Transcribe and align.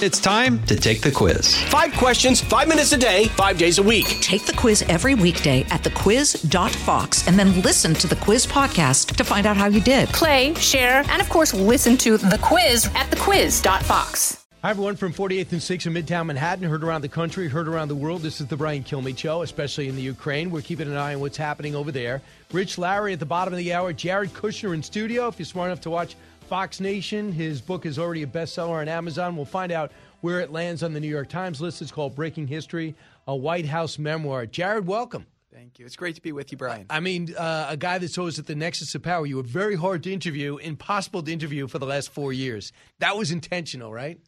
It's 0.00 0.20
time 0.20 0.64
to 0.66 0.76
take 0.76 1.00
the 1.00 1.10
quiz. 1.10 1.60
Five 1.64 1.92
questions, 1.94 2.40
five 2.40 2.68
minutes 2.68 2.92
a 2.92 2.96
day, 2.96 3.24
five 3.30 3.58
days 3.58 3.78
a 3.78 3.82
week. 3.82 4.06
Take 4.20 4.46
the 4.46 4.52
quiz 4.52 4.82
every 4.82 5.16
weekday 5.16 5.62
at 5.70 5.82
thequiz.fox 5.82 7.26
and 7.26 7.36
then 7.36 7.60
listen 7.62 7.94
to 7.94 8.06
the 8.06 8.14
quiz 8.14 8.46
podcast 8.46 9.16
to 9.16 9.24
find 9.24 9.44
out 9.44 9.56
how 9.56 9.66
you 9.66 9.80
did. 9.80 10.08
Play, 10.10 10.54
share, 10.54 11.02
and 11.08 11.20
of 11.20 11.28
course, 11.28 11.52
listen 11.52 11.96
to 11.96 12.16
the 12.16 12.38
quiz 12.40 12.86
at 12.94 13.10
thequiz.fox. 13.10 14.44
Hi, 14.62 14.70
everyone 14.70 14.94
from 14.94 15.12
48th 15.12 15.50
and 15.50 15.62
6 15.62 15.86
in 15.86 15.94
Midtown 15.94 16.26
Manhattan. 16.26 16.68
Heard 16.68 16.84
around 16.84 17.02
the 17.02 17.08
country, 17.08 17.48
heard 17.48 17.66
around 17.66 17.88
the 17.88 17.96
world. 17.96 18.22
This 18.22 18.40
is 18.40 18.46
the 18.46 18.56
Brian 18.56 18.84
Kilmeade 18.84 19.18
Show, 19.18 19.42
especially 19.42 19.88
in 19.88 19.96
the 19.96 20.02
Ukraine. 20.02 20.52
We're 20.52 20.62
keeping 20.62 20.86
an 20.86 20.96
eye 20.96 21.14
on 21.14 21.20
what's 21.20 21.36
happening 21.36 21.74
over 21.74 21.90
there. 21.90 22.22
Rich 22.52 22.78
Lowry 22.78 23.14
at 23.14 23.18
the 23.18 23.26
bottom 23.26 23.52
of 23.52 23.58
the 23.58 23.72
hour. 23.72 23.92
Jared 23.92 24.32
Kushner 24.32 24.74
in 24.74 24.82
studio. 24.82 25.26
If 25.26 25.40
you're 25.40 25.46
smart 25.46 25.70
enough 25.70 25.80
to 25.82 25.90
watch 25.90 26.14
Fox 26.48 26.80
Nation. 26.80 27.30
His 27.30 27.60
book 27.60 27.84
is 27.84 27.98
already 27.98 28.22
a 28.22 28.26
bestseller 28.26 28.80
on 28.80 28.88
Amazon. 28.88 29.36
We'll 29.36 29.44
find 29.44 29.70
out 29.70 29.92
where 30.22 30.40
it 30.40 30.50
lands 30.50 30.82
on 30.82 30.94
the 30.94 31.00
New 31.00 31.08
York 31.08 31.28
Times 31.28 31.60
list. 31.60 31.82
It's 31.82 31.92
called 31.92 32.14
Breaking 32.14 32.46
History, 32.46 32.94
a 33.26 33.36
White 33.36 33.66
House 33.66 33.98
memoir. 33.98 34.46
Jared, 34.46 34.86
welcome. 34.86 35.26
Thank 35.52 35.78
you. 35.78 35.84
It's 35.84 35.96
great 35.96 36.14
to 36.14 36.22
be 36.22 36.32
with 36.32 36.50
you, 36.50 36.56
Brian. 36.56 36.86
I 36.88 37.00
mean, 37.00 37.34
uh, 37.36 37.66
a 37.68 37.76
guy 37.76 37.98
that's 37.98 38.16
always 38.16 38.38
at 38.38 38.46
the 38.46 38.54
nexus 38.54 38.94
of 38.94 39.02
power. 39.02 39.26
You 39.26 39.36
were 39.36 39.42
very 39.42 39.76
hard 39.76 40.02
to 40.04 40.12
interview, 40.12 40.56
impossible 40.56 41.22
to 41.22 41.30
interview 41.30 41.66
for 41.66 41.78
the 41.78 41.86
last 41.86 42.08
four 42.08 42.32
years. 42.32 42.72
That 43.00 43.18
was 43.18 43.30
intentional, 43.30 43.92
right? 43.92 44.18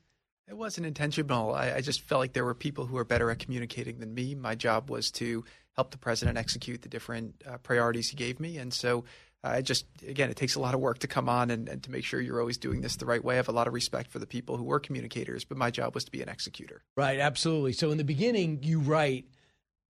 It 0.47 0.59
wasn't 0.59 0.87
intentional. 0.87 1.55
I, 1.55 1.77
I 1.77 1.81
just 1.81 2.03
felt 2.03 2.19
like 2.19 2.35
there 2.35 2.45
were 2.45 2.55
people 2.55 2.85
who 2.85 2.97
were 2.97 3.05
better 3.05 3.31
at 3.31 3.39
communicating 3.39 3.99
than 3.99 4.13
me. 4.13 4.35
My 4.35 4.55
job 4.55 4.91
was 4.91 5.11
to 5.13 5.43
help 5.75 5.91
the 5.91 5.99
president 5.99 6.37
execute 6.37 6.83
the 6.83 6.89
different 6.91 7.43
uh, 7.49 7.57
priorities 7.59 8.11
he 8.11 8.17
gave 8.17 8.41
me. 8.41 8.59
And 8.59 8.75
so 8.75 9.05
I 9.43 9.63
just 9.63 9.87
again, 10.07 10.31
it 10.31 10.37
takes 10.37 10.55
a 10.55 10.61
lot 10.61 10.75
of 10.75 10.81
work 10.81 10.99
to 10.99 11.07
come 11.07 11.29
on 11.29 11.51
and, 11.51 11.69
and, 11.69 11.83
to 11.83 11.91
make 11.91 12.05
sure 12.05 12.21
you're 12.21 12.41
always 12.41 12.59
doing 12.59 12.83
this 12.83 12.97
the 12.97 13.07
right 13.07 13.25
way. 13.25 13.35
I 13.35 13.37
have 13.37 13.49
a 13.49 13.53
lot 13.53 13.67
of 13.67 13.73
respect 13.73 14.11
for 14.11 14.19
the 14.19 14.27
people 14.27 14.57
who 14.57 14.65
were 14.65 14.81
communicators, 14.81 15.45
but 15.45 15.57
my 15.57 15.71
job 15.71 15.95
was 15.95 16.05
to 16.05 16.11
be 16.11 16.21
an 16.21 16.29
executor. 16.29 16.83
Right, 16.97 17.19
absolutely. 17.19 17.73
So 17.73 17.91
in 17.91 17.99
the 17.99 18.05
beginning, 18.05 18.63
you 18.63 18.81
write 18.81 19.27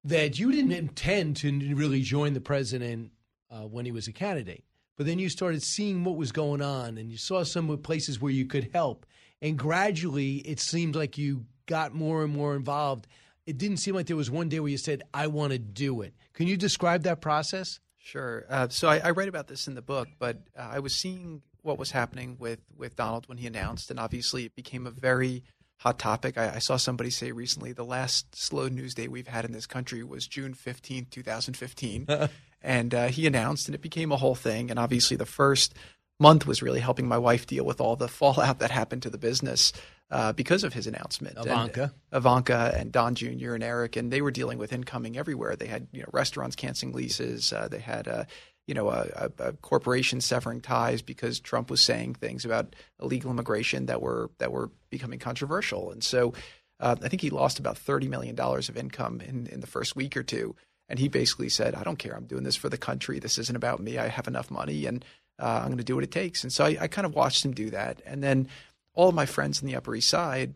that 0.05 0.39
you 0.39 0.53
didn't 0.53 0.73
intend 0.73 1.37
to 1.39 1.75
really 1.75 2.03
join 2.03 2.33
the 2.33 2.41
president 2.41 3.11
uh, 3.51 3.63
when 3.63 3.85
he 3.85 3.93
was 3.93 4.07
a 4.07 4.13
candidate, 4.13 4.65
but 4.97 5.07
then 5.07 5.19
you 5.19 5.29
started 5.29 5.63
seeing 5.63 6.05
what 6.05 6.17
was 6.17 6.31
going 6.31 6.63
on, 6.63 6.97
and 6.97 7.11
you 7.11 7.19
saw 7.19 7.43
some 7.43 7.77
places 7.79 8.21
where 8.21 8.33
you 8.33 8.47
could 8.47 8.71
help, 8.73 9.05
and 9.43 9.59
gradually 9.59 10.37
it 10.37 10.61
seemed 10.61 10.95
like 10.95 11.19
you 11.19 11.45
got 11.67 11.93
more 11.93 12.23
and 12.23 12.33
more 12.33 12.55
involved. 12.55 13.09
It 13.47 13.59
didn't 13.59 13.79
seem 13.79 13.97
like 13.97 14.07
there 14.07 14.17
was 14.17 14.31
one 14.31 14.49
day 14.49 14.61
where 14.61 14.71
you 14.71 14.79
said, 14.79 15.03
"I 15.13 15.27
want 15.27 15.53
to 15.53 15.59
do 15.59 16.03
it." 16.03 16.15
Can 16.35 16.47
you 16.47 16.57
describe 16.57 17.03
that 17.03 17.21
process? 17.21 17.81
Sure. 18.03 18.45
Uh, 18.49 18.69
so 18.69 18.89
I, 18.89 18.99
I, 18.99 19.11
write 19.11 19.29
about 19.29 19.47
this 19.47 19.69
in 19.69 19.75
the 19.75 19.83
book, 19.83 20.09
but 20.19 20.39
uh, 20.59 20.69
I 20.73 20.79
was 20.79 20.95
seeing 20.95 21.43
what 21.63 21.79
was 21.79 21.91
happening 21.91 22.37
with, 22.39 22.59
with 22.77 22.97
Donald 22.97 23.29
when 23.29 23.39
he 23.39 23.47
announced, 23.47 23.91
and 23.91 24.01
obviously 24.01 24.47
it 24.47 24.57
became 24.57 24.87
a 24.87 24.91
very 24.91 25.45
hot 25.77 25.99
topic. 25.99 26.39
I, 26.39 26.55
I 26.57 26.59
saw 26.61 26.77
somebody 26.77 27.11
say 27.11 27.31
recently 27.31 27.73
the 27.73 27.85
last 27.85 28.35
slow 28.35 28.69
news 28.69 28.95
day 28.95 29.07
we've 29.07 29.29
had 29.29 29.45
in 29.45 29.53
this 29.53 29.67
country 29.67 30.03
was 30.03 30.27
June 30.27 30.55
15, 30.55 31.09
2015. 31.11 32.07
and 32.63 32.95
uh, 32.95 33.09
he 33.09 33.27
announced, 33.27 33.69
and 33.69 33.75
it 33.75 33.83
became 33.83 34.13
a 34.13 34.17
whole 34.17 34.35
thing. 34.35 34.71
And 34.71 34.79
obviously 34.79 35.17
the 35.17 35.27
first 35.27 35.75
month 36.19 36.47
was 36.47 36.63
really 36.63 36.81
helping 36.81 37.07
my 37.07 37.19
wife 37.19 37.47
deal 37.47 37.65
with 37.65 37.81
all 37.81 37.97
the 37.97 38.09
fallout 38.21 38.59
that 38.61 38.71
happened 38.71 39.03
to 39.03 39.11
the 39.11 39.19
business 39.19 39.73
uh, 40.11 40.33
because 40.33 40.65
of 40.65 40.73
his 40.73 40.87
announcement. 40.87 41.39
Ivanka, 41.39 41.83
and, 41.83 42.19
Ivanka, 42.19 42.75
and 42.77 42.93
Don 42.93 43.15
Jr. 43.15 43.55
and 43.55 43.63
Eric, 43.63 43.97
and 43.97 44.13
they 44.13 44.23
were 44.23 44.31
dealing 44.31 44.59
with 44.59 44.73
incoming 44.73 45.17
everywhere. 45.17 45.57
They 45.57 45.67
had 45.67 45.87
you 45.93 46.01
know 46.01 46.09
restaurants 46.13 46.57
canceling 46.57 46.93
leases. 46.93 47.53
Uh, 47.53 47.69
they 47.69 47.79
had 47.79 48.07
a 48.07 48.27
you 48.67 48.75
know 48.75 48.89
a, 48.89 49.09
a, 49.15 49.31
a, 49.49 49.53
corporation 49.55 50.21
severing 50.21 50.61
ties 50.61 51.03
because 51.03 51.41
Trump 51.41 51.71
was 51.71 51.81
saying 51.81 52.15
things 52.15 52.45
about 52.45 52.75
illegal 53.01 53.31
immigration 53.31 53.87
that 53.87 54.03
were 54.03 54.31
that 54.39 54.53
were 54.53 54.71
becoming 54.91 55.19
controversial. 55.19 55.91
And 55.93 56.03
so 56.03 56.35
uh, 56.81 56.97
I 57.03 57.09
think 57.09 57.23
he 57.23 57.31
lost 57.31 57.59
about 57.59 57.79
thirty 57.79 58.09
million 58.09 58.35
dollars 58.35 58.69
of 58.69 58.77
income 58.77 59.21
in 59.21 59.47
in 59.47 59.61
the 59.61 59.67
first 59.67 59.95
week 59.97 60.17
or 60.17 60.23
two. 60.23 60.57
And 60.89 60.99
he 60.99 61.07
basically 61.07 61.49
said, 61.49 61.77
"I 61.77 61.85
don't 61.85 62.01
care. 62.01 62.17
I'm 62.17 62.27
doing 62.27 62.43
this 62.43 62.57
for 62.57 62.69
the 62.69 62.77
country. 62.77 63.21
This 63.21 63.39
isn't 63.39 63.55
about 63.55 63.79
me. 63.79 63.97
I 63.97 64.09
have 64.09 64.27
enough 64.27 64.51
money, 64.51 64.87
and 64.87 65.05
uh, 65.39 65.61
I'm 65.63 65.69
going 65.69 65.79
to 65.79 65.85
do 65.85 65.95
what 65.95 66.03
it 66.03 66.11
takes." 66.11 66.43
And 66.43 66.53
so 66.53 66.65
I, 66.65 66.77
I 66.81 66.89
kind 66.89 67.07
of 67.07 67.15
watched 67.15 67.45
him 67.45 67.53
do 67.53 67.71
that, 67.71 68.03
and 68.05 68.25
then 68.25 68.49
all 68.95 69.09
of 69.09 69.15
my 69.15 69.27
friends 69.27 69.61
in 69.61 69.67
the 69.67 69.77
Upper 69.77 69.95
East 69.95 70.09
Side 70.09 70.55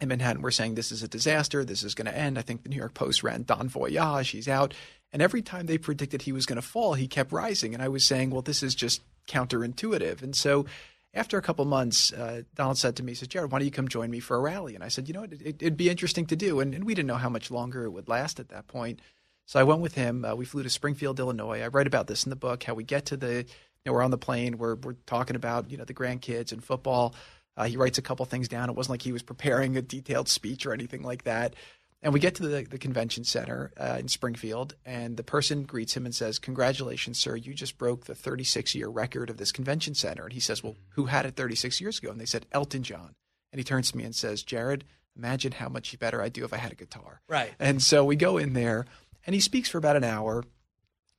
in 0.00 0.08
Manhattan 0.08 0.42
were 0.42 0.50
saying 0.50 0.74
this 0.74 0.92
is 0.92 1.02
a 1.02 1.08
disaster. 1.08 1.64
This 1.64 1.82
is 1.82 1.94
going 1.94 2.06
to 2.06 2.16
end. 2.16 2.38
I 2.38 2.42
think 2.42 2.62
the 2.62 2.68
New 2.68 2.76
York 2.76 2.94
Post 2.94 3.22
ran 3.22 3.44
Don 3.44 3.68
Voyage. 3.68 4.30
He's 4.30 4.48
out. 4.48 4.74
And 5.12 5.22
every 5.22 5.40
time 5.40 5.66
they 5.66 5.78
predicted 5.78 6.22
he 6.22 6.32
was 6.32 6.46
going 6.46 6.60
to 6.60 6.66
fall, 6.66 6.94
he 6.94 7.08
kept 7.08 7.32
rising. 7.32 7.72
And 7.72 7.82
I 7.82 7.88
was 7.88 8.04
saying, 8.04 8.30
well, 8.30 8.42
this 8.42 8.62
is 8.62 8.74
just 8.74 9.02
counterintuitive. 9.26 10.22
And 10.22 10.36
so 10.36 10.66
after 11.14 11.38
a 11.38 11.42
couple 11.42 11.64
months, 11.64 12.12
uh, 12.12 12.42
Donald 12.54 12.76
said 12.76 12.96
to 12.96 13.02
me, 13.02 13.12
he 13.12 13.16
said, 13.16 13.30
Jared, 13.30 13.50
why 13.50 13.58
don't 13.58 13.64
you 13.64 13.72
come 13.72 13.88
join 13.88 14.10
me 14.10 14.20
for 14.20 14.36
a 14.36 14.40
rally? 14.40 14.74
And 14.74 14.84
I 14.84 14.88
said, 14.88 15.08
you 15.08 15.14
know 15.14 15.26
it, 15.30 15.62
would 15.62 15.76
be 15.76 15.88
interesting 15.88 16.26
to 16.26 16.36
do. 16.36 16.60
And, 16.60 16.74
and, 16.74 16.84
we 16.84 16.94
didn't 16.94 17.08
know 17.08 17.14
how 17.14 17.30
much 17.30 17.50
longer 17.50 17.84
it 17.84 17.90
would 17.90 18.08
last 18.08 18.38
at 18.38 18.50
that 18.50 18.66
point. 18.66 19.00
So 19.46 19.58
I 19.58 19.62
went 19.62 19.80
with 19.80 19.94
him. 19.94 20.24
Uh, 20.24 20.34
we 20.34 20.44
flew 20.44 20.62
to 20.62 20.68
Springfield, 20.68 21.18
Illinois. 21.18 21.62
I 21.62 21.68
write 21.68 21.86
about 21.86 22.08
this 22.08 22.24
in 22.24 22.30
the 22.30 22.36
book, 22.36 22.64
how 22.64 22.74
we 22.74 22.84
get 22.84 23.06
to 23.06 23.16
the, 23.16 23.36
you 23.36 23.44
know, 23.86 23.92
we're 23.92 24.02
on 24.02 24.10
the 24.10 24.18
plane, 24.18 24.58
we're, 24.58 24.74
we're 24.74 24.96
talking 25.06 25.36
about, 25.36 25.70
you 25.70 25.78
know, 25.78 25.84
the 25.84 25.94
grandkids 25.94 26.52
and 26.52 26.62
football. 26.62 27.14
Uh, 27.56 27.64
he 27.64 27.76
writes 27.76 27.98
a 27.98 28.02
couple 28.02 28.24
things 28.26 28.48
down. 28.48 28.68
It 28.68 28.76
wasn't 28.76 28.94
like 28.94 29.02
he 29.02 29.12
was 29.12 29.22
preparing 29.22 29.76
a 29.76 29.82
detailed 29.82 30.28
speech 30.28 30.66
or 30.66 30.72
anything 30.72 31.02
like 31.02 31.24
that. 31.24 31.54
And 32.02 32.12
we 32.12 32.20
get 32.20 32.34
to 32.36 32.46
the, 32.46 32.62
the 32.62 32.78
convention 32.78 33.24
center 33.24 33.72
uh, 33.78 33.96
in 33.98 34.08
Springfield, 34.08 34.74
and 34.84 35.16
the 35.16 35.22
person 35.22 35.62
greets 35.62 35.96
him 35.96 36.04
and 36.04 36.14
says, 36.14 36.38
Congratulations, 36.38 37.18
sir. 37.18 37.36
You 37.36 37.54
just 37.54 37.78
broke 37.78 38.04
the 38.04 38.14
36 38.14 38.74
year 38.74 38.88
record 38.88 39.30
of 39.30 39.38
this 39.38 39.50
convention 39.50 39.94
center. 39.94 40.24
And 40.24 40.32
he 40.32 40.40
says, 40.40 40.62
Well, 40.62 40.76
who 40.90 41.06
had 41.06 41.26
it 41.26 41.36
36 41.36 41.80
years 41.80 41.98
ago? 41.98 42.10
And 42.10 42.20
they 42.20 42.26
said, 42.26 42.46
Elton 42.52 42.82
John. 42.82 43.14
And 43.50 43.58
he 43.58 43.64
turns 43.64 43.90
to 43.90 43.96
me 43.96 44.04
and 44.04 44.14
says, 44.14 44.42
Jared, 44.42 44.84
imagine 45.16 45.52
how 45.52 45.68
much 45.68 45.98
better 45.98 46.20
I'd 46.20 46.34
do 46.34 46.44
if 46.44 46.52
I 46.52 46.58
had 46.58 46.72
a 46.72 46.76
guitar. 46.76 47.22
Right. 47.28 47.52
And 47.58 47.82
so 47.82 48.04
we 48.04 48.16
go 48.16 48.36
in 48.36 48.52
there, 48.52 48.84
and 49.26 49.34
he 49.34 49.40
speaks 49.40 49.70
for 49.70 49.78
about 49.78 49.96
an 49.96 50.04
hour, 50.04 50.44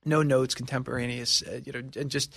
no 0.04 0.22
notes, 0.22 0.54
contemporaneous, 0.54 1.42
uh, 1.42 1.60
you 1.64 1.72
know, 1.72 1.82
and 1.96 2.10
just 2.10 2.34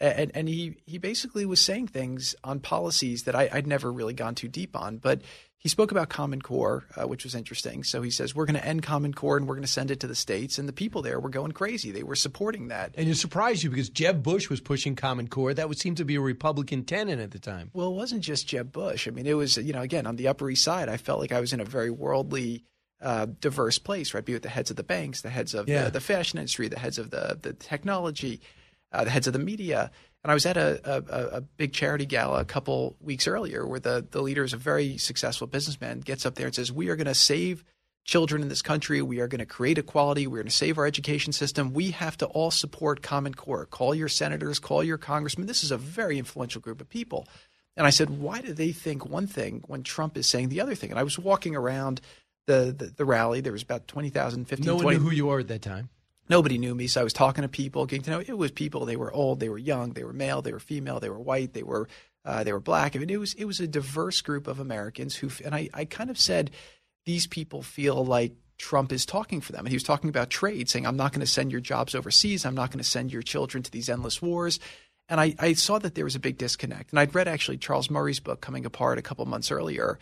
and, 0.00 0.30
and 0.34 0.48
he 0.48 0.76
he 0.84 0.98
basically 0.98 1.46
was 1.46 1.60
saying 1.60 1.88
things 1.88 2.34
on 2.44 2.60
policies 2.60 3.24
that 3.24 3.34
I, 3.34 3.48
would 3.54 3.66
never 3.66 3.92
really 3.92 4.14
gone 4.14 4.34
too 4.34 4.48
deep 4.48 4.76
on, 4.76 4.98
but 4.98 5.22
he 5.58 5.70
spoke 5.70 5.90
about 5.90 6.08
Common 6.08 6.40
Core, 6.42 6.84
uh, 6.96 7.08
which 7.08 7.24
was 7.24 7.34
interesting. 7.34 7.82
So 7.82 8.02
he 8.02 8.10
says 8.10 8.34
we're 8.34 8.44
going 8.44 8.60
to 8.60 8.64
end 8.64 8.82
Common 8.82 9.12
Core 9.14 9.36
and 9.36 9.48
we're 9.48 9.54
going 9.54 9.64
to 9.64 9.72
send 9.72 9.90
it 9.90 10.00
to 10.00 10.06
the 10.06 10.14
states, 10.14 10.58
and 10.58 10.68
the 10.68 10.72
people 10.72 11.02
there 11.02 11.18
were 11.18 11.30
going 11.30 11.52
crazy. 11.52 11.90
They 11.90 12.02
were 12.02 12.14
supporting 12.14 12.68
that. 12.68 12.94
And 12.96 13.08
it 13.08 13.16
surprised 13.16 13.62
you 13.62 13.70
because 13.70 13.88
Jeb 13.88 14.22
Bush 14.22 14.50
was 14.50 14.60
pushing 14.60 14.94
Common 14.94 15.28
Core. 15.28 15.54
That 15.54 15.68
would 15.68 15.78
seem 15.78 15.94
to 15.96 16.04
be 16.04 16.16
a 16.16 16.20
Republican 16.20 16.84
tenant 16.84 17.20
at 17.20 17.30
the 17.30 17.38
time. 17.38 17.70
Well, 17.72 17.88
it 17.88 17.96
wasn't 17.96 18.22
just 18.22 18.46
Jeb 18.46 18.70
Bush. 18.70 19.08
I 19.08 19.10
mean, 19.10 19.26
it 19.26 19.34
was 19.34 19.56
you 19.56 19.72
know 19.72 19.82
again 19.82 20.06
on 20.06 20.16
the 20.16 20.28
Upper 20.28 20.48
East 20.50 20.62
Side. 20.62 20.88
I 20.88 20.98
felt 20.98 21.20
like 21.20 21.32
I 21.32 21.40
was 21.40 21.52
in 21.52 21.60
a 21.60 21.64
very 21.64 21.90
worldly. 21.90 22.64
Uh, 22.98 23.26
diverse 23.42 23.78
place, 23.78 24.14
right? 24.14 24.24
Be 24.24 24.32
with 24.32 24.42
the 24.42 24.48
heads 24.48 24.70
of 24.70 24.76
the 24.76 24.82
banks, 24.82 25.20
the 25.20 25.28
heads 25.28 25.52
of 25.52 25.68
yeah. 25.68 25.84
the, 25.84 25.90
the 25.90 26.00
fashion 26.00 26.38
industry, 26.38 26.68
the 26.68 26.78
heads 26.78 26.98
of 26.98 27.10
the 27.10 27.38
the 27.40 27.52
technology, 27.52 28.40
uh, 28.96 29.04
the 29.04 29.10
heads 29.10 29.26
of 29.26 29.32
the 29.32 29.38
media. 29.38 29.90
And 30.24 30.30
I 30.30 30.34
was 30.34 30.46
at 30.46 30.56
a, 30.56 30.80
a, 30.84 31.36
a, 31.36 31.40
big 31.40 31.72
charity 31.72 32.06
gala 32.06 32.40
a 32.40 32.44
couple 32.44 32.96
weeks 33.00 33.28
earlier 33.28 33.64
where 33.66 33.78
the, 33.78 34.04
the 34.10 34.22
leader 34.22 34.42
is 34.42 34.52
a 34.52 34.56
very 34.56 34.98
successful 34.98 35.46
businessman, 35.46 36.00
gets 36.00 36.26
up 36.26 36.34
there 36.34 36.46
and 36.46 36.54
says, 36.54 36.72
We 36.72 36.88
are 36.88 36.96
going 36.96 37.06
to 37.06 37.14
save 37.14 37.62
children 38.04 38.42
in 38.42 38.48
this 38.48 38.62
country. 38.62 39.02
We 39.02 39.20
are 39.20 39.28
going 39.28 39.40
to 39.40 39.46
create 39.46 39.78
equality. 39.78 40.26
We're 40.26 40.38
going 40.38 40.46
to 40.46 40.52
save 40.52 40.78
our 40.78 40.86
education 40.86 41.32
system. 41.32 41.72
We 41.72 41.90
have 41.92 42.16
to 42.18 42.26
all 42.26 42.50
support 42.50 43.02
Common 43.02 43.34
Core. 43.34 43.66
Call 43.66 43.94
your 43.94 44.08
senators, 44.08 44.58
call 44.58 44.82
your 44.82 44.98
congressmen. 44.98 45.46
This 45.46 45.62
is 45.62 45.70
a 45.70 45.78
very 45.78 46.18
influential 46.18 46.60
group 46.60 46.80
of 46.80 46.88
people. 46.88 47.28
And 47.76 47.86
I 47.86 47.90
said, 47.90 48.10
Why 48.10 48.40
do 48.40 48.52
they 48.52 48.72
think 48.72 49.06
one 49.06 49.26
thing 49.26 49.62
when 49.66 49.82
Trump 49.82 50.16
is 50.16 50.26
saying 50.26 50.48
the 50.48 50.60
other 50.60 50.74
thing? 50.74 50.90
And 50.90 50.98
I 50.98 51.04
was 51.04 51.18
walking 51.18 51.54
around 51.54 52.00
the, 52.46 52.74
the, 52.76 52.86
the 52.86 53.04
rally. 53.04 53.42
There 53.42 53.52
was 53.52 53.62
about 53.62 53.86
20,000, 53.86 54.46
15, 54.46 54.66
No 54.66 54.74
one 54.76 54.82
20, 54.82 54.98
knew 54.98 55.04
who 55.04 55.10
you 55.14 55.26
were 55.26 55.40
at 55.40 55.48
that 55.48 55.62
time 55.62 55.90
nobody 56.28 56.58
knew 56.58 56.74
me. 56.74 56.86
So 56.86 57.00
I 57.00 57.04
was 57.04 57.12
talking 57.12 57.42
to 57.42 57.48
people, 57.48 57.86
getting 57.86 58.04
to 58.04 58.10
know. 58.10 58.20
It 58.20 58.36
was 58.36 58.50
people. 58.50 58.84
They 58.84 58.96
were 58.96 59.12
old, 59.12 59.40
they 59.40 59.48
were 59.48 59.58
young, 59.58 59.92
they 59.92 60.04
were 60.04 60.12
male, 60.12 60.42
they 60.42 60.52
were 60.52 60.60
female, 60.60 61.00
they 61.00 61.10
were 61.10 61.18
white, 61.18 61.52
they 61.52 61.62
were 61.62 61.88
uh, 62.24 62.42
they 62.42 62.52
were 62.52 62.60
black. 62.60 62.96
I 62.96 62.98
mean, 62.98 63.10
it 63.10 63.20
was 63.20 63.34
it 63.34 63.44
was 63.44 63.60
a 63.60 63.68
diverse 63.68 64.20
group 64.20 64.46
of 64.46 64.58
Americans 64.58 65.16
who, 65.16 65.30
and 65.44 65.54
I 65.54 65.68
I 65.72 65.84
kind 65.84 66.10
of 66.10 66.18
said 66.18 66.50
these 67.04 67.26
people 67.26 67.62
feel 67.62 68.04
like 68.04 68.32
Trump 68.58 68.90
is 68.92 69.06
talking 69.06 69.40
for 69.40 69.52
them, 69.52 69.60
and 69.60 69.68
he 69.68 69.76
was 69.76 69.84
talking 69.84 70.10
about 70.10 70.30
trade, 70.30 70.68
saying 70.68 70.86
I'm 70.86 70.96
not 70.96 71.12
going 71.12 71.20
to 71.20 71.26
send 71.26 71.52
your 71.52 71.60
jobs 71.60 71.94
overseas, 71.94 72.44
I'm 72.44 72.54
not 72.54 72.70
going 72.70 72.82
to 72.82 72.88
send 72.88 73.12
your 73.12 73.22
children 73.22 73.62
to 73.62 73.70
these 73.70 73.88
endless 73.88 74.20
wars. 74.20 74.58
And 75.08 75.20
I, 75.20 75.34
I 75.38 75.52
saw 75.52 75.78
that 75.78 75.94
there 75.94 76.04
was 76.04 76.16
a 76.16 76.20
big 76.20 76.36
disconnect. 76.36 76.90
And 76.90 76.98
I'd 76.98 77.14
read 77.14 77.28
actually 77.28 77.58
Charles 77.58 77.90
Murray's 77.90 78.18
book, 78.18 78.40
Coming 78.40 78.66
Apart, 78.66 78.98
a 78.98 79.02
couple 79.02 79.24
months 79.24 79.52
earlier. 79.52 80.00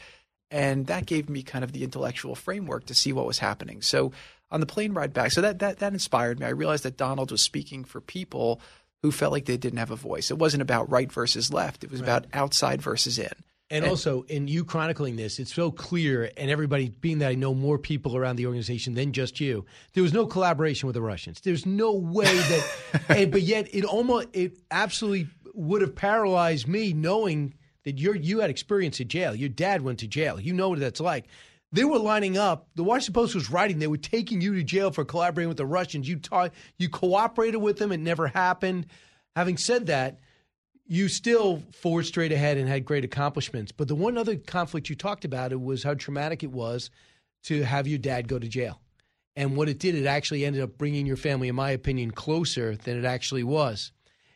And 0.50 0.86
that 0.86 1.04
gave 1.04 1.28
me 1.28 1.42
kind 1.42 1.64
of 1.64 1.72
the 1.72 1.84
intellectual 1.84 2.34
framework 2.34 2.86
to 2.86 2.94
see 2.94 3.12
what 3.12 3.26
was 3.26 3.38
happening. 3.38 3.82
So 3.82 4.12
on 4.50 4.60
the 4.60 4.66
plane 4.66 4.92
ride 4.92 5.12
back. 5.12 5.32
So 5.32 5.40
that, 5.40 5.58
that, 5.58 5.78
that 5.78 5.92
inspired 5.92 6.40
me. 6.40 6.46
I 6.46 6.50
realized 6.50 6.84
that 6.84 6.96
Donald 6.96 7.30
was 7.30 7.42
speaking 7.42 7.84
for 7.84 8.00
people 8.00 8.60
who 9.02 9.10
felt 9.10 9.32
like 9.32 9.44
they 9.44 9.56
didn't 9.56 9.78
have 9.78 9.90
a 9.90 9.96
voice. 9.96 10.30
It 10.30 10.38
wasn't 10.38 10.62
about 10.62 10.90
right 10.90 11.12
versus 11.12 11.52
left, 11.52 11.84
it 11.84 11.90
was 11.90 12.00
right. 12.00 12.06
about 12.06 12.26
outside 12.32 12.80
versus 12.80 13.18
in. 13.18 13.32
And, 13.70 13.82
and, 13.82 13.90
also, 13.90 14.22
in 14.28 14.46
you 14.46 14.64
chronicling 14.64 15.16
this, 15.16 15.38
it's 15.38 15.52
so 15.52 15.70
clear, 15.70 16.30
and 16.36 16.50
everybody, 16.50 16.90
being 16.90 17.18
that 17.20 17.30
I 17.30 17.34
know 17.34 17.54
more 17.54 17.78
people 17.78 18.14
around 18.14 18.36
the 18.36 18.46
organization 18.46 18.94
than 18.94 19.12
just 19.12 19.40
you, 19.40 19.64
there 19.94 20.02
was 20.02 20.12
no 20.12 20.26
collaboration 20.26 20.86
with 20.86 20.94
the 20.94 21.02
Russians. 21.02 21.40
There's 21.40 21.64
no 21.64 21.92
way 21.92 22.26
that, 22.26 22.70
and, 23.08 23.32
but 23.32 23.40
yet 23.40 23.74
it 23.74 23.84
almost, 23.84 24.28
it 24.34 24.58
absolutely 24.70 25.28
would 25.54 25.80
have 25.80 25.94
paralyzed 25.94 26.68
me 26.68 26.92
knowing 26.92 27.54
that 27.84 27.98
you're 27.98 28.16
you 28.16 28.40
had 28.40 28.50
experience 28.50 29.00
in 29.00 29.08
jail. 29.08 29.34
Your 29.34 29.48
dad 29.48 29.82
went 29.82 30.00
to 30.00 30.06
jail. 30.06 30.40
You 30.40 30.52
know 30.52 30.70
what 30.70 30.80
that's 30.80 31.00
like. 31.00 31.26
They 31.74 31.84
were 31.84 31.98
lining 31.98 32.38
up. 32.38 32.68
The 32.76 32.84
Washington 32.84 33.14
Post 33.14 33.34
was 33.34 33.50
writing. 33.50 33.80
They 33.80 33.88
were 33.88 33.96
taking 33.96 34.40
you 34.40 34.54
to 34.54 34.62
jail 34.62 34.92
for 34.92 35.04
collaborating 35.04 35.48
with 35.48 35.56
the 35.56 35.66
Russians. 35.66 36.08
You 36.08 36.20
you 36.78 36.88
cooperated 36.88 37.60
with 37.60 37.78
them. 37.78 37.90
It 37.90 37.98
never 37.98 38.28
happened. 38.28 38.86
Having 39.34 39.56
said 39.56 39.86
that, 39.86 40.20
you 40.86 41.08
still 41.08 41.64
forged 41.72 42.06
straight 42.06 42.30
ahead 42.30 42.58
and 42.58 42.68
had 42.68 42.84
great 42.84 43.04
accomplishments. 43.04 43.72
But 43.72 43.88
the 43.88 43.96
one 43.96 44.16
other 44.16 44.36
conflict 44.36 44.88
you 44.88 44.94
talked 44.94 45.24
about 45.24 45.50
it 45.50 45.60
was 45.60 45.82
how 45.82 45.94
traumatic 45.94 46.44
it 46.44 46.52
was 46.52 46.90
to 47.44 47.64
have 47.64 47.88
your 47.88 47.98
dad 47.98 48.28
go 48.28 48.38
to 48.38 48.46
jail. 48.46 48.80
And 49.34 49.56
what 49.56 49.68
it 49.68 49.80
did, 49.80 49.96
it 49.96 50.06
actually 50.06 50.44
ended 50.44 50.62
up 50.62 50.78
bringing 50.78 51.06
your 51.06 51.16
family, 51.16 51.48
in 51.48 51.56
my 51.56 51.72
opinion, 51.72 52.12
closer 52.12 52.76
than 52.76 52.96
it 52.96 53.04
actually 53.04 53.42
was. 53.42 53.90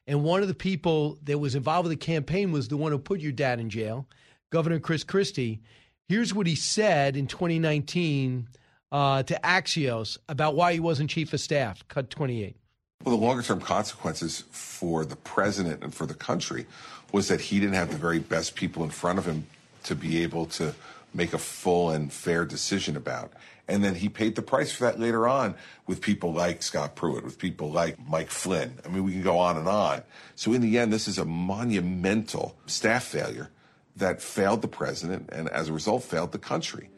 And 0.08 0.24
one 0.24 0.42
of 0.42 0.48
the 0.48 0.54
people 0.54 1.18
that 1.22 1.38
was 1.38 1.54
involved 1.54 1.88
with 1.88 1.96
the 1.96 2.04
campaign 2.04 2.50
was 2.50 2.66
the 2.66 2.76
one 2.76 2.90
who 2.90 2.98
put 2.98 3.20
your 3.20 3.30
dad 3.30 3.60
in 3.60 3.70
jail, 3.70 4.08
Governor 4.50 4.80
Chris 4.80 5.04
Christie. 5.04 5.60
Here's 6.08 6.32
what 6.32 6.46
he 6.46 6.54
said 6.54 7.18
in 7.18 7.26
2019 7.26 8.48
uh, 8.90 9.22
to 9.24 9.40
Axios 9.44 10.16
about 10.26 10.54
why 10.54 10.72
he 10.72 10.80
wasn't 10.80 11.10
chief 11.10 11.34
of 11.34 11.40
staff. 11.40 11.86
Cut 11.88 12.08
28. 12.08 12.56
Well, 13.04 13.14
the 13.14 13.22
longer 13.22 13.42
term 13.42 13.60
consequences 13.60 14.44
for 14.50 15.04
the 15.04 15.16
president 15.16 15.84
and 15.84 15.94
for 15.94 16.06
the 16.06 16.14
country 16.14 16.64
was 17.12 17.28
that 17.28 17.42
he 17.42 17.60
didn't 17.60 17.74
have 17.74 17.90
the 17.90 17.98
very 17.98 18.20
best 18.20 18.54
people 18.54 18.84
in 18.84 18.90
front 18.90 19.18
of 19.18 19.26
him 19.26 19.46
to 19.84 19.94
be 19.94 20.22
able 20.22 20.46
to 20.46 20.74
make 21.12 21.34
a 21.34 21.38
full 21.38 21.90
and 21.90 22.10
fair 22.10 22.46
decision 22.46 22.96
about. 22.96 23.34
And 23.68 23.84
then 23.84 23.94
he 23.94 24.08
paid 24.08 24.34
the 24.34 24.40
price 24.40 24.72
for 24.72 24.84
that 24.84 24.98
later 24.98 25.28
on 25.28 25.56
with 25.86 26.00
people 26.00 26.32
like 26.32 26.62
Scott 26.62 26.96
Pruitt, 26.96 27.22
with 27.22 27.38
people 27.38 27.70
like 27.70 27.98
Mike 28.08 28.30
Flynn. 28.30 28.78
I 28.82 28.88
mean, 28.88 29.04
we 29.04 29.12
can 29.12 29.22
go 29.22 29.38
on 29.38 29.58
and 29.58 29.68
on. 29.68 30.02
So 30.36 30.54
in 30.54 30.62
the 30.62 30.78
end, 30.78 30.90
this 30.90 31.06
is 31.06 31.18
a 31.18 31.26
monumental 31.26 32.56
staff 32.64 33.04
failure 33.04 33.50
that 33.98 34.22
failed 34.22 34.62
the 34.62 34.68
president 34.68 35.28
and 35.32 35.48
as 35.50 35.68
a 35.68 35.72
result 35.72 36.02
failed 36.02 36.32
the 36.32 36.38
country. 36.38 36.90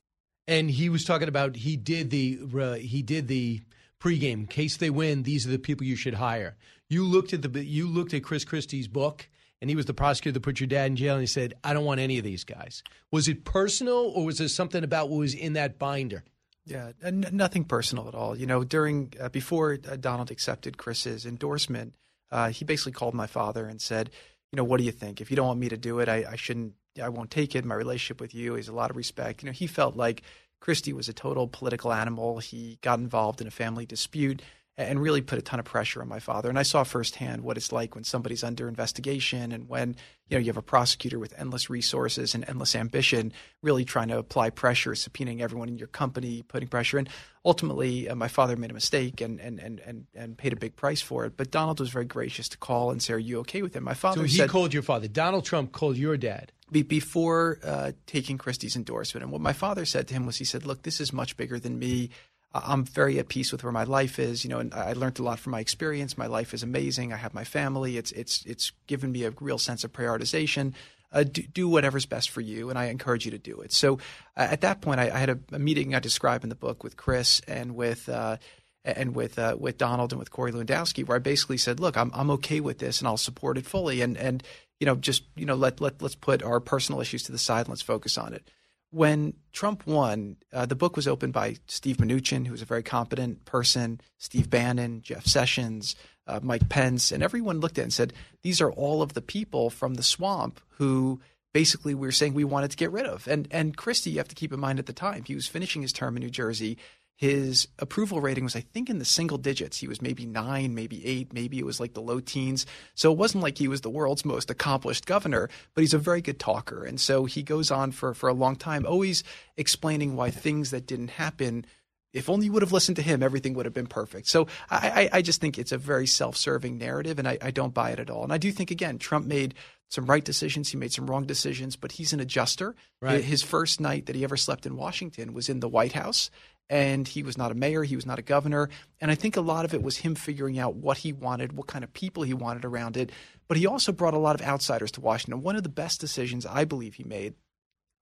And 0.47 0.70
he 0.70 0.88
was 0.88 1.05
talking 1.05 1.29
about 1.29 1.56
he 1.56 1.76
did 1.76 2.11
the 2.11 2.41
uh, 2.58 2.75
he 2.75 3.02
did 3.02 3.29
the 3.29 3.61
pregame. 4.00 4.32
In 4.32 4.47
case 4.47 4.76
they 4.76 4.91
win, 4.91 5.23
these 5.23 5.47
are 5.47 5.50
the 5.50 5.58
people 5.58 5.87
you 5.87 5.97
should 5.97 6.14
hire. 6.14 6.56
You 6.88 7.05
looked 7.05 7.32
at 7.32 7.43
the 7.43 7.64
you 7.64 7.87
looked 7.87 8.14
at 8.14 8.25
Chris 8.25 8.44
Christie's 8.44 8.88
book, 8.88 9.29
and 9.61 9.70
he 9.70 9.76
was 9.76 9.87
the 9.87 9.94
prosecutor 9.94 10.35
that 10.35 10.41
put 10.41 10.58
your 10.58 10.67
dad 10.67 10.87
in 10.87 10.97
jail, 10.97 11.14
and 11.14 11.23
he 11.23 11.26
said, 11.26 11.55
"I 11.62 11.73
don't 11.73 11.85
want 11.85 12.00
any 12.00 12.19
of 12.19 12.25
these 12.25 12.44
guys." 12.44 12.82
Was 13.12 13.29
it 13.29 13.44
personal, 13.44 14.12
or 14.14 14.25
was 14.25 14.38
there 14.38 14.49
something 14.49 14.82
about 14.82 15.08
what 15.08 15.19
was 15.19 15.35
in 15.35 15.52
that 15.52 15.79
binder? 15.79 16.25
Yeah, 16.67 16.93
n- 17.02 17.29
nothing 17.32 17.64
personal 17.64 18.08
at 18.08 18.14
all. 18.14 18.37
You 18.37 18.47
know, 18.47 18.64
during 18.64 19.12
uh, 19.20 19.29
before 19.29 19.79
uh, 19.88 19.97
Donald 19.97 20.31
accepted 20.31 20.79
Chris's 20.79 21.26
endorsement, 21.26 21.94
uh, 22.31 22.50
he 22.50 22.64
basically 22.64 22.93
called 22.93 23.14
my 23.14 23.26
father 23.26 23.67
and 23.67 23.81
said, 23.81 24.11
"You 24.50 24.56
know, 24.56 24.64
what 24.64 24.79
do 24.79 24.85
you 24.85 24.93
think? 24.93 25.20
If 25.20 25.31
you 25.31 25.37
don't 25.37 25.47
want 25.47 25.61
me 25.61 25.69
to 25.69 25.76
do 25.76 26.00
it, 26.00 26.08
I, 26.08 26.25
I 26.32 26.37
shouldn't. 26.37 26.75
I 27.02 27.08
won't 27.08 27.31
take 27.31 27.54
it. 27.54 27.64
My 27.64 27.75
relationship 27.75 28.20
with 28.20 28.34
you 28.34 28.56
is 28.56 28.69
a 28.69 28.72
lot 28.72 28.90
of 28.90 28.96
respect. 28.96 29.42
You 29.42 29.46
know, 29.46 29.52
he 29.52 29.66
felt 29.66 29.96
like 29.96 30.22
Christie 30.60 30.92
was 30.92 31.08
a 31.08 31.12
total 31.12 31.48
political 31.48 31.92
animal. 31.92 32.38
He 32.38 32.78
got 32.82 32.98
involved 32.98 33.40
in 33.40 33.46
a 33.46 33.50
family 33.50 33.87
dispute 33.87 34.42
and 34.76 35.00
really 35.00 35.20
put 35.20 35.38
a 35.38 35.42
ton 35.42 35.60
of 35.60 35.66
pressure 35.66 36.00
on 36.00 36.08
my 36.08 36.20
father. 36.20 36.48
And 36.48 36.58
I 36.58 36.62
saw 36.62 36.84
firsthand 36.84 37.42
what 37.42 37.56
it's 37.56 37.72
like 37.72 37.94
when 37.94 38.04
somebody's 38.04 38.42
under 38.42 38.66
investigation 38.66 39.52
and 39.52 39.69
when 39.69 39.96
you 40.28 40.37
know 40.37 40.38
you 40.38 40.46
have 40.46 40.56
a 40.56 40.62
prosecutor 40.62 41.19
with 41.19 41.34
endless 41.38 41.69
resources 41.69 42.34
and 42.34 42.48
endless 42.48 42.75
ambition, 42.75 43.32
really 43.62 43.84
trying 43.84 44.08
to 44.08 44.19
apply 44.19 44.50
pressure, 44.50 44.92
subpoenaing 44.92 45.40
everyone 45.40 45.69
in 45.69 45.76
your 45.76 45.88
company, 45.88 46.42
putting 46.42 46.69
pressure. 46.69 46.98
And 46.98 47.08
ultimately, 47.44 48.08
uh, 48.08 48.14
my 48.14 48.28
father 48.28 48.56
made 48.56 48.70
a 48.70 48.75
mistake 48.75 49.20
and, 49.20 49.38
and 49.40 49.58
and 49.58 49.81
and 49.81 50.06
and 50.14 50.38
paid 50.38 50.52
a 50.52 50.56
big 50.56 50.76
price 50.76 51.02
for 51.02 51.26
it. 51.26 51.37
But 51.37 51.50
Donald 51.50 51.81
was 51.81 51.90
very 51.90 52.06
gracious 52.06 52.48
to 52.50 52.58
call 52.58 52.90
and 52.90 53.02
say, 53.02 53.14
"Are 53.14 53.19
you 53.19 53.40
okay 53.40 53.62
with 53.62 53.75
him?" 53.76 53.84
My 53.84 53.94
father. 53.94 54.20
So 54.20 54.22
he 54.22 54.37
said, 54.37 54.50
called 54.50 54.72
your 54.72 54.82
father. 54.82 55.08
Donald 55.08 55.44
Trump 55.44 55.72
called 55.72 55.96
your 55.96 56.16
dad 56.16 56.52
be, 56.70 56.82
before 56.82 57.58
uh, 57.64 57.93
taking 58.06 58.38
Christie's 58.38 58.76
endorsement. 58.76 59.22
And 59.22 59.32
what 59.32 59.40
my 59.40 59.52
father 59.52 59.84
said 59.84 60.08
to 60.08 60.14
him 60.14 60.26
was, 60.26 60.38
he 60.38 60.44
said, 60.44 60.67
"Look, 60.67 60.82
this 60.82 61.00
is 61.00 61.12
much 61.12 61.37
bigger 61.37 61.58
than 61.58 61.78
me." 61.78 62.11
I'm 62.52 62.84
very 62.84 63.19
at 63.20 63.28
peace 63.28 63.52
with 63.52 63.62
where 63.62 63.72
my 63.72 63.84
life 63.84 64.19
is, 64.19 64.44
you 64.44 64.50
know, 64.50 64.58
and 64.58 64.75
I 64.75 64.94
learned 64.94 65.20
a 65.20 65.22
lot 65.22 65.38
from 65.38 65.52
my 65.52 65.61
experience. 65.61 66.19
My 66.19 66.26
life 66.26 66.52
is 66.52 66.64
amazing. 66.64 67.12
I 67.12 67.17
have 67.17 67.32
my 67.32 67.44
family. 67.44 67.96
It's 67.96 68.11
it's 68.12 68.44
it's 68.44 68.72
given 68.88 69.12
me 69.12 69.25
a 69.25 69.31
real 69.40 69.58
sense 69.58 69.84
of 69.84 69.93
prioritization. 69.93 70.75
Uh, 71.12 71.25
do, 71.25 71.43
do, 71.43 71.69
whatever's 71.69 72.06
best 72.06 72.31
for 72.31 72.40
you, 72.40 72.70
and 72.70 72.78
I 72.78 72.84
encourage 72.84 73.25
you 73.25 73.32
to 73.32 73.38
do 73.38 73.61
it. 73.62 73.73
So 73.73 73.94
uh, 74.37 74.46
at 74.49 74.61
that 74.61 74.81
point, 74.81 75.00
I, 75.00 75.11
I 75.11 75.19
had 75.19 75.31
a, 75.31 75.38
a, 75.50 75.58
meeting 75.58 75.93
I 75.93 75.99
describe 75.99 76.44
in 76.44 76.50
the 76.50 76.55
book 76.55 76.84
with 76.84 76.96
Chris 76.96 77.40
and 77.49 77.75
with 77.75 78.08
uh, 78.08 78.37
and 78.84 79.14
with 79.14 79.38
uh, 79.38 79.56
with 79.58 79.76
Donald 79.76 80.12
and 80.12 80.19
with 80.19 80.31
Corey 80.31 80.52
Lewandowski, 80.52 81.06
where 81.06 81.16
I 81.16 81.20
basically 81.20 81.56
said, 81.56 81.81
"Look, 81.81 81.96
I'm 81.96 82.11
I'm 82.14 82.31
okay 82.31 82.61
with 82.61 82.78
this, 82.78 83.00
and 83.00 83.08
I'll 83.08 83.16
support 83.16 83.58
it 83.58 83.66
fully." 83.66 84.02
And 84.02 84.16
and 84.16 84.43
you 84.80 84.86
know, 84.86 84.96
just 84.96 85.22
you 85.36 85.46
know, 85.46 85.54
let 85.54 85.80
let 85.80 86.02
let's 86.02 86.16
put 86.16 86.42
our 86.42 86.58
personal 86.58 87.00
issues 87.00 87.22
to 87.24 87.32
the 87.32 87.38
side 87.38 87.60
and 87.60 87.68
let's 87.68 87.82
focus 87.82 88.18
on 88.18 88.32
it 88.32 88.50
when 88.90 89.34
Trump 89.52 89.86
won, 89.86 90.36
uh, 90.52 90.66
the 90.66 90.74
book 90.74 90.96
was 90.96 91.06
opened 91.06 91.32
by 91.32 91.56
Steve 91.66 91.98
Mnuchin, 91.98 92.46
who 92.46 92.52
was 92.52 92.62
a 92.62 92.66
very 92.66 92.82
competent 92.82 93.44
person, 93.44 94.00
Steve 94.18 94.50
Bannon, 94.50 95.00
Jeff 95.02 95.26
Sessions, 95.26 95.94
uh, 96.26 96.40
Mike 96.42 96.68
Pence, 96.68 97.12
and 97.12 97.22
everyone 97.22 97.60
looked 97.60 97.78
at 97.78 97.82
it 97.82 97.84
and 97.84 97.92
said, 97.92 98.12
these 98.42 98.60
are 98.60 98.72
all 98.72 99.00
of 99.02 99.14
the 99.14 99.22
people 99.22 99.70
from 99.70 99.94
the 99.94 100.02
swamp 100.02 100.60
who 100.70 101.20
basically 101.52 101.94
we 101.94 102.06
were 102.06 102.12
saying 102.12 102.34
we 102.34 102.44
wanted 102.44 102.70
to 102.72 102.76
get 102.76 102.92
rid 102.92 103.06
of. 103.06 103.26
And 103.28 103.48
and 103.50 103.76
Christie, 103.76 104.10
you 104.10 104.18
have 104.18 104.28
to 104.28 104.34
keep 104.34 104.52
in 104.52 104.60
mind 104.60 104.78
at 104.78 104.86
the 104.86 104.92
time, 104.92 105.24
he 105.24 105.34
was 105.34 105.46
finishing 105.46 105.82
his 105.82 105.92
term 105.92 106.16
in 106.16 106.22
New 106.22 106.30
Jersey. 106.30 106.76
His 107.20 107.69
approval 107.78 108.22
rating 108.22 108.44
was, 108.44 108.56
I 108.56 108.61
think, 108.61 108.88
in 108.88 108.99
the 108.99 109.05
single 109.05 109.37
digits. 109.37 109.76
He 109.76 109.87
was 109.87 110.00
maybe 110.00 110.25
nine, 110.25 110.75
maybe 110.75 111.05
eight, 111.05 111.34
maybe 111.34 111.58
it 111.58 111.67
was 111.67 111.78
like 111.78 111.93
the 111.93 112.00
low 112.00 112.19
teens. 112.19 112.64
So 112.94 113.12
it 113.12 113.19
wasn't 113.19 113.43
like 113.43 113.58
he 113.58 113.69
was 113.69 113.82
the 113.82 113.90
world's 113.90 114.25
most 114.25 114.49
accomplished 114.49 115.05
governor, 115.05 115.50
but 115.75 115.82
he's 115.82 115.93
a 115.93 115.99
very 115.99 116.22
good 116.22 116.38
talker. 116.38 116.82
And 116.82 116.99
so 116.99 117.26
he 117.26 117.43
goes 117.43 117.70
on 117.70 117.93
for, 117.93 118.14
for 118.14 118.31
a 118.31 118.32
long 118.32 118.56
time, 118.56 118.87
always 118.87 119.22
explaining 119.58 120.17
why 120.17 120.31
things 120.31 120.70
that 120.70 120.87
didn't 120.87 121.11
happen 121.11 121.67
if 122.12 122.28
only 122.28 122.46
you 122.46 122.52
would 122.52 122.62
have 122.62 122.72
listened 122.72 122.96
to 122.96 123.02
him, 123.02 123.23
everything 123.23 123.55
would 123.55 123.66
have 123.66 123.75
been 123.75 123.87
perfect. 123.87 124.26
So 124.26 124.49
I, 124.69 125.11
I, 125.12 125.19
I 125.19 125.23
just 125.23 125.40
think 125.40 125.58
it's 125.58 125.70
a 125.70 125.78
very 125.78 126.08
self-serving 126.08 126.76
narrative, 126.76 127.20
and 127.20 127.28
I, 127.28 127.38
I, 127.40 127.52
don't 127.52 127.73
buy 127.73 127.90
it 127.90 128.00
at 128.00 128.11
all. 128.11 128.25
And 128.25 128.32
I 128.32 128.38
do 128.38 128.50
think 128.50 128.73
again, 128.73 128.99
Trump 128.99 129.26
made 129.26 129.55
some 129.90 130.06
right 130.06 130.25
decisions, 130.25 130.70
he 130.70 130.76
made 130.76 130.93
some 130.93 131.08
wrong 131.08 131.25
decisions, 131.25 131.76
but 131.76 131.93
he's 131.93 132.12
an 132.12 132.19
adjuster. 132.19 132.75
Right. 133.00 133.23
His 133.23 133.43
first 133.43 133.81
night 133.81 134.06
that 134.06 134.16
he 134.16 134.25
ever 134.25 134.37
slept 134.37 134.66
in 134.66 134.76
Washington 134.76 135.34
was 135.34 135.49
in 135.49 135.61
the 135.61 135.69
White 135.69 135.93
House, 135.93 136.31
and 136.70 137.08
he 137.08 137.25
was 137.25 137.37
not 137.37 137.50
a 137.50 137.55
mayor, 137.55 137.82
he 137.82 137.96
was 137.96 138.06
not 138.06 138.20
a 138.20 138.22
governor. 138.22 138.70
And 139.00 139.11
I 139.11 139.17
think 139.17 139.37
a 139.37 139.40
lot 139.40 139.64
of 139.64 139.75
it 139.75 139.82
was 139.82 139.99
him 139.99 140.14
figuring 140.14 140.58
out 140.58 140.76
what 140.76 140.99
he 140.99 141.12
wanted, 141.12 141.52
what 141.52 141.67
kind 141.67 141.82
of 141.82 141.93
people 141.93 142.22
he 142.22 142.32
wanted 142.32 142.64
around 142.64 142.96
it. 142.96 143.11
But 143.49 143.56
he 143.56 143.67
also 143.67 143.90
brought 143.90 144.14
a 144.14 144.19
lot 144.19 144.40
of 144.40 144.46
outsiders 144.46 144.93
to 144.93 145.00
Washington. 145.00 145.43
One 145.43 145.56
of 145.56 145.64
the 145.64 145.69
best 145.69 146.00
decisions 146.00 146.46
I 146.46 146.64
believe 146.64 146.94
he 146.94 147.05
made, 147.05 147.34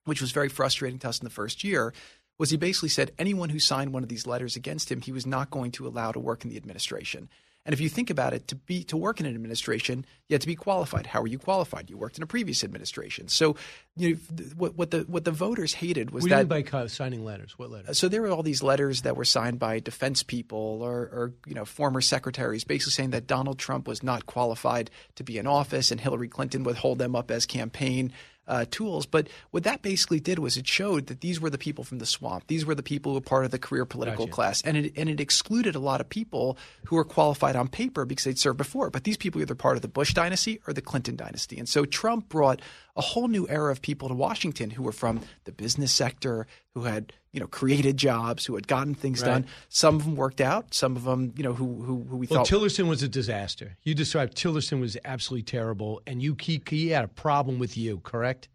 which 0.04 0.20
was 0.20 0.32
very 0.32 0.50
frustrating 0.50 0.98
to 1.00 1.08
us 1.08 1.18
in 1.18 1.24
the 1.24 1.30
first 1.30 1.64
year, 1.64 1.94
was 2.38 2.50
he 2.50 2.58
basically 2.58 2.90
said 2.90 3.12
anyone 3.18 3.48
who 3.48 3.58
signed 3.58 3.94
one 3.94 4.02
of 4.02 4.10
these 4.10 4.26
letters 4.26 4.54
against 4.54 4.92
him, 4.92 5.00
he 5.00 5.12
was 5.12 5.26
not 5.26 5.50
going 5.50 5.72
to 5.72 5.86
allow 5.86 6.12
to 6.12 6.20
work 6.20 6.44
in 6.44 6.50
the 6.50 6.58
administration. 6.58 7.30
And 7.68 7.74
if 7.74 7.82
you 7.82 7.90
think 7.90 8.08
about 8.08 8.32
it, 8.32 8.48
to 8.48 8.54
be 8.54 8.82
to 8.84 8.96
work 8.96 9.20
in 9.20 9.26
an 9.26 9.34
administration, 9.34 10.06
you 10.26 10.32
have 10.32 10.40
to 10.40 10.46
be 10.46 10.54
qualified. 10.54 11.06
How 11.06 11.20
are 11.20 11.26
you 11.26 11.38
qualified? 11.38 11.90
You 11.90 11.98
worked 11.98 12.16
in 12.16 12.22
a 12.22 12.26
previous 12.26 12.64
administration. 12.64 13.28
So, 13.28 13.56
you 13.94 14.14
know, 14.14 14.44
what, 14.56 14.78
what 14.78 14.90
the 14.90 15.00
what 15.00 15.26
the 15.26 15.32
voters 15.32 15.74
hated 15.74 16.10
was 16.10 16.22
what 16.22 16.30
that 16.30 16.48
by 16.48 16.86
signing 16.86 17.26
letters. 17.26 17.58
What 17.58 17.70
letters? 17.70 17.98
So 17.98 18.08
there 18.08 18.22
were 18.22 18.30
all 18.30 18.42
these 18.42 18.62
letters 18.62 19.02
that 19.02 19.18
were 19.18 19.26
signed 19.26 19.58
by 19.58 19.80
defense 19.80 20.22
people 20.22 20.80
or, 20.80 20.94
or 20.94 21.34
you 21.46 21.54
know 21.54 21.66
former 21.66 22.00
secretaries, 22.00 22.64
basically 22.64 22.92
saying 22.92 23.10
that 23.10 23.26
Donald 23.26 23.58
Trump 23.58 23.86
was 23.86 24.02
not 24.02 24.24
qualified 24.24 24.90
to 25.16 25.22
be 25.22 25.36
in 25.36 25.46
office, 25.46 25.90
and 25.90 26.00
Hillary 26.00 26.28
Clinton 26.28 26.64
would 26.64 26.76
hold 26.76 26.98
them 26.98 27.14
up 27.14 27.30
as 27.30 27.44
campaign 27.44 28.14
uh, 28.48 28.64
tools. 28.70 29.06
But 29.06 29.28
what 29.50 29.64
that 29.64 29.82
basically 29.82 30.20
did 30.20 30.38
was 30.38 30.56
it 30.56 30.66
showed 30.66 31.06
that 31.06 31.20
these 31.20 31.40
were 31.40 31.50
the 31.50 31.58
people 31.58 31.84
from 31.84 31.98
the 31.98 32.06
swamp. 32.06 32.44
These 32.46 32.66
were 32.66 32.74
the 32.74 32.82
people 32.82 33.12
who 33.12 33.18
were 33.18 33.20
part 33.20 33.44
of 33.44 33.50
the 33.50 33.58
career 33.58 33.84
political 33.84 34.26
gotcha. 34.26 34.34
class, 34.34 34.62
and 34.62 34.76
it 34.76 34.92
and 34.96 35.08
it 35.08 35.20
excluded 35.20 35.74
a 35.74 35.80
lot 35.80 36.00
of 36.00 36.08
people 36.08 36.56
who 36.86 36.96
were 36.96 37.04
qualified 37.04 37.54
on 37.56 37.68
paper 37.68 38.04
because 38.04 38.24
they'd 38.24 38.38
served 38.38 38.58
before. 38.58 38.90
But 38.90 39.04
these 39.04 39.16
people 39.16 39.38
were 39.38 39.42
either 39.42 39.54
part 39.54 39.76
of 39.76 39.82
the 39.82 39.88
Bush 39.88 40.14
dynasty 40.14 40.60
or 40.66 40.72
the 40.72 40.82
Clinton 40.82 41.16
dynasty, 41.16 41.58
and 41.58 41.68
so 41.68 41.84
Trump 41.84 42.28
brought 42.28 42.60
a 42.98 43.00
whole 43.00 43.28
new 43.28 43.48
era 43.48 43.70
of 43.70 43.80
people 43.80 44.08
to 44.08 44.14
Washington 44.14 44.70
who 44.70 44.82
were 44.82 44.92
from 44.92 45.20
the 45.44 45.52
business 45.52 45.92
sector, 45.92 46.46
who 46.74 46.82
had 46.82 47.12
you 47.32 47.40
know 47.40 47.46
created 47.46 47.96
jobs, 47.96 48.44
who 48.44 48.56
had 48.56 48.66
gotten 48.66 48.94
things 48.94 49.22
right. 49.22 49.28
done. 49.28 49.46
Some 49.68 49.96
of 49.96 50.04
them 50.04 50.16
worked 50.16 50.40
out. 50.40 50.74
Some 50.74 50.96
of 50.96 51.04
them, 51.04 51.32
you 51.36 51.44
know, 51.44 51.54
who 51.54 51.82
who, 51.82 52.04
who 52.08 52.16
we 52.16 52.26
well, 52.26 52.44
thought 52.44 52.48
Tillerson 52.48 52.88
was 52.88 53.02
a 53.02 53.08
disaster. 53.08 53.76
You 53.84 53.94
described 53.94 54.36
Tillerson 54.36 54.80
was 54.80 54.98
absolutely 55.04 55.44
terrible, 55.44 56.02
and 56.06 56.20
you 56.20 56.36
he, 56.40 56.60
he 56.68 56.88
had 56.88 57.04
a 57.04 57.08
problem 57.08 57.58
with 57.58 57.78
you, 57.78 58.00
correct? 58.00 58.48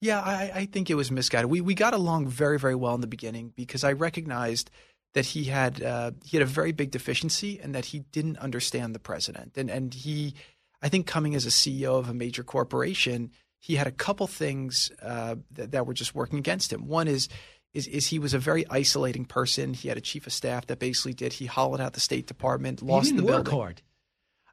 Yeah, 0.00 0.20
I, 0.20 0.50
I 0.54 0.66
think 0.66 0.90
it 0.90 0.96
was 0.96 1.10
misguided. 1.10 1.48
We 1.48 1.60
we 1.60 1.74
got 1.74 1.94
along 1.94 2.26
very 2.26 2.58
very 2.58 2.74
well 2.74 2.94
in 2.94 3.00
the 3.00 3.06
beginning 3.06 3.52
because 3.54 3.84
I 3.84 3.92
recognized 3.92 4.70
that 5.14 5.26
he 5.26 5.44
had 5.44 5.80
uh, 5.82 6.10
he 6.24 6.36
had 6.36 6.42
a 6.42 6.50
very 6.50 6.72
big 6.72 6.90
deficiency 6.90 7.60
and 7.62 7.74
that 7.76 7.86
he 7.86 8.00
didn't 8.00 8.38
understand 8.38 8.94
the 8.94 8.98
president 8.98 9.56
and 9.56 9.70
and 9.70 9.94
he 9.94 10.34
I 10.82 10.88
think 10.88 11.06
coming 11.06 11.34
as 11.34 11.46
a 11.46 11.50
CEO 11.50 11.98
of 11.98 12.10
a 12.10 12.14
major 12.14 12.42
corporation 12.42 13.30
he 13.64 13.76
had 13.76 13.86
a 13.86 13.90
couple 13.90 14.26
things 14.26 14.92
uh, 15.00 15.36
that, 15.52 15.72
that 15.72 15.86
were 15.86 15.94
just 15.94 16.14
working 16.14 16.38
against 16.38 16.70
him. 16.70 16.86
One 16.86 17.08
is 17.08 17.30
is, 17.72 17.86
is 17.86 18.06
he 18.06 18.18
was 18.18 18.34
a 18.34 18.38
very 18.38 18.66
isolating 18.68 19.24
person. 19.24 19.72
He 19.72 19.88
had 19.88 19.96
a 19.96 20.02
chief 20.02 20.26
of 20.26 20.34
staff 20.34 20.66
that 20.66 20.78
basically 20.78 21.14
did 21.14 21.32
he 21.32 21.46
hollowed 21.46 21.80
out 21.80 21.94
the 21.94 22.00
State 22.00 22.26
Department, 22.26 22.82
lost 22.82 23.06
he 23.06 23.12
didn't 23.12 23.26
the 23.26 23.32
work 23.32 23.44
building. 23.44 23.60
hard. 23.60 23.82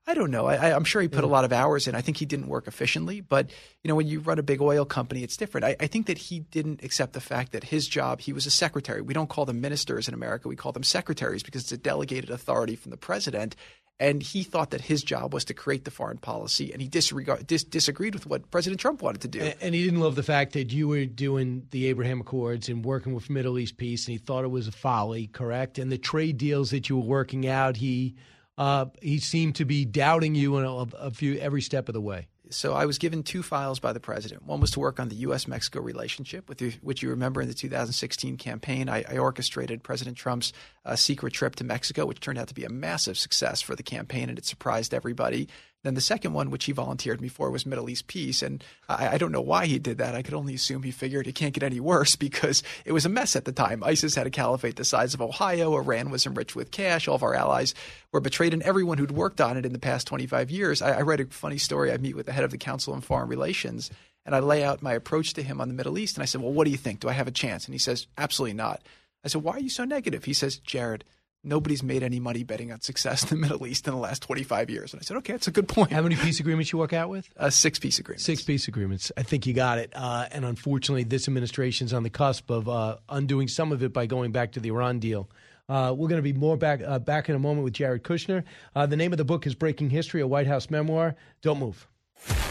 I 0.07 0.13
don't 0.13 0.31
know. 0.31 0.45
I, 0.47 0.69
am 0.75 0.85
sure 0.85 1.01
he 1.01 1.09
put 1.09 1.25
a 1.25 1.27
lot 1.27 1.43
of 1.43 1.53
hours 1.53 1.87
in. 1.87 1.93
I 1.93 2.01
think 2.01 2.17
he 2.17 2.25
didn't 2.25 2.47
work 2.47 2.67
efficiently, 2.67 3.21
but 3.21 3.49
you 3.83 3.89
know, 3.89 3.95
when 3.95 4.07
you 4.07 4.21
run 4.21 4.39
a 4.39 4.43
big 4.43 4.61
oil 4.61 4.83
company, 4.83 5.23
it's 5.23 5.37
different. 5.37 5.65
I, 5.65 5.75
I, 5.79 5.87
think 5.87 6.07
that 6.07 6.17
he 6.17 6.39
didn't 6.39 6.83
accept 6.83 7.13
the 7.13 7.21
fact 7.21 7.51
that 7.51 7.65
his 7.65 7.87
job, 7.87 8.21
he 8.21 8.33
was 8.33 8.47
a 8.47 8.51
secretary. 8.51 9.01
We 9.01 9.13
don't 9.13 9.29
call 9.29 9.45
them 9.45 9.61
ministers 9.61 10.07
in 10.07 10.13
America; 10.13 10.47
we 10.47 10.55
call 10.55 10.71
them 10.71 10.83
secretaries 10.83 11.43
because 11.43 11.63
it's 11.63 11.71
a 11.71 11.77
delegated 11.77 12.31
authority 12.31 12.75
from 12.75 12.89
the 12.89 12.97
president. 12.97 13.55
And 14.01 14.23
he 14.23 14.41
thought 14.41 14.71
that 14.71 14.81
his 14.81 15.03
job 15.03 15.31
was 15.31 15.45
to 15.45 15.53
create 15.53 15.85
the 15.85 15.91
foreign 15.91 16.17
policy, 16.17 16.73
and 16.73 16.81
he 16.81 16.87
disregard, 16.87 17.45
dis- 17.45 17.63
disagreed 17.63 18.15
with 18.15 18.25
what 18.25 18.49
President 18.49 18.81
Trump 18.81 19.03
wanted 19.03 19.21
to 19.21 19.27
do. 19.27 19.41
And, 19.41 19.55
and 19.61 19.75
he 19.75 19.83
didn't 19.83 19.99
love 19.99 20.15
the 20.15 20.23
fact 20.23 20.53
that 20.53 20.73
you 20.73 20.87
were 20.87 21.05
doing 21.05 21.67
the 21.69 21.85
Abraham 21.85 22.21
Accords 22.21 22.67
and 22.67 22.83
working 22.83 23.13
with 23.13 23.29
Middle 23.29 23.59
East 23.59 23.77
peace, 23.77 24.07
and 24.07 24.13
he 24.13 24.17
thought 24.17 24.43
it 24.43 24.47
was 24.47 24.67
a 24.67 24.71
folly, 24.71 25.27
correct? 25.27 25.77
And 25.77 25.91
the 25.91 25.99
trade 25.99 26.39
deals 26.39 26.71
that 26.71 26.89
you 26.89 26.97
were 26.97 27.05
working 27.05 27.47
out, 27.47 27.77
he 27.77 28.15
uh, 28.57 28.85
he 29.03 29.19
seemed 29.19 29.55
to 29.57 29.65
be 29.65 29.85
doubting 29.85 30.33
you 30.33 30.57
in 30.57 30.65
a, 30.65 30.75
a 30.97 31.11
few 31.11 31.37
every 31.37 31.61
step 31.61 31.87
of 31.87 31.93
the 31.93 32.01
way. 32.01 32.27
So 32.51 32.73
I 32.73 32.85
was 32.85 32.97
given 32.97 33.23
two 33.23 33.43
files 33.43 33.79
by 33.79 33.93
the 33.93 33.99
president. 33.99 34.45
One 34.45 34.59
was 34.59 34.71
to 34.71 34.79
work 34.79 34.99
on 34.99 35.09
the 35.09 35.15
U.S. 35.15 35.47
Mexico 35.47 35.79
relationship, 35.79 36.49
which 36.81 37.01
you 37.01 37.09
remember 37.09 37.41
in 37.41 37.47
the 37.47 37.53
2016 37.53 38.37
campaign. 38.37 38.89
I, 38.89 39.03
I 39.09 39.17
orchestrated 39.17 39.83
President 39.83 40.17
Trump's 40.17 40.51
uh, 40.85 40.95
secret 40.95 41.33
trip 41.33 41.55
to 41.55 41.63
Mexico, 41.63 42.05
which 42.05 42.19
turned 42.19 42.37
out 42.37 42.49
to 42.49 42.53
be 42.53 42.65
a 42.65 42.69
massive 42.69 43.17
success 43.17 43.61
for 43.61 43.75
the 43.75 43.83
campaign, 43.83 44.29
and 44.29 44.37
it 44.37 44.45
surprised 44.45 44.93
everybody. 44.93 45.47
Then 45.83 45.95
the 45.95 46.01
second 46.01 46.33
one, 46.33 46.51
which 46.51 46.65
he 46.65 46.71
volunteered 46.71 47.21
me 47.21 47.27
for, 47.27 47.49
was 47.49 47.65
Middle 47.65 47.89
East 47.89 48.07
peace. 48.07 48.43
And 48.43 48.63
I, 48.87 49.09
I, 49.09 49.17
don't 49.17 49.31
know 49.31 49.41
why 49.41 49.65
he 49.65 49.79
did 49.79 49.97
that. 49.97 50.13
I 50.13 50.21
could 50.21 50.35
only 50.35 50.53
assume 50.53 50.83
he 50.83 50.91
figured 50.91 51.25
it 51.25 51.33
can't 51.33 51.53
get 51.53 51.63
any 51.63 51.79
worse 51.79 52.15
because 52.27 52.61
it 52.85 52.91
was 52.91 53.05
a 53.05 53.09
mess 53.09 53.35
at 53.35 53.45
the 53.45 53.51
time. 53.51 53.83
ISIS 53.83 54.15
had 54.15 54.27
a 54.27 54.31
caliphate 54.31 54.75
the 54.75 54.85
size 54.85 55.13
of 55.13 55.21
Ohio. 55.21 55.75
Iran 55.75 56.11
was 56.11 56.25
enriched 56.25 56.55
with 56.55 56.71
cash. 56.71 57.07
All 57.07 57.15
of 57.15 57.23
our 57.23 57.33
allies 57.33 57.73
were 58.11 58.19
betrayed. 58.19 58.53
And 58.53 58.61
everyone 58.63 58.99
who'd 58.99 59.11
worked 59.11 59.41
on 59.41 59.57
it 59.57 59.65
in 59.65 59.73
the 59.73 59.79
past 59.79 60.07
25 60.07 60.51
years, 60.51 60.81
I, 60.81 60.97
I 60.97 61.01
read 61.01 61.19
a 61.19 61.25
funny 61.25 61.57
story. 61.57 61.91
I 61.91 61.97
meet 61.97 62.15
with 62.15 62.27
the 62.27 62.33
head 62.33 62.43
of 62.43 62.51
the 62.51 62.57
Council 62.57 62.93
on 62.93 63.01
Foreign 63.01 63.27
Relations 63.29 63.89
and 64.25 64.35
I 64.35 64.39
lay 64.39 64.63
out 64.63 64.81
my 64.81 64.93
approach 64.93 65.33
to 65.33 65.43
him 65.43 65.59
on 65.59 65.67
the 65.67 65.73
Middle 65.73 65.97
East. 65.97 66.15
And 66.15 66.23
I 66.23 66.25
said, 66.25 66.41
Well, 66.41 66.53
what 66.53 66.65
do 66.65 66.71
you 66.71 66.77
think? 66.77 66.99
Do 66.99 67.09
I 67.09 67.13
have 67.13 67.27
a 67.27 67.31
chance? 67.31 67.65
And 67.65 67.73
he 67.73 67.79
says, 67.79 68.07
Absolutely 68.17 68.53
not. 68.53 68.81
I 69.23 69.27
said, 69.27 69.43
Why 69.43 69.53
are 69.53 69.59
you 69.59 69.69
so 69.69 69.83
negative? 69.83 70.25
He 70.25 70.33
says, 70.33 70.57
Jared, 70.57 71.03
nobody's 71.43 71.83
made 71.83 72.03
any 72.03 72.19
money 72.19 72.43
betting 72.43 72.71
on 72.71 72.81
success 72.81 73.23
in 73.23 73.29
the 73.29 73.47
Middle 73.47 73.65
East 73.67 73.87
in 73.87 73.93
the 73.93 73.99
last 73.99 74.21
25 74.23 74.69
years. 74.69 74.93
And 74.93 75.01
I 75.01 75.03
said, 75.03 75.17
okay, 75.17 75.33
that's 75.33 75.47
a 75.47 75.51
good 75.51 75.67
point. 75.67 75.91
How 75.91 76.01
many 76.01 76.15
peace 76.15 76.39
agreements 76.39 76.71
you 76.71 76.79
work 76.79 76.93
out 76.93 77.09
with? 77.09 77.29
Uh, 77.37 77.49
six 77.49 77.79
peace 77.79 77.99
agreements. 77.99 78.25
Six 78.25 78.43
peace 78.43 78.67
agreements. 78.67 79.11
I 79.17 79.23
think 79.23 79.45
you 79.45 79.53
got 79.53 79.77
it. 79.77 79.91
Uh, 79.95 80.27
and 80.31 80.45
unfortunately, 80.45 81.03
this 81.03 81.27
administration's 81.27 81.93
on 81.93 82.03
the 82.03 82.09
cusp 82.09 82.49
of 82.49 82.69
uh, 82.69 82.97
undoing 83.09 83.47
some 83.47 83.71
of 83.71 83.83
it 83.83 83.93
by 83.93 84.05
going 84.05 84.31
back 84.31 84.53
to 84.53 84.59
the 84.59 84.69
Iran 84.69 84.99
deal. 84.99 85.29
Uh, 85.69 85.93
we're 85.95 86.09
going 86.09 86.17
to 86.17 86.23
be 86.23 86.33
more 86.33 86.57
back 86.57 86.81
uh, 86.85 86.99
back 86.99 87.29
in 87.29 87.35
a 87.35 87.39
moment 87.39 87.63
with 87.63 87.73
Jared 87.73 88.03
Kushner. 88.03 88.43
Uh, 88.75 88.85
the 88.85 88.97
name 88.97 89.13
of 89.13 89.17
the 89.17 89.23
book 89.23 89.47
is 89.47 89.55
Breaking 89.55 89.89
History, 89.89 90.19
a 90.19 90.27
White 90.27 90.47
House 90.47 90.69
memoir. 90.69 91.15
Don't 91.41 91.59
move. 91.59 91.87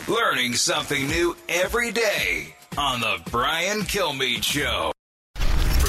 Learning 0.09 0.55
something 0.55 1.07
new 1.07 1.37
every 1.49 1.93
day 1.93 2.57
on 2.79 3.01
the 3.01 3.19
Brian 3.31 3.81
Kilmeade 3.81 4.43
Show. 4.43 4.93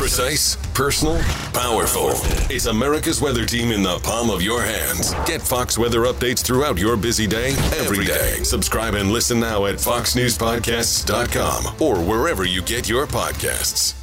Precise, 0.01 0.58
personal, 0.74 1.22
powerful. 1.53 2.10
It's 2.50 2.65
America's 2.65 3.22
weather 3.22 3.46
team 3.46 3.72
in 3.72 3.84
the 3.84 4.00
palm 4.00 4.31
of 4.31 4.41
your 4.41 4.63
hands. 4.63 5.13
Get 5.27 5.43
Fox 5.43 5.77
weather 5.77 6.00
updates 6.00 6.43
throughout 6.43 6.79
your 6.79 6.98
busy 6.98 7.27
day, 7.27 7.51
every 7.77 8.03
day. 8.03 8.38
Subscribe 8.41 8.96
and 8.96 9.12
listen 9.12 9.39
now 9.39 9.67
at 9.67 9.75
foxnewspodcasts.com 9.75 11.75
or 11.79 12.03
wherever 12.03 12.46
you 12.46 12.63
get 12.63 12.89
your 12.89 13.05
podcasts. 13.05 13.93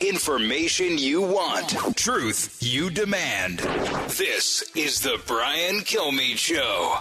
Information 0.00 0.98
you 0.98 1.22
want, 1.22 1.76
truth 1.94 2.58
you 2.60 2.90
demand. 2.90 3.60
This 4.08 4.68
is 4.74 5.02
the 5.02 5.20
Brian 5.24 5.82
Kilmeade 5.82 6.36
Show. 6.36 6.96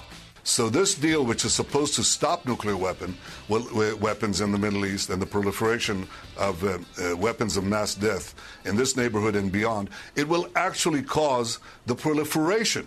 So 0.48 0.70
this 0.70 0.94
deal, 0.94 1.26
which 1.26 1.44
is 1.44 1.54
supposed 1.54 1.96
to 1.96 2.04
stop 2.04 2.46
nuclear 2.46 2.78
weapon 2.78 3.18
well, 3.50 3.98
weapons 3.98 4.42
in 4.42 4.52
the 4.52 4.60
Middle 4.60 4.86
East 4.86 5.10
and 5.10 5.20
the 5.20 5.26
proliferation 5.26 6.08
of 6.38 6.64
uh, 6.64 6.78
uh, 7.02 7.18
weapons 7.18 7.58
of 7.58 7.64
mass 7.64 7.96
death 7.96 8.36
in 8.64 8.76
this 8.76 8.96
neighborhood 8.96 9.36
and 9.36 9.52
beyond, 9.52 9.90
it 10.16 10.28
will 10.28 10.48
actually 10.56 11.02
cause 11.02 11.58
the 11.88 11.96
proliferation 11.96 12.86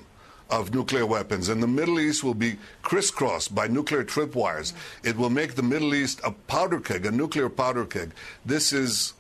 of 0.50 0.73
nuclear 0.73 1.05
weapons. 1.05 1.49
And 1.49 1.61
the 1.61 1.67
Middle 1.67 1.99
East 1.99 2.23
will 2.23 2.33
be 2.33 2.59
crisscrossed 2.83 3.53
by 3.53 3.67
nuclear 3.67 4.05
tripwires. 4.05 4.73
It 5.03 5.17
will 5.17 5.29
make 5.29 5.57
the 5.57 5.62
Middle 5.65 5.97
East 5.97 6.21
a 6.23 6.31
powder 6.31 6.79
keg, 6.79 7.07
a 7.07 7.11
nuclear 7.11 7.49
powder 7.49 7.85
keg. 7.85 8.12
This 8.47 8.73
is 8.73 9.15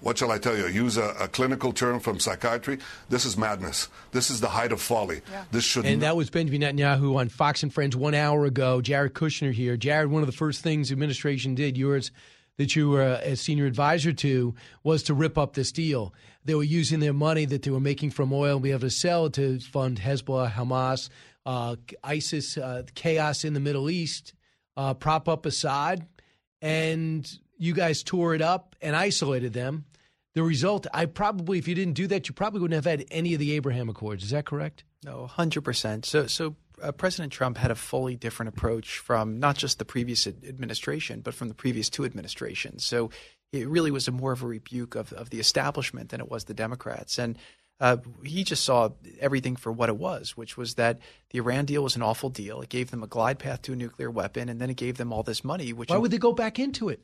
what 0.00 0.18
shall 0.18 0.30
I 0.30 0.38
tell 0.38 0.56
you? 0.56 0.66
Use 0.66 0.96
a, 0.96 1.14
a, 1.20 1.28
clinical 1.28 1.72
term 1.72 2.00
from 2.00 2.20
psychiatry. 2.20 2.78
This 3.08 3.24
is 3.24 3.36
madness. 3.36 3.88
This 4.12 4.30
is 4.30 4.40
the 4.40 4.48
height 4.48 4.72
of 4.72 4.80
folly. 4.80 5.22
Yeah. 5.30 5.44
This 5.50 5.64
should. 5.64 5.86
And 5.86 6.02
that 6.02 6.16
was 6.16 6.30
Benjamin 6.30 6.60
Netanyahu 6.60 7.16
on 7.16 7.28
Fox 7.28 7.62
and 7.62 7.72
Friends 7.72 7.96
one 7.96 8.14
hour 8.14 8.44
ago. 8.44 8.80
Jared 8.80 9.14
Kushner 9.14 9.52
here. 9.52 9.76
Jared, 9.76 10.10
one 10.10 10.22
of 10.22 10.26
the 10.26 10.32
first 10.32 10.62
things 10.62 10.88
the 10.88 10.92
administration 10.92 11.54
did, 11.54 11.76
yours 11.76 12.10
that 12.58 12.74
you 12.74 12.88
were 12.88 13.02
a 13.02 13.36
senior 13.36 13.66
advisor 13.66 14.12
to, 14.12 14.54
was 14.82 15.02
to 15.04 15.14
rip 15.14 15.36
up 15.36 15.54
this 15.54 15.72
deal. 15.72 16.14
They 16.44 16.54
were 16.54 16.62
using 16.62 17.00
their 17.00 17.12
money 17.12 17.44
that 17.44 17.62
they 17.62 17.70
were 17.70 17.80
making 17.80 18.12
from 18.12 18.32
oil 18.32 18.54
and 18.54 18.62
be 18.62 18.70
able 18.70 18.80
to 18.80 18.90
sell 18.90 19.28
to 19.30 19.60
fund 19.60 20.00
Hezbollah, 20.00 20.52
Hamas, 20.52 21.10
uh, 21.44 21.76
ISIS, 22.02 22.56
uh, 22.56 22.84
chaos 22.94 23.44
in 23.44 23.52
the 23.52 23.60
Middle 23.60 23.90
East, 23.90 24.32
uh, 24.76 24.94
prop 24.94 25.28
up 25.28 25.44
Assad, 25.44 26.06
and 26.62 27.38
you 27.56 27.74
guys 27.74 28.02
tore 28.02 28.34
it 28.34 28.42
up 28.42 28.76
and 28.80 28.94
isolated 28.94 29.52
them. 29.52 29.84
The 30.34 30.42
result, 30.42 30.86
I 30.92 31.06
probably, 31.06 31.58
if 31.58 31.66
you 31.66 31.74
didn't 31.74 31.94
do 31.94 32.06
that, 32.08 32.28
you 32.28 32.34
probably 32.34 32.60
wouldn't 32.60 32.84
have 32.84 32.98
had 32.98 33.06
any 33.10 33.32
of 33.32 33.40
the 33.40 33.52
Abraham 33.52 33.88
Accords. 33.88 34.22
Is 34.22 34.30
that 34.30 34.44
correct? 34.44 34.84
No, 35.04 35.26
hundred 35.26 35.62
percent. 35.62 36.04
So, 36.04 36.26
so 36.26 36.56
uh, 36.82 36.92
President 36.92 37.32
Trump 37.32 37.56
had 37.56 37.70
a 37.70 37.74
fully 37.74 38.16
different 38.16 38.50
approach 38.50 38.98
from 38.98 39.38
not 39.38 39.56
just 39.56 39.78
the 39.78 39.86
previous 39.86 40.26
administration, 40.26 41.20
but 41.22 41.32
from 41.32 41.48
the 41.48 41.54
previous 41.54 41.88
two 41.88 42.04
administrations. 42.04 42.84
So, 42.84 43.10
it 43.52 43.68
really 43.68 43.90
was 43.90 44.08
a 44.08 44.12
more 44.12 44.32
of 44.32 44.42
a 44.42 44.46
rebuke 44.46 44.94
of, 44.94 45.12
of 45.12 45.30
the 45.30 45.40
establishment 45.40 46.10
than 46.10 46.20
it 46.20 46.30
was 46.30 46.44
the 46.44 46.54
Democrats. 46.54 47.18
And 47.18 47.38
uh, 47.78 47.98
he 48.24 48.44
just 48.44 48.64
saw 48.64 48.90
everything 49.20 49.56
for 49.56 49.70
what 49.70 49.88
it 49.88 49.96
was, 49.96 50.36
which 50.36 50.56
was 50.56 50.74
that 50.74 50.98
the 51.30 51.38
Iran 51.38 51.64
deal 51.66 51.82
was 51.82 51.96
an 51.96 52.02
awful 52.02 52.30
deal. 52.30 52.60
It 52.60 52.68
gave 52.68 52.90
them 52.90 53.02
a 53.02 53.06
glide 53.06 53.38
path 53.38 53.62
to 53.62 53.72
a 53.72 53.76
nuclear 53.76 54.10
weapon, 54.10 54.48
and 54.48 54.60
then 54.60 54.70
it 54.70 54.76
gave 54.76 54.96
them 54.96 55.12
all 55.12 55.22
this 55.22 55.44
money. 55.44 55.72
Which 55.72 55.90
why 55.90 55.98
would 55.98 56.10
they 56.10 56.18
go 56.18 56.32
back 56.32 56.58
into 56.58 56.88
it? 56.88 57.02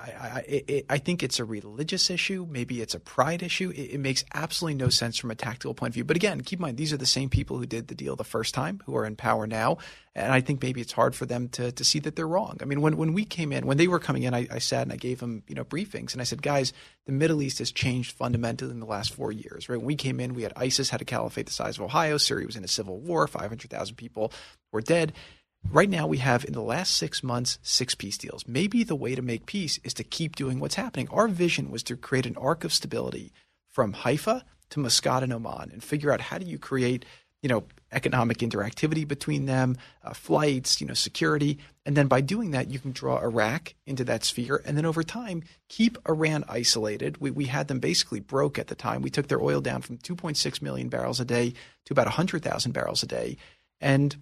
I, 0.00 0.44
I, 0.48 0.84
I, 0.88 0.98
think 0.98 1.22
it's 1.22 1.38
a 1.38 1.44
religious 1.44 2.10
issue. 2.10 2.46
Maybe 2.48 2.80
it's 2.80 2.94
a 2.94 3.00
pride 3.00 3.42
issue. 3.42 3.70
It, 3.70 3.94
it, 3.94 4.00
makes 4.00 4.24
absolutely 4.34 4.82
no 4.82 4.88
sense 4.88 5.18
from 5.18 5.30
a 5.30 5.34
tactical 5.34 5.74
point 5.74 5.90
of 5.90 5.94
view. 5.94 6.04
But 6.04 6.16
again, 6.16 6.40
keep 6.40 6.58
in 6.58 6.62
mind, 6.62 6.76
these 6.76 6.92
are 6.92 6.96
the 6.96 7.06
same 7.06 7.28
people 7.28 7.58
who 7.58 7.66
did 7.66 7.88
the 7.88 7.94
deal 7.94 8.16
the 8.16 8.24
first 8.24 8.54
time, 8.54 8.82
who 8.86 8.96
are 8.96 9.04
in 9.04 9.16
power 9.16 9.46
now. 9.46 9.78
And 10.14 10.32
I 10.32 10.40
think 10.40 10.62
maybe 10.62 10.80
it's 10.80 10.92
hard 10.92 11.14
for 11.14 11.26
them 11.26 11.48
to, 11.50 11.70
to 11.72 11.84
see 11.84 11.98
that 12.00 12.16
they're 12.16 12.26
wrong. 12.26 12.58
I 12.60 12.64
mean, 12.64 12.80
when, 12.80 12.96
when 12.96 13.12
we 13.12 13.24
came 13.24 13.52
in, 13.52 13.66
when 13.66 13.76
they 13.76 13.88
were 13.88 13.98
coming 13.98 14.22
in, 14.22 14.34
I, 14.34 14.46
I 14.50 14.58
sat 14.58 14.82
and 14.82 14.92
I 14.92 14.96
gave 14.96 15.20
them, 15.20 15.42
you 15.46 15.54
know, 15.54 15.64
briefings. 15.64 16.12
And 16.12 16.20
I 16.20 16.24
said, 16.24 16.42
guys, 16.42 16.72
the 17.06 17.12
Middle 17.12 17.42
East 17.42 17.58
has 17.58 17.70
changed 17.70 18.12
fundamentally 18.12 18.70
in 18.70 18.80
the 18.80 18.86
last 18.86 19.12
four 19.14 19.32
years, 19.32 19.68
right? 19.68 19.76
When 19.76 19.86
we 19.86 19.96
came 19.96 20.18
in, 20.18 20.34
we 20.34 20.42
had 20.42 20.52
ISIS 20.56 20.90
had 20.90 21.02
a 21.02 21.04
caliphate 21.04 21.46
the 21.46 21.52
size 21.52 21.76
of 21.76 21.84
Ohio. 21.84 22.16
Syria 22.16 22.46
was 22.46 22.56
in 22.56 22.64
a 22.64 22.68
civil 22.68 22.98
war. 22.98 23.26
500,000 23.26 23.96
people 23.96 24.32
were 24.72 24.80
dead. 24.80 25.12
Right 25.68 25.90
now, 25.90 26.06
we 26.06 26.18
have 26.18 26.44
in 26.44 26.52
the 26.52 26.62
last 26.62 26.96
six 26.96 27.22
months 27.22 27.58
six 27.62 27.94
peace 27.94 28.18
deals. 28.18 28.44
Maybe 28.46 28.82
the 28.82 28.96
way 28.96 29.14
to 29.14 29.22
make 29.22 29.46
peace 29.46 29.78
is 29.84 29.94
to 29.94 30.04
keep 30.04 30.34
doing 30.34 30.58
what's 30.58 30.74
happening. 30.74 31.08
Our 31.10 31.28
vision 31.28 31.70
was 31.70 31.84
to 31.84 31.96
create 31.96 32.26
an 32.26 32.36
arc 32.36 32.64
of 32.64 32.72
stability 32.72 33.32
from 33.68 33.92
Haifa 33.92 34.44
to 34.70 34.80
Muscat 34.80 35.22
and 35.22 35.32
Oman, 35.32 35.70
and 35.72 35.82
figure 35.82 36.12
out 36.12 36.20
how 36.20 36.38
do 36.38 36.46
you 36.46 36.58
create, 36.58 37.04
you 37.40 37.48
know, 37.48 37.64
economic 37.92 38.38
interactivity 38.38 39.06
between 39.06 39.46
them, 39.46 39.76
uh, 40.02 40.12
flights, 40.12 40.80
you 40.80 40.86
know, 40.86 40.94
security, 40.94 41.58
and 41.84 41.96
then 41.96 42.06
by 42.06 42.20
doing 42.20 42.52
that, 42.52 42.70
you 42.70 42.78
can 42.78 42.92
draw 42.92 43.20
Iraq 43.20 43.74
into 43.86 44.04
that 44.04 44.24
sphere, 44.24 44.62
and 44.64 44.76
then 44.76 44.86
over 44.86 45.02
time 45.02 45.42
keep 45.68 45.98
Iran 46.08 46.44
isolated. 46.48 47.20
We 47.20 47.30
we 47.30 47.46
had 47.46 47.68
them 47.68 47.78
basically 47.78 48.20
broke 48.20 48.58
at 48.58 48.68
the 48.68 48.74
time. 48.74 49.02
We 49.02 49.10
took 49.10 49.28
their 49.28 49.42
oil 49.42 49.60
down 49.60 49.82
from 49.82 49.98
2.6 49.98 50.62
million 50.62 50.88
barrels 50.88 51.20
a 51.20 51.24
day 51.24 51.54
to 51.84 51.92
about 51.92 52.06
100,000 52.06 52.72
barrels 52.72 53.02
a 53.02 53.06
day, 53.06 53.36
and 53.80 54.16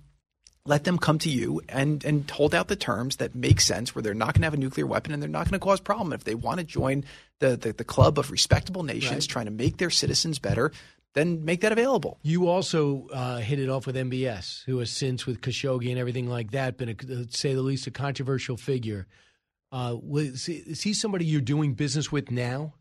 let 0.69 0.85
them 0.85 0.99
come 0.99 1.19
to 1.19 1.31
you 1.31 1.63
and, 1.69 2.05
and 2.05 2.31
hold 2.31 2.55
out 2.55 2.69
the 2.69 2.77
terms 2.77 3.17
that 3.17 3.35
make 3.35 3.61
sense 3.61 3.95
where 3.95 4.03
they're 4.03 4.13
not 4.13 4.35
going 4.35 4.43
to 4.43 4.47
have 4.47 4.55
a 4.55 4.59
nuclear 4.59 4.87
weapon 4.87 5.13
and 5.13 5.23
they're 5.23 5.29
not 5.29 5.49
going 5.49 5.59
to 5.59 5.65
cause 5.65 5.81
problem. 5.81 6.13
If 6.13 6.25
they 6.25 6.35
want 6.35 6.61
to 6.61 6.65
join 6.65 7.05
the, 7.39 7.57
the, 7.57 7.73
the 7.73 7.85
club 7.85 8.19
of 8.19 8.31
respectable 8.31 8.83
nations 8.83 9.25
right. 9.25 9.29
trying 9.29 9.45
to 9.47 9.51
make 9.51 9.79
their 9.79 9.89
citizens 9.89 10.39
better, 10.39 10.71
then 11.15 11.43
make 11.45 11.63
that 11.63 11.73
available. 11.73 12.19
You 12.23 12.49
also 12.49 13.09
uh, 13.13 13.39
hit 13.39 13.59
it 13.59 13.71
off 13.71 13.87
with 13.87 13.97
MBS, 13.97 14.65
who 14.67 14.79
has 14.79 14.91
since, 14.91 15.25
with 15.25 15.41
Khashoggi 15.41 15.89
and 15.89 15.99
everything 15.99 16.29
like 16.29 16.51
that, 16.51 16.77
been, 16.77 16.91
a, 16.91 17.35
say 17.35 17.55
the 17.55 17.63
least, 17.63 17.87
a 17.87 17.91
controversial 17.91 18.59
figure. 18.59 19.07
Uh, 19.73 19.97
is 20.15 20.83
he 20.83 20.93
somebody 20.93 21.25
you're 21.25 21.41
doing 21.41 21.73
business 21.73 22.13
with 22.13 22.31
now, 22.31 22.75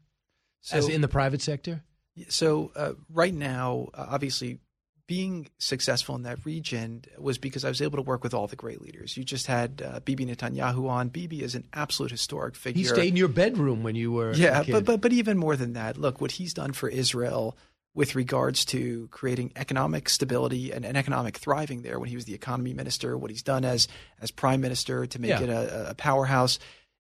so, 0.60 0.78
as 0.78 0.90
in 0.90 1.00
the 1.00 1.08
private 1.08 1.42
sector? 1.42 1.84
So 2.28 2.72
uh, 2.76 2.94
right 3.10 3.34
now, 3.34 3.90
obviously, 3.94 4.60
being 5.08 5.48
successful 5.58 6.16
in 6.16 6.24
that 6.24 6.46
region 6.46 7.04
was 7.18 7.38
because 7.38 7.64
I 7.64 7.70
was 7.70 7.82
able 7.82 7.96
to 7.98 8.02
work 8.02 8.24
with 8.24 8.34
all 8.34 8.46
the 8.46 8.58
great 8.58 8.82
leaders. 8.82 9.16
You 9.16 9.24
just 9.24 9.48
had 9.48 9.82
uh, 9.84 10.02
Bibi 10.02 10.26
Netanyahu 10.26 10.90
on. 10.90 11.08
Bibi 11.08 11.42
is 11.42 11.56
an 11.56 11.64
absolute 11.74 12.12
historic 12.12 12.56
figure. 12.56 12.80
He 12.80 12.86
stayed 12.86 13.10
in 13.10 13.16
your 13.16 13.30
bedroom 13.30 13.84
when 13.84 13.96
you 13.96 14.12
were 14.12 14.34
yeah, 14.34 14.64
but 14.70 14.86
but 14.86 15.02
but 15.02 15.14
even 15.14 15.38
more 15.38 15.56
than 15.56 15.74
that. 15.74 15.98
Look 15.98 16.20
what 16.20 16.32
he's 16.32 16.54
done 16.54 16.74
for 16.74 16.90
Israel 16.90 17.58
with 17.96 18.16
regards 18.16 18.64
to 18.66 19.08
creating 19.10 19.52
economic 19.56 20.08
stability 20.08 20.72
and, 20.72 20.86
and, 20.86 20.96
economic 20.96 21.36
thriving 21.36 21.82
there 21.82 21.98
when 22.00 22.08
he 22.08 22.16
was 22.16 22.26
the 22.26 22.36
economy 22.36 22.72
minister, 22.72 23.18
what 23.18 23.32
he's 23.32 23.42
done 23.42 23.66
as 23.66 23.88
as 24.22 24.30
prime 24.30 24.62
minister 24.62 25.08
to 25.08 25.20
make 25.20 25.30
yeah. 25.30 25.42
it 25.42 25.50
a, 25.50 25.90
a, 25.90 25.94
powerhouse. 25.96 26.60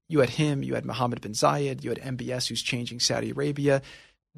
You 0.08 0.20
had 0.20 0.30
him, 0.30 0.62
you 0.62 0.74
had 0.74 0.86
Mohammed 0.86 1.20
bin 1.20 1.32
Zayed, 1.32 1.82
you 1.82 1.90
had 1.90 1.98
MBS 1.98 2.48
who's 2.48 2.62
changing 2.62 3.00
Saudi 3.00 3.30
Arabia. 3.30 3.82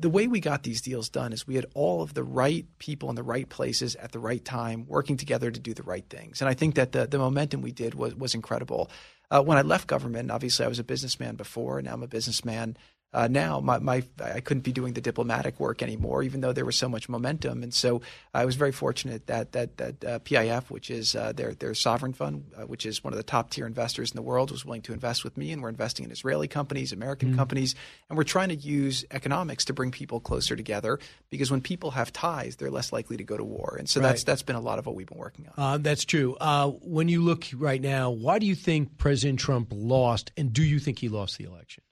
The 0.01 0.09
way 0.09 0.29
we 0.29 0.39
got 0.39 0.63
these 0.63 0.81
deals 0.81 1.09
done 1.09 1.33
is 1.33 1.47
we 1.47 1.57
had 1.57 1.67
all 1.75 2.03
of 2.03 2.15
the 2.15 2.23
right 2.23 2.67
people 2.79 3.11
in 3.11 3.17
the 3.17 3.23
right 3.23 3.49
places 3.49 3.97
at 3.97 4.13
the 4.13 4.21
right 4.21 4.45
time 4.45 4.87
working 4.87 5.17
together 5.17 5.51
to 5.51 5.61
do 5.61 5.75
the 5.75 5.83
right 5.83 6.09
things. 6.09 6.41
And 6.41 6.49
I 6.49 6.55
think 6.55 6.77
that 6.77 6.93
the, 6.93 7.07
the 7.07 7.19
momentum 7.19 7.63
we 7.63 7.73
did 7.73 7.95
was, 7.95 8.15
was 8.15 8.35
incredible. 8.35 8.91
Uh, 9.31 9.43
when 9.43 9.59
I 9.59 9.63
left 9.63 9.89
government, 9.89 10.31
obviously 10.31 10.65
I 10.65 10.69
was 10.69 10.79
a 10.79 10.85
businessman 10.85 11.35
before, 11.35 11.79
and 11.79 11.87
now 11.87 11.95
I'm 11.95 12.03
a 12.03 12.09
businessman 12.09 12.77
uh, 13.13 13.27
now 13.27 13.61
my, 13.61 13.79
my 13.79 14.03
I 14.23 14.41
couldn't 14.41 14.65
be 14.65 14.73
doing 14.73 14.93
the 14.93 15.01
diplomatic 15.01 15.59
work 15.59 15.83
anymore, 15.83 16.23
even 16.23 16.43
though 16.43 16.53
there 16.53 16.67
was 16.67 16.77
so 16.77 16.89
much 16.89 17.09
momentum. 17.09 17.63
And 17.63 17.73
so 17.73 18.03
I 18.35 18.45
was 18.45 18.57
very 18.57 18.73
fortunate 18.73 19.27
that 19.29 19.53
that 19.53 19.79
that 19.79 20.05
uh, 20.05 20.19
PIF, 20.21 20.71
which 20.71 20.91
is 20.91 21.17
uh, 21.17 21.33
their 21.33 21.55
their 21.55 21.75
sovereign 21.75 22.13
fund, 22.13 22.45
uh, 22.57 22.63
which 22.63 22.85
is 22.85 23.03
one 23.03 23.15
of 23.15 23.17
the 23.17 23.23
top 23.23 23.51
tier 23.51 23.67
investors 23.67 24.11
in 24.11 24.17
the 24.17 24.23
world, 24.23 24.51
was 24.51 24.65
willing 24.65 24.83
to 24.83 24.93
invest 24.93 25.25
with 25.25 25.39
me, 25.39 25.53
and 25.53 25.63
we're 25.63 25.71
investing 25.71 26.05
in 26.05 26.11
Israeli 26.11 26.49
companies, 26.49 26.93
American 26.93 27.31
mm-hmm. 27.31 27.39
companies, 27.39 27.75
and 28.11 28.19
we're 28.19 28.25
trying 28.25 28.51
to 28.51 28.57
use 28.57 29.07
economics 29.11 29.65
to 29.67 29.73
bring 29.73 29.91
people 29.91 30.21
closer 30.21 30.55
together. 30.55 30.99
Because 31.31 31.51
when 31.51 31.63
people 31.63 31.93
have 31.93 32.13
ties, 32.13 32.57
they're 32.57 32.71
less 32.71 32.93
likely 32.93 33.17
to 33.17 33.25
go 33.25 33.39
to 33.39 33.45
war, 33.45 33.77
and 33.79 33.89
so 33.89 34.01
right. 34.01 34.09
that's 34.09 34.25
that's 34.25 34.43
been 34.43 34.57
a 34.57 34.61
lot 34.61 34.79
of 34.79 34.85
what 34.85 34.95
we've 34.95 35.07
been 35.07 35.19
working 35.19 35.47
on. 35.47 35.55
Uh, 35.57 35.79
that's 35.79 36.05
true. 36.05 36.37
Uh, 36.39 36.69
when 36.83 37.09
you 37.09 37.23
look 37.23 37.47
right 37.57 37.81
now, 37.81 38.11
why 38.11 38.39
do 38.39 38.45
you 38.45 38.55
think 38.55 38.99
President 38.99 39.41
Trump 39.41 39.69
lost, 39.73 40.31
and 40.37 40.53
do 40.53 40.63
you 40.63 40.79
think 40.79 40.99
he 40.99 41.09
lost 41.09 41.39
the 41.39 41.45
election? 41.45 41.83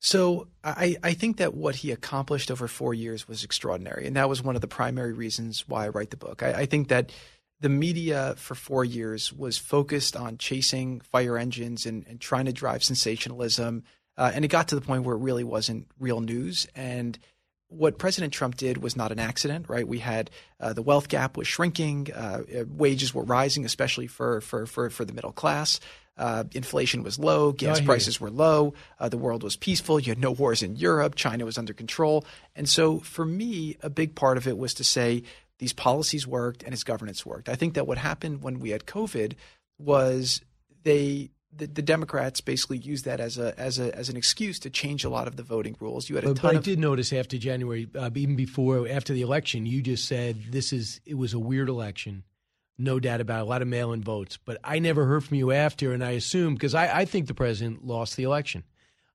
So 0.00 0.48
I, 0.64 0.96
I 1.02 1.12
think 1.12 1.36
that 1.36 1.54
what 1.54 1.76
he 1.76 1.92
accomplished 1.92 2.50
over 2.50 2.66
four 2.66 2.94
years 2.94 3.28
was 3.28 3.44
extraordinary, 3.44 4.06
and 4.06 4.16
that 4.16 4.30
was 4.30 4.42
one 4.42 4.54
of 4.54 4.62
the 4.62 4.68
primary 4.68 5.12
reasons 5.12 5.68
why 5.68 5.84
I 5.84 5.88
write 5.90 6.10
the 6.10 6.16
book. 6.16 6.42
I, 6.42 6.52
I 6.52 6.66
think 6.66 6.88
that 6.88 7.12
the 7.60 7.68
media 7.68 8.34
for 8.38 8.54
four 8.54 8.82
years 8.82 9.30
was 9.30 9.58
focused 9.58 10.16
on 10.16 10.38
chasing 10.38 11.00
fire 11.00 11.36
engines 11.36 11.84
and, 11.84 12.06
and 12.08 12.18
trying 12.18 12.46
to 12.46 12.52
drive 12.52 12.82
sensationalism, 12.82 13.84
uh, 14.16 14.32
and 14.34 14.42
it 14.42 14.48
got 14.48 14.68
to 14.68 14.74
the 14.74 14.80
point 14.80 15.04
where 15.04 15.16
it 15.16 15.20
really 15.20 15.44
wasn't 15.44 15.86
real 15.98 16.20
news. 16.22 16.66
And 16.74 17.18
what 17.68 17.98
President 17.98 18.32
Trump 18.32 18.56
did 18.56 18.78
was 18.78 18.96
not 18.96 19.12
an 19.12 19.18
accident, 19.18 19.68
right? 19.68 19.86
We 19.86 19.98
had 19.98 20.30
uh, 20.58 20.72
the 20.72 20.82
wealth 20.82 21.08
gap 21.08 21.36
was 21.36 21.46
shrinking, 21.46 22.08
uh, 22.14 22.42
wages 22.68 23.14
were 23.14 23.22
rising, 23.22 23.66
especially 23.66 24.06
for 24.06 24.40
for 24.40 24.64
for, 24.64 24.88
for 24.88 25.04
the 25.04 25.12
middle 25.12 25.32
class. 25.32 25.78
Uh, 26.16 26.44
inflation 26.52 27.02
was 27.02 27.18
low, 27.18 27.52
gas 27.52 27.80
prices 27.80 28.20
were 28.20 28.30
low, 28.30 28.74
uh, 28.98 29.08
the 29.08 29.16
world 29.16 29.42
was 29.42 29.56
peaceful. 29.56 29.98
You 29.98 30.10
had 30.10 30.18
no 30.18 30.32
wars 30.32 30.62
in 30.62 30.76
Europe, 30.76 31.14
China 31.14 31.46
was 31.46 31.56
under 31.56 31.72
control. 31.72 32.26
And 32.54 32.68
so, 32.68 32.98
for 32.98 33.24
me, 33.24 33.78
a 33.80 33.88
big 33.88 34.14
part 34.14 34.36
of 34.36 34.46
it 34.46 34.58
was 34.58 34.74
to 34.74 34.84
say 34.84 35.22
these 35.60 35.72
policies 35.72 36.26
worked 36.26 36.62
and 36.62 36.72
his 36.72 36.84
governance 36.84 37.24
worked. 37.24 37.48
I 37.48 37.54
think 37.54 37.74
that 37.74 37.86
what 37.86 37.96
happened 37.96 38.42
when 38.42 38.58
we 38.58 38.70
had 38.70 38.86
COVID 38.86 39.34
was 39.78 40.42
they 40.82 41.30
the, 41.52 41.66
the, 41.66 41.82
Democrats 41.82 42.40
basically 42.40 42.78
used 42.78 43.04
that 43.06 43.18
as 43.18 43.36
a 43.36 43.58
as 43.58 43.78
a 43.78 43.94
as 43.96 44.08
an 44.08 44.16
excuse 44.16 44.58
to 44.60 44.70
change 44.70 45.04
a 45.04 45.10
lot 45.10 45.26
of 45.26 45.36
the 45.36 45.42
voting 45.42 45.76
rules. 45.80 46.08
You 46.08 46.16
had 46.16 46.24
a 46.24 46.28
but, 46.28 46.36
ton 46.36 46.54
but 46.54 46.58
I 46.58 46.62
did 46.62 46.78
notice 46.78 47.12
after 47.12 47.38
January, 47.38 47.88
uh, 47.94 48.10
even 48.14 48.36
before 48.36 48.88
after 48.88 49.12
the 49.12 49.22
election, 49.22 49.66
you 49.66 49.82
just 49.82 50.06
said 50.06 50.36
this 50.50 50.72
is 50.72 51.00
it 51.04 51.14
was 51.14 51.34
a 51.34 51.38
weird 51.38 51.68
election 51.68 52.24
no 52.80 52.98
doubt 52.98 53.20
about 53.20 53.40
it, 53.40 53.42
a 53.42 53.44
lot 53.44 53.62
of 53.62 53.68
mail 53.68 53.92
in 53.92 54.02
votes. 54.02 54.38
But 54.44 54.58
I 54.64 54.78
never 54.78 55.04
heard 55.04 55.24
from 55.24 55.36
you 55.36 55.52
after, 55.52 55.92
and 55.92 56.02
I 56.02 56.12
assume 56.12 56.54
because 56.54 56.74
I, 56.74 57.00
I, 57.00 57.04
think 57.04 57.26
the 57.26 57.34
president 57.34 57.84
lost 57.84 58.16
the 58.16 58.24
election. 58.24 58.64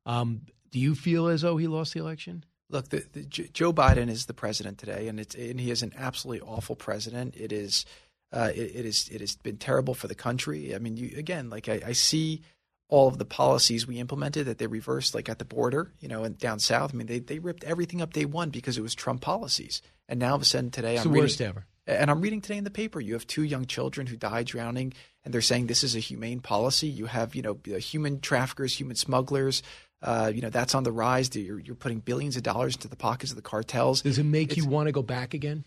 Um, 0.05 0.41
do 0.71 0.79
you 0.79 0.95
feel 0.95 1.27
as 1.27 1.41
though 1.41 1.57
he 1.57 1.67
lost 1.67 1.93
the 1.93 1.99
election? 1.99 2.43
Look, 2.69 2.89
the, 2.89 3.05
the, 3.11 3.23
Joe 3.23 3.73
Biden 3.73 4.09
is 4.09 4.25
the 4.25 4.33
president 4.33 4.77
today, 4.77 5.07
and 5.07 5.19
it's 5.19 5.35
and 5.35 5.59
he 5.59 5.71
is 5.71 5.83
an 5.83 5.93
absolutely 5.97 6.47
awful 6.47 6.75
president. 6.75 7.35
It 7.37 7.51
is, 7.51 7.85
uh, 8.31 8.51
it, 8.53 8.75
it 8.75 8.85
is, 8.85 9.09
it 9.11 9.21
has 9.21 9.35
been 9.35 9.57
terrible 9.57 9.93
for 9.93 10.07
the 10.07 10.15
country. 10.15 10.73
I 10.73 10.79
mean, 10.79 10.97
you 10.97 11.13
again, 11.17 11.49
like 11.49 11.69
I, 11.69 11.81
I 11.85 11.91
see 11.93 12.41
all 12.87 13.07
of 13.07 13.17
the 13.17 13.25
policies 13.25 13.87
we 13.87 13.99
implemented 13.99 14.45
that 14.47 14.57
they 14.57 14.67
reversed, 14.67 15.15
like 15.15 15.29
at 15.29 15.39
the 15.39 15.45
border, 15.45 15.91
you 15.99 16.07
know, 16.07 16.23
and 16.23 16.37
down 16.37 16.59
south. 16.59 16.93
I 16.93 16.97
mean, 16.97 17.07
they 17.07 17.19
they 17.19 17.39
ripped 17.39 17.63
everything 17.63 18.01
up 18.01 18.13
day 18.13 18.25
one 18.25 18.49
because 18.49 18.77
it 18.77 18.81
was 18.81 18.95
Trump 18.95 19.21
policies, 19.21 19.81
and 20.07 20.19
now 20.19 20.29
all 20.29 20.35
of 20.35 20.41
a 20.41 20.45
sudden 20.45 20.71
today, 20.71 20.95
it's 20.95 21.05
I'm 21.05 21.13
the 21.13 21.19
worst 21.19 21.41
ever. 21.41 21.65
And 21.87 22.09
I'm 22.09 22.21
reading 22.21 22.41
today 22.41 22.57
in 22.57 22.63
the 22.63 22.71
paper, 22.71 22.99
you 22.99 23.13
have 23.13 23.27
two 23.27 23.43
young 23.43 23.65
children 23.65 24.07
who 24.07 24.17
died 24.17 24.47
drowning, 24.47 24.93
and 25.23 25.33
they're 25.33 25.41
saying 25.41 25.67
this 25.67 25.83
is 25.83 25.95
a 25.95 25.99
humane 25.99 26.39
policy. 26.39 26.87
You 26.87 27.05
have, 27.05 27.35
you 27.35 27.43
know, 27.43 27.57
human 27.77 28.19
traffickers, 28.21 28.79
human 28.79 28.95
smugglers. 28.95 29.61
Uh, 30.01 30.31
you 30.33 30.41
know, 30.41 30.49
that's 30.49 30.75
on 30.75 30.83
the 30.83 30.91
rise. 30.91 31.35
You're, 31.35 31.59
you're, 31.59 31.75
putting 31.75 31.99
billions 31.99 32.37
of 32.37 32.43
dollars 32.43 32.75
into 32.75 32.87
the 32.87 32.95
pockets 32.95 33.31
of 33.31 33.37
the 33.37 33.41
cartels. 33.41 34.01
Does 34.01 34.19
it 34.19 34.23
make 34.23 34.49
it's, 34.49 34.57
you 34.57 34.67
want 34.67 34.87
to 34.87 34.91
go 34.91 35.01
back 35.01 35.33
again? 35.33 35.63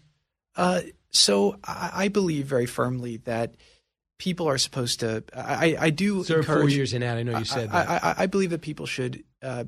Uh, 0.55 0.83
so 1.11 1.57
I, 1.65 1.91
I, 1.95 2.09
believe 2.09 2.47
very 2.47 2.67
firmly 2.67 3.19
that 3.19 3.55
people 4.19 4.49
are 4.49 4.59
supposed 4.59 5.01
to. 5.01 5.25
I, 5.35 5.77
I 5.79 5.91
do. 5.91 6.25
Sir, 6.25 6.43
four 6.43 6.69
years 6.69 6.93
in 6.93 7.01
that, 7.01 7.17
I 7.17 7.23
know 7.23 7.39
you 7.39 7.45
said 7.45 7.71
I, 7.71 7.85
that. 7.85 8.05
I, 8.05 8.15
I, 8.19 8.27
believe 8.27 8.51
that 8.51 8.61
people 8.61 8.87
should 8.87 9.25
uh, 9.43 9.65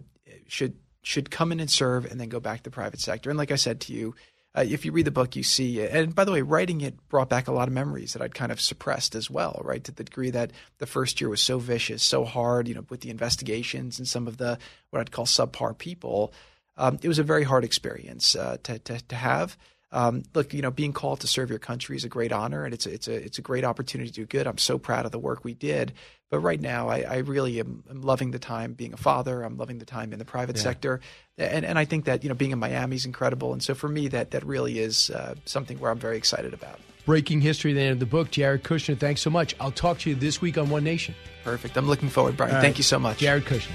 should 0.47 0.77
should 1.03 1.31
come 1.31 1.53
in 1.53 1.61
and 1.61 1.71
serve, 1.71 2.05
and 2.05 2.21
then 2.21 2.29
go 2.29 2.41
back 2.41 2.59
to 2.59 2.65
the 2.65 2.71
private 2.71 3.01
sector. 3.01 3.31
And 3.31 3.39
like 3.39 3.51
I 3.51 3.57
said 3.57 3.81
to 3.83 3.93
you, 3.93 4.15
uh, 4.57 4.65
if 4.67 4.85
you 4.85 4.91
read 4.91 5.05
the 5.05 5.13
book, 5.13 5.37
you 5.37 5.43
see, 5.45 5.81
and 5.81 6.15
by 6.15 6.25
the 6.25 6.33
way, 6.33 6.43
writing 6.43 6.81
it 6.81 7.09
brought 7.09 7.29
back 7.29 7.47
a 7.47 7.53
lot 7.53 7.69
of 7.69 7.75
memories 7.75 8.13
that 8.13 8.23
I'd 8.23 8.35
kind 8.35 8.51
of 8.51 8.61
suppressed 8.61 9.15
as 9.15 9.31
well, 9.31 9.61
right? 9.65 9.83
To 9.85 9.93
the 9.93 10.03
degree 10.03 10.31
that 10.31 10.51
the 10.79 10.87
first 10.87 11.21
year 11.21 11.31
was 11.31 11.41
so 11.41 11.59
vicious, 11.59 12.03
so 12.03 12.25
hard, 12.25 12.67
you 12.67 12.75
know, 12.75 12.85
with 12.89 13.01
the 13.01 13.11
investigations 13.11 13.99
and 13.99 14.09
some 14.09 14.27
of 14.27 14.39
the 14.39 14.59
what 14.91 15.01
I'd 15.01 15.13
call 15.13 15.27
subpar 15.27 15.79
people. 15.79 16.33
Um, 16.77 16.99
it 17.03 17.09
was 17.09 17.19
a 17.19 17.25
very 17.25 17.45
hard 17.45 17.65
experience 17.65 18.35
uh, 18.35 18.57
to, 18.65 18.79
to, 18.81 18.99
to 19.07 19.15
have. 19.15 19.57
Um, 19.93 20.23
look, 20.35 20.55
you 20.55 20.63
know, 20.63 20.71
being 20.71 20.93
called 20.93 21.21
to 21.21 21.27
serve 21.27 21.51
your 21.51 21.59
country 21.59 21.97
is 21.97 22.05
a 22.05 22.09
great 22.09 22.33
honor, 22.33 22.65
and 22.65 22.73
it's 22.73 22.87
a, 22.87 22.93
it's 22.93 23.09
a 23.09 23.15
it's 23.15 23.39
a 23.39 23.43
great 23.43 23.65
opportunity 23.65 24.09
to 24.11 24.15
do 24.15 24.27
good. 24.27 24.47
I'm 24.47 24.59
so 24.59 24.79
proud 24.79 25.05
of 25.05 25.13
the 25.13 25.19
work 25.19 25.45
we 25.45 25.55
did. 25.55 25.93
But 26.31 26.39
right 26.41 26.61
now, 26.61 26.89
I, 26.89 27.01
I 27.01 27.17
really 27.19 27.59
am, 27.59 27.83
am, 27.91 28.03
loving 28.03 28.31
the 28.31 28.39
time 28.39 28.75
being 28.75 28.93
a 28.93 28.97
father. 28.97 29.43
I'm 29.43 29.57
loving 29.57 29.79
the 29.79 29.85
time 29.85 30.13
in 30.13 30.21
the 30.21 30.25
private 30.25 30.57
yeah. 30.57 30.63
sector, 30.63 31.01
and 31.37 31.65
and 31.65 31.77
I 31.77 31.85
think 31.85 32.05
that 32.05 32.23
you 32.23 32.29
know 32.29 32.37
being 32.37 32.53
in 32.53 32.59
Miami 32.61 32.97
is 32.97 33.05
incredible. 33.05 33.53
And 33.53 33.61
so 33.63 33.75
for 33.75 33.89
me, 33.89 34.07
that 34.09 34.31
that 34.31 34.45
really 34.45 34.79
is 34.79 35.11
uh, 35.11 35.35
something 35.45 35.81
where 35.81 35.91
I'm 35.91 35.99
very 35.99 36.17
excited 36.17 36.55
about. 36.55 36.79
Breaking 37.05 37.41
history, 37.41 37.73
the 37.73 37.81
end 37.81 37.93
of 37.95 37.99
the 37.99 38.07
book. 38.07 38.31
Jared 38.31 38.63
Kushner, 38.63 38.97
thanks 38.97 39.23
so 39.23 39.31
much. 39.31 39.57
I'll 39.59 39.73
talk 39.73 39.99
to 40.01 40.11
you 40.11 40.15
this 40.15 40.41
week 40.41 40.57
on 40.57 40.71
One 40.71 40.85
Nation. 40.85 41.17
Perfect. 41.43 41.77
I'm 41.77 41.89
looking 41.89 42.11
forward, 42.11 42.37
Brian. 42.37 42.55
Right. 42.55 42.61
Thank 42.61 42.79
you 42.79 42.85
so 42.85 43.01
much. 43.01 43.19
Jared 43.19 43.45
Kushner 43.45 43.75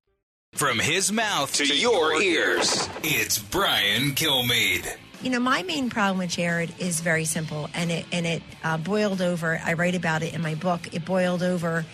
From 0.53 0.79
his 0.79 1.11
mouth 1.11 1.53
to, 1.55 1.65
to 1.65 1.75
your 1.75 2.21
ears, 2.21 2.87
it's 3.03 3.39
Brian 3.39 4.11
Kilmeade. 4.11 4.97
You 5.23 5.29
know, 5.29 5.39
my 5.39 5.63
main 5.63 5.89
problem 5.89 6.17
with 6.17 6.31
Jared 6.31 6.73
is 6.77 6.99
very 6.99 7.25
simple, 7.25 7.69
and 7.73 7.89
it 7.89 8.05
and 8.11 8.27
it 8.27 8.43
uh, 8.63 8.77
boiled 8.77 9.21
over. 9.21 9.59
I 9.63 9.73
write 9.73 9.95
about 9.95 10.23
it 10.23 10.33
in 10.33 10.41
my 10.41 10.55
book. 10.55 10.93
It 10.93 11.05
boiled 11.05 11.41
over 11.41 11.85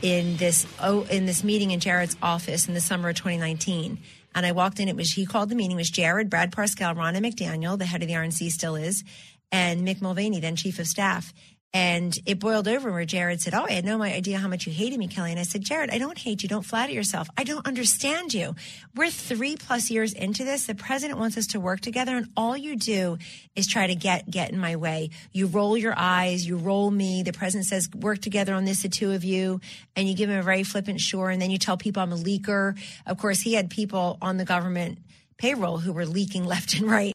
in 0.00 0.36
this 0.38 0.66
oh 0.80 1.02
in 1.04 1.26
this 1.26 1.44
meeting 1.44 1.70
in 1.70 1.80
Jared's 1.80 2.16
office 2.22 2.66
in 2.66 2.74
the 2.74 2.80
summer 2.80 3.10
of 3.10 3.16
2019. 3.16 3.98
And 4.34 4.46
I 4.46 4.52
walked 4.52 4.80
in. 4.80 4.88
It 4.88 4.96
was 4.96 5.12
he 5.12 5.26
called 5.26 5.50
the 5.50 5.54
meeting. 5.54 5.72
It 5.72 5.76
was 5.76 5.90
Jared, 5.90 6.30
Brad 6.30 6.50
Parscale, 6.50 6.96
Ronna 6.96 7.18
McDaniel, 7.18 7.78
the 7.78 7.86
head 7.86 8.02
of 8.02 8.08
the 8.08 8.14
RNC 8.14 8.50
still 8.50 8.74
is, 8.74 9.04
and 9.52 9.86
Mick 9.86 10.00
Mulvaney, 10.00 10.40
then 10.40 10.56
chief 10.56 10.78
of 10.78 10.86
staff. 10.86 11.32
And 11.74 12.16
it 12.24 12.38
boiled 12.38 12.66
over 12.66 12.90
where 12.90 13.04
Jared 13.04 13.42
said, 13.42 13.52
Oh, 13.52 13.66
I 13.68 13.72
had 13.72 13.84
no 13.84 14.02
idea 14.02 14.38
how 14.38 14.48
much 14.48 14.66
you 14.66 14.72
hated 14.72 14.98
me, 14.98 15.06
Kelly. 15.06 15.32
And 15.32 15.40
I 15.40 15.42
said, 15.42 15.60
Jared, 15.60 15.90
I 15.90 15.98
don't 15.98 16.16
hate 16.16 16.42
you. 16.42 16.48
Don't 16.48 16.64
flatter 16.64 16.92
yourself. 16.92 17.28
I 17.36 17.44
don't 17.44 17.66
understand 17.66 18.32
you. 18.32 18.54
We're 18.94 19.10
three 19.10 19.56
plus 19.56 19.90
years 19.90 20.14
into 20.14 20.44
this. 20.44 20.64
The 20.64 20.74
president 20.74 21.18
wants 21.18 21.36
us 21.36 21.48
to 21.48 21.60
work 21.60 21.80
together. 21.80 22.16
And 22.16 22.28
all 22.38 22.56
you 22.56 22.76
do 22.76 23.18
is 23.54 23.66
try 23.66 23.86
to 23.86 23.94
get, 23.94 24.30
get 24.30 24.50
in 24.50 24.58
my 24.58 24.76
way. 24.76 25.10
You 25.32 25.46
roll 25.46 25.76
your 25.76 25.94
eyes. 25.94 26.46
You 26.46 26.56
roll 26.56 26.90
me. 26.90 27.22
The 27.22 27.34
president 27.34 27.66
says, 27.66 27.90
work 27.94 28.20
together 28.20 28.54
on 28.54 28.64
this, 28.64 28.82
the 28.82 28.88
two 28.88 29.12
of 29.12 29.22
you. 29.22 29.60
And 29.94 30.08
you 30.08 30.16
give 30.16 30.30
him 30.30 30.38
a 30.38 30.42
very 30.42 30.62
flippant 30.62 31.00
sure. 31.00 31.28
And 31.28 31.40
then 31.40 31.50
you 31.50 31.58
tell 31.58 31.76
people 31.76 32.02
I'm 32.02 32.12
a 32.12 32.16
leaker. 32.16 32.78
Of 33.04 33.18
course, 33.18 33.40
he 33.40 33.52
had 33.52 33.68
people 33.68 34.16
on 34.22 34.38
the 34.38 34.46
government 34.46 35.00
payroll 35.36 35.76
who 35.76 35.92
were 35.92 36.06
leaking 36.06 36.44
left 36.46 36.78
and 36.78 36.90
right. 36.90 37.12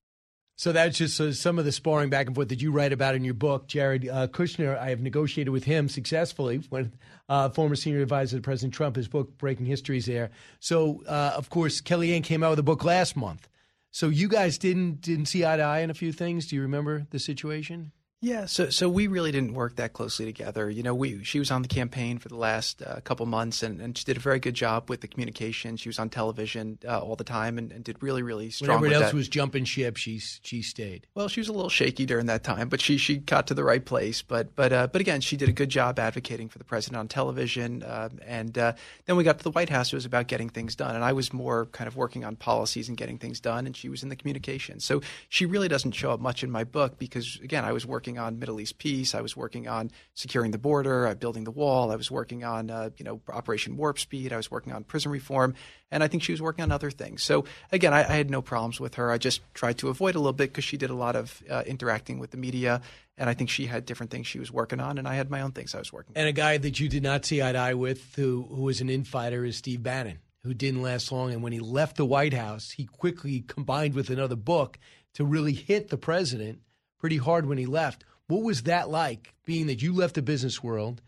So 0.56 0.72
that's 0.72 0.98
just 0.98 1.20
uh, 1.20 1.34
some 1.34 1.58
of 1.58 1.66
the 1.66 1.72
sparring 1.72 2.10
back 2.10 2.28
and 2.28 2.36
forth 2.36 2.50
that 2.50 2.62
you 2.62 2.72
write 2.72 2.94
about 2.94 3.16
in 3.16 3.24
your 3.24 3.34
book, 3.34 3.68
Jared 3.68 4.08
uh, 4.08 4.28
Kushner. 4.28 4.78
I 4.78 4.90
have 4.90 5.02
negotiated 5.02 5.52
with 5.52 5.64
him 5.64 5.90
successfully 5.90 6.62
when 6.70 6.94
uh, 7.28 7.50
former 7.50 7.76
senior 7.76 8.02
advisor 8.02 8.38
to 8.38 8.42
President 8.42 8.74
Trump. 8.74 8.96
His 8.96 9.08
book, 9.08 9.38
Breaking 9.38 9.66
History, 9.66 9.98
is 9.98 10.06
there. 10.06 10.30
So, 10.60 11.04
uh, 11.08 11.34
of 11.36 11.50
course, 11.50 11.82
Kellyanne 11.82 12.24
came 12.24 12.44
out 12.44 12.52
with 12.52 12.60
a 12.60 12.64
book 12.64 12.84
last 12.84 13.16
month. 13.16 13.50
So 13.90 14.10
you 14.10 14.28
guys 14.28 14.58
didn't 14.58 15.02
didn't 15.02 15.26
see 15.26 15.46
eye 15.46 15.58
to 15.58 15.64
eye 15.64 15.80
in 15.80 15.90
a 15.90 15.94
few 15.94 16.12
things. 16.12 16.48
Do 16.48 16.56
you 16.56 16.64
remember 16.64 17.06
the 17.10 17.20
situation? 17.20 17.92
Yeah, 18.24 18.46
so 18.46 18.70
so 18.70 18.88
we 18.88 19.08
really 19.08 19.34
didn't 19.34 19.54
work 19.54 19.76
that 19.76 19.92
closely 19.92 20.24
together. 20.24 20.70
You 20.70 20.82
know, 20.82 20.96
we 20.96 21.26
she 21.26 21.40
was 21.40 21.52
on 21.52 21.62
the 21.62 21.68
campaign 21.68 22.20
for 22.20 22.30
the 22.30 22.38
last 22.38 22.82
uh, 22.82 23.02
couple 23.04 23.26
months, 23.26 23.62
and, 23.62 23.82
and 23.82 23.98
she 23.98 24.06
did 24.06 24.16
a 24.16 24.22
very 24.22 24.40
good 24.40 24.54
job 24.54 24.90
with 24.90 25.02
the 25.02 25.10
communication. 25.10 25.76
She 25.76 25.90
was 25.90 26.00
on 26.00 26.10
television 26.10 26.80
uh, 26.88 27.00
all 27.00 27.18
the 27.18 27.26
time, 27.26 27.58
and, 27.58 27.74
and, 27.74 27.84
did 27.84 28.02
really 28.02 28.24
really 28.24 28.50
strong. 28.50 28.70
When 28.70 28.78
everyone 28.78 29.04
else 29.04 29.12
that. 29.12 29.18
was 29.18 29.28
jumping 29.28 29.66
ship, 29.66 29.98
she 29.98 30.20
she 30.20 30.62
stayed. 30.62 31.06
Well, 31.16 31.28
she 31.28 31.42
was 31.42 31.50
a 31.50 31.52
little 31.52 31.70
shaky 31.70 32.06
during 32.06 32.28
that 32.28 32.46
time, 32.46 32.70
but 32.70 32.80
she 32.80 32.98
she 32.98 33.18
got 33.18 33.48
to 33.48 33.54
the 33.54 33.64
right 33.66 33.84
place. 33.84 34.22
But 34.22 34.56
but 34.56 34.72
uh, 34.72 34.88
but 34.88 35.02
again, 35.02 35.20
she 35.20 35.36
did 35.36 35.50
a 35.50 35.54
good 35.54 35.70
job 35.70 36.00
advocating 36.00 36.48
for 36.48 36.60
the 36.60 36.64
president 36.64 37.00
on 37.00 37.10
television. 37.10 37.84
Um, 37.86 38.20
and 38.26 38.58
uh, 38.58 38.72
then 39.06 39.18
we 39.18 39.26
got 39.26 39.40
to 39.40 39.44
the 39.44 39.52
White 39.52 39.70
House. 39.70 39.92
It 39.92 39.98
was 39.98 40.06
about 40.06 40.28
getting 40.28 40.48
things 40.48 40.78
done, 40.78 40.96
and 40.96 41.04
I 41.04 41.12
was 41.12 41.34
more 41.34 41.66
kind 41.74 41.90
of 41.90 41.98
working 41.98 42.24
on 42.24 42.38
policies 42.38 42.88
and 42.88 42.96
getting 42.96 43.18
things 43.18 43.42
done, 43.42 43.66
and 43.66 43.76
she 43.76 43.90
was 43.90 44.02
in 44.02 44.08
the 44.08 44.16
communication. 44.16 44.80
So 44.80 45.02
she 45.28 45.46
really 45.46 45.68
doesn't 45.68 45.92
show 45.92 46.12
up 46.12 46.22
much 46.22 46.42
in 46.42 46.50
my 46.50 46.64
book 46.64 46.98
because 46.98 47.38
again, 47.44 47.66
I 47.66 47.74
was 47.74 47.86
working 47.86 48.13
on 48.18 48.40
Middle 48.40 48.60
East 48.60 48.78
peace. 48.78 49.16
I 49.16 49.22
was 49.22 49.36
working 49.36 49.68
on 49.68 49.92
securing 50.14 50.52
the 50.52 50.58
border, 50.58 51.08
uh, 51.08 51.16
building 51.16 51.44
the 51.44 51.52
wall. 51.52 51.92
I 51.92 51.96
was 51.96 52.10
working 52.10 52.44
on, 52.44 52.70
uh, 52.70 52.90
you 52.98 53.06
know, 53.06 53.22
Operation 53.30 53.78
Warp 53.78 54.00
Speed. 54.00 54.34
I 54.34 54.38
was 54.38 54.50
working 54.50 54.74
on 54.74 54.84
prison 54.84 55.12
reform, 55.12 55.56
and 55.92 56.04
I 56.04 56.08
think 56.08 56.24
she 56.24 56.32
was 56.32 56.42
working 56.42 56.64
on 56.64 56.72
other 56.72 56.92
things. 56.92 57.24
So 57.24 57.46
again, 57.72 57.94
I, 57.94 58.00
I 58.00 58.16
had 58.16 58.30
no 58.30 58.42
problems 58.42 58.80
with 58.80 58.96
her. 58.96 59.12
I 59.12 59.18
just 59.18 59.42
tried 59.54 59.78
to 59.80 59.90
avoid 59.90 60.16
a 60.16 60.20
little 60.20 60.34
bit 60.34 60.52
because 60.52 60.64
she 60.64 60.78
did 60.78 60.90
a 60.90 60.96
lot 60.96 61.16
of 61.16 61.42
uh, 61.50 61.64
interacting 61.66 62.20
with 62.20 62.32
the 62.32 62.38
media, 62.38 62.82
and 63.18 63.30
I 63.30 63.34
think 63.34 63.50
she 63.50 63.66
had 63.66 63.86
different 63.86 64.12
things 64.12 64.28
she 64.28 64.40
was 64.40 64.52
working 64.52 64.80
on, 64.80 64.98
and 64.98 65.08
I 65.08 65.16
had 65.16 65.30
my 65.30 65.42
own 65.42 65.52
things 65.52 65.76
I 65.76 65.80
was 65.80 65.94
working. 65.94 66.14
On. 66.16 66.22
And 66.22 66.30
a 66.30 66.34
guy 66.34 66.58
that 66.58 66.80
you 66.80 66.90
did 66.90 67.04
not 67.04 67.26
see 67.26 67.42
eye 67.42 67.52
to 67.52 67.58
eye 67.58 67.74
with, 67.74 68.16
who 68.16 68.48
who 68.50 68.62
was 68.64 68.82
an 68.82 68.90
infighter, 68.90 69.46
is 69.46 69.58
Steve 69.58 69.84
Bannon, 69.84 70.20
who 70.44 70.54
didn't 70.54 70.82
last 70.82 71.12
long. 71.12 71.32
And 71.32 71.44
when 71.44 71.54
he 71.54 71.60
left 71.60 71.98
the 71.98 72.06
White 72.06 72.34
House, 72.34 72.72
he 72.72 72.86
quickly 72.86 73.42
combined 73.42 73.94
with 73.94 74.10
another 74.10 74.36
book 74.36 74.80
to 75.14 75.24
really 75.24 75.54
hit 75.54 75.90
the 75.90 75.98
president 75.98 76.60
pretty 77.04 77.18
hard 77.18 77.46
when 77.46 77.58
he 77.58 77.66
left. 77.66 78.06
What 78.28 78.44
was 78.44 78.64
that 78.64 78.90
like, 78.90 79.34
being 79.44 79.68
that 79.68 79.82
you 79.82 79.94
left 79.94 80.16
the 80.16 80.22
business 80.22 80.64
world 80.64 81.02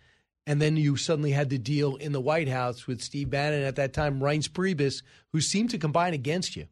and 0.45 0.61
then 0.61 0.75
you 0.75 0.97
suddenly 0.97 1.31
had 1.31 1.49
to 1.51 1.57
deal 1.57 1.95
in 1.95 2.11
the 2.11 2.19
White 2.19 2.49
House 2.49 2.85
with 2.85 3.01
Steve 3.01 3.29
Bannon 3.29 3.63
at 3.63 3.77
that 3.77 3.93
time, 3.93 4.19
Reince 4.19 4.49
Priebus, 4.49 5.03
who 5.31 5.39
seemed 5.39 5.69
to 5.69 5.77
combine 5.77 6.13
against 6.13 6.57
you? 6.57 6.67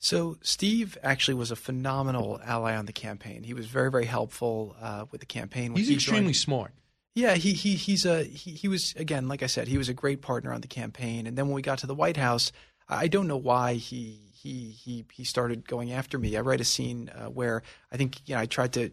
So 0.00 0.38
Steve 0.42 0.98
actually 1.04 1.34
was 1.34 1.52
a 1.52 1.56
phenomenal 1.56 2.40
ally 2.44 2.74
on 2.74 2.86
the 2.86 2.92
campaign. 2.92 3.44
He 3.44 3.54
was 3.54 3.66
very, 3.66 3.92
very 3.92 4.06
helpful 4.06 4.74
uh, 4.80 5.04
with 5.12 5.20
the 5.20 5.26
campaign. 5.26 5.76
He's 5.76 5.86
he 5.86 5.94
extremely 5.94 6.32
joined. 6.32 6.36
smart. 6.36 6.72
Yeah, 7.14 7.34
he 7.34 7.52
he 7.52 7.76
he's 7.76 8.04
a 8.04 8.24
he, 8.24 8.50
he 8.50 8.66
was 8.66 8.92
again, 8.96 9.28
like 9.28 9.44
I 9.44 9.46
said, 9.46 9.68
he 9.68 9.78
was 9.78 9.88
a 9.88 9.94
great 9.94 10.20
partner 10.20 10.52
on 10.52 10.62
the 10.62 10.68
campaign. 10.68 11.28
And 11.28 11.38
then 11.38 11.46
when 11.46 11.54
we 11.54 11.62
got 11.62 11.78
to 11.78 11.86
the 11.86 11.94
White 11.94 12.16
House, 12.16 12.50
I 12.88 13.06
don't 13.06 13.28
know 13.28 13.36
why 13.36 13.74
he 13.74 14.27
he 14.42 14.70
he 14.70 15.04
he 15.12 15.24
started 15.24 15.66
going 15.66 15.92
after 15.92 16.18
me. 16.18 16.36
I 16.36 16.40
write 16.40 16.60
a 16.60 16.64
scene 16.64 17.10
uh, 17.14 17.26
where 17.26 17.62
I 17.92 17.96
think 17.96 18.20
you 18.26 18.34
know 18.34 18.40
I 18.40 18.46
tried 18.46 18.72
to 18.74 18.90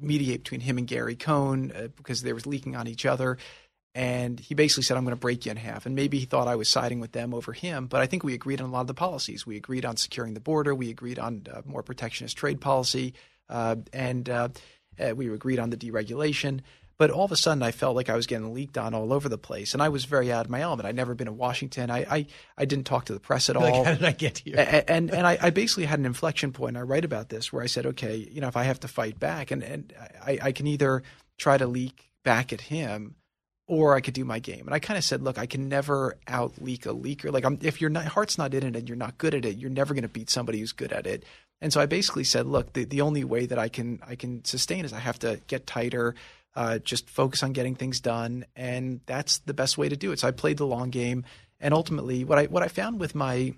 mediate 0.00 0.44
between 0.44 0.60
him 0.60 0.78
and 0.78 0.86
Gary 0.86 1.16
Cohn 1.16 1.72
uh, 1.74 1.88
because 1.96 2.22
they 2.22 2.32
were 2.32 2.40
leaking 2.44 2.76
on 2.76 2.86
each 2.86 3.06
other. 3.06 3.38
And 3.96 4.40
he 4.40 4.56
basically 4.56 4.82
said, 4.82 4.96
I'm 4.96 5.04
going 5.04 5.14
to 5.14 5.20
break 5.20 5.46
you 5.46 5.52
in 5.52 5.56
half. 5.56 5.86
And 5.86 5.94
maybe 5.94 6.18
he 6.18 6.24
thought 6.24 6.48
I 6.48 6.56
was 6.56 6.68
siding 6.68 6.98
with 6.98 7.12
them 7.12 7.32
over 7.32 7.52
him. 7.52 7.86
But 7.86 8.00
I 8.00 8.06
think 8.06 8.24
we 8.24 8.34
agreed 8.34 8.60
on 8.60 8.68
a 8.68 8.72
lot 8.72 8.80
of 8.80 8.86
the 8.88 8.94
policies. 8.94 9.46
We 9.46 9.56
agreed 9.56 9.84
on 9.84 9.96
securing 9.96 10.34
the 10.34 10.40
border. 10.40 10.74
We 10.74 10.90
agreed 10.90 11.20
on 11.20 11.46
uh, 11.52 11.62
more 11.64 11.84
protectionist 11.84 12.36
trade 12.36 12.60
policy. 12.60 13.14
Uh, 13.48 13.76
and 13.92 14.28
uh, 14.28 14.48
uh 14.98 15.14
we 15.14 15.32
agreed 15.32 15.60
on 15.60 15.70
the 15.70 15.76
deregulation. 15.76 16.60
But 16.96 17.10
all 17.10 17.24
of 17.24 17.32
a 17.32 17.36
sudden, 17.36 17.62
I 17.62 17.72
felt 17.72 17.96
like 17.96 18.08
I 18.08 18.14
was 18.14 18.26
getting 18.26 18.54
leaked 18.54 18.78
on 18.78 18.94
all 18.94 19.12
over 19.12 19.28
the 19.28 19.38
place, 19.38 19.72
and 19.72 19.82
I 19.82 19.88
was 19.88 20.04
very 20.04 20.30
out 20.30 20.44
of 20.44 20.50
my 20.50 20.60
element. 20.60 20.86
I'd 20.86 20.94
never 20.94 21.14
been 21.14 21.26
in 21.26 21.36
Washington. 21.36 21.90
I 21.90 22.06
I, 22.08 22.26
I 22.56 22.64
didn't 22.64 22.84
talk 22.86 23.06
to 23.06 23.14
the 23.14 23.20
press 23.20 23.50
at 23.50 23.56
all. 23.56 23.62
Like, 23.62 23.84
how 23.84 23.94
did 23.94 24.04
I 24.04 24.12
get 24.12 24.38
here? 24.38 24.54
And 24.56 24.84
and, 24.88 25.10
and 25.10 25.26
I, 25.26 25.38
I, 25.40 25.50
basically 25.50 25.86
had 25.86 25.98
an 25.98 26.06
inflection 26.06 26.52
point. 26.52 26.76
I 26.76 26.82
write 26.82 27.04
about 27.04 27.28
this 27.28 27.52
where 27.52 27.62
I 27.62 27.66
said, 27.66 27.86
okay, 27.86 28.16
you 28.16 28.40
know, 28.40 28.48
if 28.48 28.56
I 28.56 28.62
have 28.64 28.80
to 28.80 28.88
fight 28.88 29.18
back, 29.18 29.50
and 29.50 29.62
and 29.62 29.92
I, 30.22 30.38
I 30.40 30.52
can 30.52 30.66
either 30.66 31.02
try 31.36 31.58
to 31.58 31.66
leak 31.66 32.10
back 32.22 32.52
at 32.52 32.60
him, 32.60 33.16
or 33.66 33.94
I 33.94 34.00
could 34.00 34.14
do 34.14 34.24
my 34.24 34.38
game. 34.38 34.66
And 34.66 34.74
I 34.74 34.78
kind 34.78 34.98
of 34.98 35.04
said, 35.04 35.22
look, 35.22 35.38
I 35.38 35.46
can 35.46 35.68
never 35.68 36.16
out 36.28 36.60
leak 36.60 36.86
a 36.86 36.90
leaker. 36.90 37.32
Like, 37.32 37.44
I'm, 37.44 37.58
if 37.62 37.80
your 37.80 37.92
heart's 37.98 38.38
not 38.38 38.54
in 38.54 38.62
it 38.62 38.76
and 38.76 38.88
you're 38.88 38.96
not 38.96 39.18
good 39.18 39.34
at 39.34 39.44
it, 39.44 39.56
you're 39.56 39.70
never 39.70 39.94
going 39.94 40.02
to 40.02 40.08
beat 40.08 40.30
somebody 40.30 40.60
who's 40.60 40.72
good 40.72 40.92
at 40.92 41.06
it. 41.06 41.24
And 41.60 41.72
so 41.72 41.80
I 41.80 41.86
basically 41.86 42.24
said, 42.24 42.46
look, 42.46 42.74
the, 42.74 42.84
the 42.84 43.00
only 43.00 43.24
way 43.24 43.46
that 43.46 43.58
I 43.58 43.68
can 43.68 44.00
I 44.06 44.16
can 44.16 44.44
sustain 44.44 44.84
is 44.84 44.92
I 44.92 44.98
have 44.98 45.18
to 45.20 45.40
get 45.46 45.66
tighter 45.66 46.14
uh, 46.56 46.78
just 46.78 47.10
focus 47.10 47.42
on 47.42 47.52
getting 47.52 47.74
things 47.74 48.00
done, 48.00 48.44
and 48.54 49.00
that's 49.06 49.38
the 49.38 49.54
best 49.54 49.76
way 49.76 49.88
to 49.88 49.96
do 49.96 50.12
it. 50.12 50.20
So 50.20 50.28
I 50.28 50.30
played 50.30 50.58
the 50.58 50.66
long 50.66 50.90
game, 50.90 51.24
and 51.60 51.74
ultimately, 51.74 52.24
what 52.24 52.38
I 52.38 52.44
what 52.46 52.62
I 52.62 52.68
found 52.68 53.00
with 53.00 53.14
my 53.14 53.54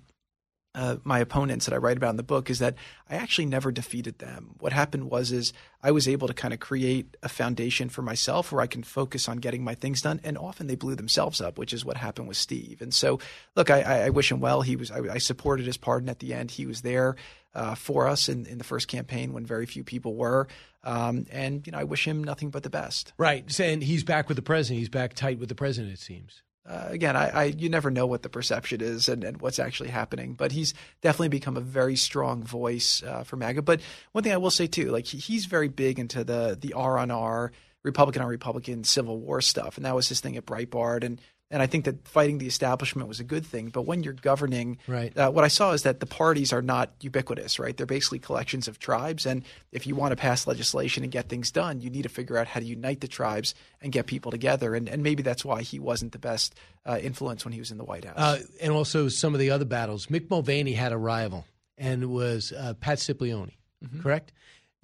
uh, 0.76 0.96
my 1.04 1.18
opponents 1.18 1.64
that 1.64 1.74
I 1.74 1.78
write 1.78 1.96
about 1.96 2.10
in 2.10 2.16
the 2.16 2.22
book 2.22 2.50
is 2.50 2.58
that 2.58 2.74
I 3.08 3.14
actually 3.14 3.46
never 3.46 3.72
defeated 3.72 4.18
them. 4.18 4.56
What 4.58 4.74
happened 4.74 5.10
was 5.10 5.32
is 5.32 5.54
I 5.82 5.90
was 5.90 6.06
able 6.06 6.28
to 6.28 6.34
kind 6.34 6.52
of 6.52 6.60
create 6.60 7.16
a 7.22 7.30
foundation 7.30 7.88
for 7.88 8.02
myself 8.02 8.52
where 8.52 8.60
I 8.60 8.66
can 8.66 8.82
focus 8.82 9.26
on 9.26 9.38
getting 9.38 9.64
my 9.64 9.74
things 9.74 10.02
done, 10.02 10.20
and 10.22 10.36
often 10.36 10.66
they 10.66 10.74
blew 10.74 10.94
themselves 10.94 11.40
up, 11.40 11.56
which 11.56 11.72
is 11.72 11.84
what 11.84 11.96
happened 11.96 12.28
with 12.28 12.36
Steve. 12.36 12.82
And 12.82 12.92
so, 12.92 13.18
look, 13.56 13.70
I, 13.70 14.06
I 14.06 14.10
wish 14.10 14.30
him 14.30 14.40
well. 14.40 14.60
He 14.60 14.76
was 14.76 14.90
I, 14.90 15.00
I 15.14 15.18
supported 15.18 15.64
his 15.64 15.78
pardon 15.78 16.10
at 16.10 16.18
the 16.18 16.34
end. 16.34 16.50
He 16.50 16.66
was 16.66 16.82
there 16.82 17.16
uh, 17.56 17.74
for 17.74 18.06
us 18.06 18.28
in, 18.28 18.46
in 18.46 18.58
the 18.58 18.64
first 18.64 18.86
campaign 18.86 19.32
when 19.32 19.46
very 19.46 19.66
few 19.66 19.82
people 19.82 20.14
were. 20.14 20.46
Um, 20.84 21.26
and 21.32 21.66
you 21.66 21.72
know, 21.72 21.78
I 21.78 21.84
wish 21.84 22.06
him 22.06 22.22
nothing 22.22 22.50
but 22.50 22.62
the 22.62 22.70
best. 22.70 23.12
Right, 23.18 23.58
and 23.58 23.82
he's 23.82 24.04
back 24.04 24.28
with 24.28 24.36
the 24.36 24.42
president. 24.42 24.78
He's 24.78 24.88
back 24.90 25.14
tight 25.14 25.40
with 25.40 25.48
the 25.48 25.54
president. 25.54 25.94
It 25.94 25.98
seems. 25.98 26.42
Uh, 26.68 26.86
again, 26.88 27.16
I, 27.16 27.28
I, 27.28 27.44
you 27.44 27.68
never 27.68 27.90
know 27.90 28.06
what 28.06 28.22
the 28.22 28.28
perception 28.28 28.80
is 28.80 29.08
and, 29.08 29.22
and, 29.22 29.40
what's 29.40 29.60
actually 29.60 29.88
happening, 29.88 30.34
but 30.34 30.50
he's 30.50 30.74
definitely 31.00 31.28
become 31.28 31.56
a 31.56 31.60
very 31.60 31.94
strong 31.94 32.42
voice 32.42 33.04
uh, 33.04 33.22
for 33.22 33.36
MAGA. 33.36 33.62
But 33.62 33.80
one 34.10 34.24
thing 34.24 34.32
I 34.32 34.36
will 34.38 34.50
say 34.50 34.66
too, 34.66 34.90
like 34.90 35.06
he, 35.06 35.18
he's 35.18 35.46
very 35.46 35.68
big 35.68 36.00
into 36.00 36.24
the 36.24 36.58
the 36.60 36.72
R 36.74 36.98
on 36.98 37.10
R, 37.10 37.52
Republican 37.84 38.22
on 38.22 38.28
Republican 38.28 38.84
Civil 38.84 39.18
War 39.18 39.40
stuff, 39.40 39.76
and 39.76 39.86
that 39.86 39.94
was 39.94 40.08
his 40.08 40.20
thing 40.20 40.36
at 40.36 40.44
Breitbart. 40.44 41.04
And 41.04 41.20
and 41.50 41.62
I 41.62 41.66
think 41.66 41.84
that 41.84 42.08
fighting 42.08 42.38
the 42.38 42.46
establishment 42.46 43.08
was 43.08 43.20
a 43.20 43.24
good 43.24 43.46
thing. 43.46 43.68
But 43.68 43.82
when 43.82 44.02
you're 44.02 44.14
governing, 44.14 44.78
right. 44.88 45.16
Uh, 45.16 45.30
what 45.30 45.44
I 45.44 45.48
saw 45.48 45.72
is 45.72 45.84
that 45.84 46.00
the 46.00 46.06
parties 46.06 46.52
are 46.52 46.62
not 46.62 46.90
ubiquitous, 47.00 47.58
right? 47.58 47.76
They're 47.76 47.86
basically 47.86 48.18
collections 48.18 48.66
of 48.66 48.78
tribes. 48.78 49.26
And 49.26 49.44
if 49.70 49.86
you 49.86 49.94
want 49.94 50.10
to 50.10 50.16
pass 50.16 50.46
legislation 50.46 51.04
and 51.04 51.12
get 51.12 51.28
things 51.28 51.52
done, 51.52 51.80
you 51.80 51.88
need 51.88 52.02
to 52.02 52.08
figure 52.08 52.36
out 52.36 52.48
how 52.48 52.58
to 52.58 52.66
unite 52.66 53.00
the 53.00 53.08
tribes 53.08 53.54
and 53.80 53.92
get 53.92 54.06
people 54.06 54.32
together. 54.32 54.74
And, 54.74 54.88
and 54.88 55.02
maybe 55.04 55.22
that's 55.22 55.44
why 55.44 55.62
he 55.62 55.78
wasn't 55.78 56.12
the 56.12 56.18
best 56.18 56.56
uh, 56.84 56.98
influence 57.00 57.44
when 57.44 57.52
he 57.52 57.60
was 57.60 57.70
in 57.70 57.78
the 57.78 57.84
White 57.84 58.04
House. 58.04 58.16
Uh, 58.16 58.40
and 58.60 58.72
also 58.72 59.08
some 59.08 59.32
of 59.32 59.40
the 59.40 59.50
other 59.50 59.64
battles. 59.64 60.06
Mick 60.06 60.28
Mulvaney 60.28 60.72
had 60.72 60.92
a 60.92 60.98
rival, 60.98 61.46
and 61.78 62.10
was 62.10 62.52
uh, 62.52 62.74
Pat 62.74 62.98
Cipollone, 62.98 63.52
mm-hmm. 63.84 64.00
correct? 64.00 64.32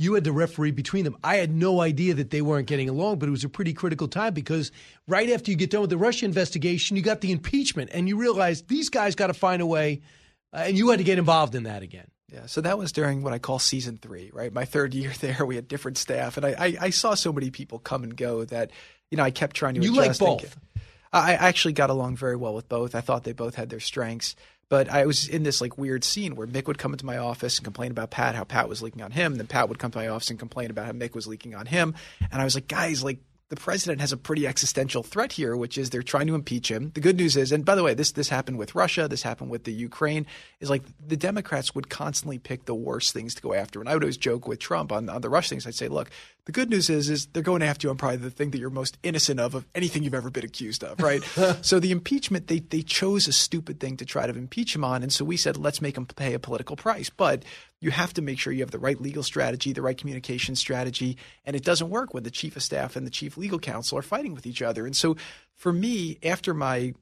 You 0.03 0.15
had 0.15 0.25
the 0.25 0.33
referee 0.33 0.73
between 0.73 1.05
them. 1.05 1.17
I 1.23 1.37
had 1.37 1.55
no 1.55 1.81
idea 1.81 2.15
that 2.15 2.31
they 2.31 2.43
weren't 2.43 2.67
getting 2.67 2.89
along, 2.89 3.19
but 3.19 3.29
it 3.29 3.33
was 3.33 3.45
a 3.45 3.49
pretty 3.49 3.73
critical 3.73 4.09
time 4.09 4.35
because 4.35 4.73
right 5.07 5.31
after 5.31 5.51
you 5.51 5.57
get 5.57 5.71
done 5.71 5.83
with 5.83 5.91
the 5.91 5.97
Russia 5.97 6.25
investigation, 6.25 6.97
you 6.97 7.03
got 7.03 7.21
the 7.21 7.33
impeachment, 7.33 7.91
and 7.93 8.09
you 8.09 8.17
realize 8.17 8.63
these 8.63 8.89
guys 8.89 9.15
got 9.15 9.29
to 9.29 9.35
find 9.35 9.63
a 9.63 9.67
way, 9.67 10.01
uh, 10.53 10.65
and 10.67 10.77
you 10.77 10.91
had 10.91 10.99
to 10.99 11.05
get 11.05 11.19
involved 11.19 11.55
in 11.55 11.65
that 11.65 11.83
again. 11.83 12.07
Yeah, 12.33 12.47
so 12.47 12.63
that 12.63 12.79
was 12.79 12.93
during 12.93 13.23
what 13.23 13.35
I 13.35 13.39
call 13.39 13.59
season 13.59 13.99
three, 13.99 14.31
right? 14.33 14.53
My 14.53 14.65
third 14.65 14.95
year 14.95 15.13
there, 15.21 15.45
we 15.45 15.57
had 15.57 15.69
different 15.69 15.99
staff, 15.99 16.37
and 16.37 16.47
I, 16.47 16.55
I, 16.59 16.77
I 16.81 16.91
saw 16.91 17.15
so 17.15 17.33
many 17.33 17.51
people 17.51 17.79
come 17.79 18.03
and 18.03 18.17
go 18.17 18.45
that 18.47 18.71
you 19.11 19.17
know 19.17 19.23
I 19.23 19.31
kept 19.31 19.55
trying 19.55 19.75
to. 19.75 19.83
You 19.83 19.95
like 19.95 20.19
both. 20.19 20.57
I 21.15 21.35
actually 21.35 21.75
got 21.75 21.91
along 21.91 22.17
very 22.17 22.37
well 22.37 22.55
with 22.55 22.71
both. 22.71 22.95
I 22.95 23.03
thought 23.03 23.25
they 23.25 23.35
both 23.35 23.55
had 23.55 23.69
their 23.69 23.81
strengths. 23.81 24.35
But 24.73 24.89
I 24.89 25.05
was 25.05 25.29
in 25.29 25.43
this 25.43 25.61
like 25.61 25.77
weird 25.77 26.03
scene 26.03 26.35
where 26.35 26.47
Mick 26.47 26.67
would 26.67 26.79
come 26.79 26.93
into 26.95 27.05
my 27.05 27.19
office 27.19 27.59
and 27.59 27.65
complain 27.65 27.91
about 27.91 28.11
Pat, 28.11 28.35
how 28.35 28.45
Pat 28.45 28.71
was 28.71 28.81
leaking 28.81 29.03
on 29.03 29.11
him. 29.11 29.35
Then 29.35 29.47
Pat 29.47 29.69
would 29.69 29.79
come 29.79 29.91
to 29.91 29.99
my 29.99 30.09
office 30.09 30.31
and 30.31 30.39
complain 30.39 30.71
about 30.71 30.87
how 30.87 30.93
Mick 30.93 31.15
was 31.15 31.27
leaking 31.27 31.55
on 31.55 31.67
him. 31.67 31.95
And 32.31 32.41
I 32.41 32.45
was 32.45 32.55
like, 32.55 32.69
guys, 32.69 33.05
like 33.05 33.19
the 33.51 33.57
president 33.57 34.01
has 34.01 34.13
a 34.13 34.17
pretty 34.17 34.47
existential 34.47 35.03
threat 35.03 35.33
here, 35.33 35.55
which 35.55 35.77
is 35.77 35.91
they're 35.91 36.03
trying 36.03 36.27
to 36.29 36.35
impeach 36.35 36.71
him. 36.71 36.91
The 36.95 37.03
good 37.03 37.19
news 37.19 37.37
is, 37.37 37.53
and 37.53 37.67
by 37.67 37.75
the 37.75 37.83
way, 37.83 37.93
this 37.93 38.13
this 38.13 38.31
happened 38.31 38.57
with 38.57 38.75
Russia, 38.75 39.09
this 39.09 39.23
happened 39.23 39.51
with 39.51 39.65
the 39.65 39.75
Ukraine, 39.75 40.25
is 40.59 40.71
like 40.71 40.85
the 41.07 41.19
Democrats 41.19 41.75
would 41.75 41.91
constantly 41.91 42.39
pick 42.39 42.65
the 42.65 42.75
worst 42.75 43.13
things 43.13 43.35
to 43.35 43.43
go 43.43 43.53
after. 43.53 43.79
And 43.79 43.91
I 43.91 43.93
would 43.93 44.03
always 44.03 44.17
joke 44.17 44.49
with 44.49 44.59
Trump 44.59 44.91
on, 44.91 45.11
on 45.11 45.21
the 45.21 45.29
Russia 45.29 45.51
things. 45.51 45.67
I'd 45.67 45.75
say, 45.75 45.89
look, 45.89 46.09
the 46.45 46.53
good 46.53 46.71
news 46.71 46.91
is, 46.91 47.09
is 47.09 47.27
they're 47.27 47.43
going 47.43 47.63
after 47.63 47.87
you 47.87 47.91
on 47.91 47.97
probably 47.97 48.17
the 48.17 48.31
thing 48.31 48.51
that 48.51 48.59
you're 48.59 48.71
most 48.71 48.99
innocent 49.05 49.39
of 49.39 49.55
of 49.55 49.65
anything 49.75 50.03
you've 50.03 50.15
ever 50.15 50.31
been 50.31 50.45
accused 50.45 50.83
of, 50.83 51.01
right? 51.01 51.23
so 51.63 51.79
the 51.79 51.93
impeachment, 51.93 52.49
they 52.49 52.59
they 52.59 52.83
chose 52.83 53.29
a 53.29 53.33
stupid 53.33 53.79
thing 53.79 53.97
to 53.99 54.05
try 54.05 54.27
to 54.27 54.37
impeach 54.37 54.75
him 54.75 54.85
on, 54.85 55.03
and 55.03 55.13
so 55.13 55.25
we 55.25 55.37
said, 55.37 55.57
let's 55.57 55.81
make 55.81 55.97
him 55.97 56.07
pay 56.07 56.35
a 56.35 56.39
political 56.39 56.75
price. 56.75 57.11
But 57.11 57.45
you 57.81 57.91
have 57.91 58.13
to 58.15 58.23
make 58.23 58.39
sure 58.39 58.53
you 58.53 58.63
have 58.63 58.73
the 58.73 58.79
right 58.79 59.01
legal 59.01 59.23
strategy, 59.23 59.73
the 59.73 59.83
right 59.83 59.97
communication 59.97 60.57
strategy, 60.57 61.17
and 61.45 61.55
it 61.55 61.65
doesn't 61.65 61.91
work 61.91 62.13
when 62.13 62.25
the 62.25 62.31
chief 62.31 62.57
of 62.57 62.63
staff 62.63 62.97
and 62.97 63.07
the 63.07 63.11
chief 63.11 63.37
legal 63.37 63.59
counsel 63.59 63.99
are 63.99 64.03
fighting 64.03 64.35
with 64.35 64.47
each 64.47 64.63
other. 64.63 64.85
And 64.85 64.97
so 64.97 65.17
for 65.55 65.73
me, 65.73 66.19
after 66.23 66.55
my 66.55 66.95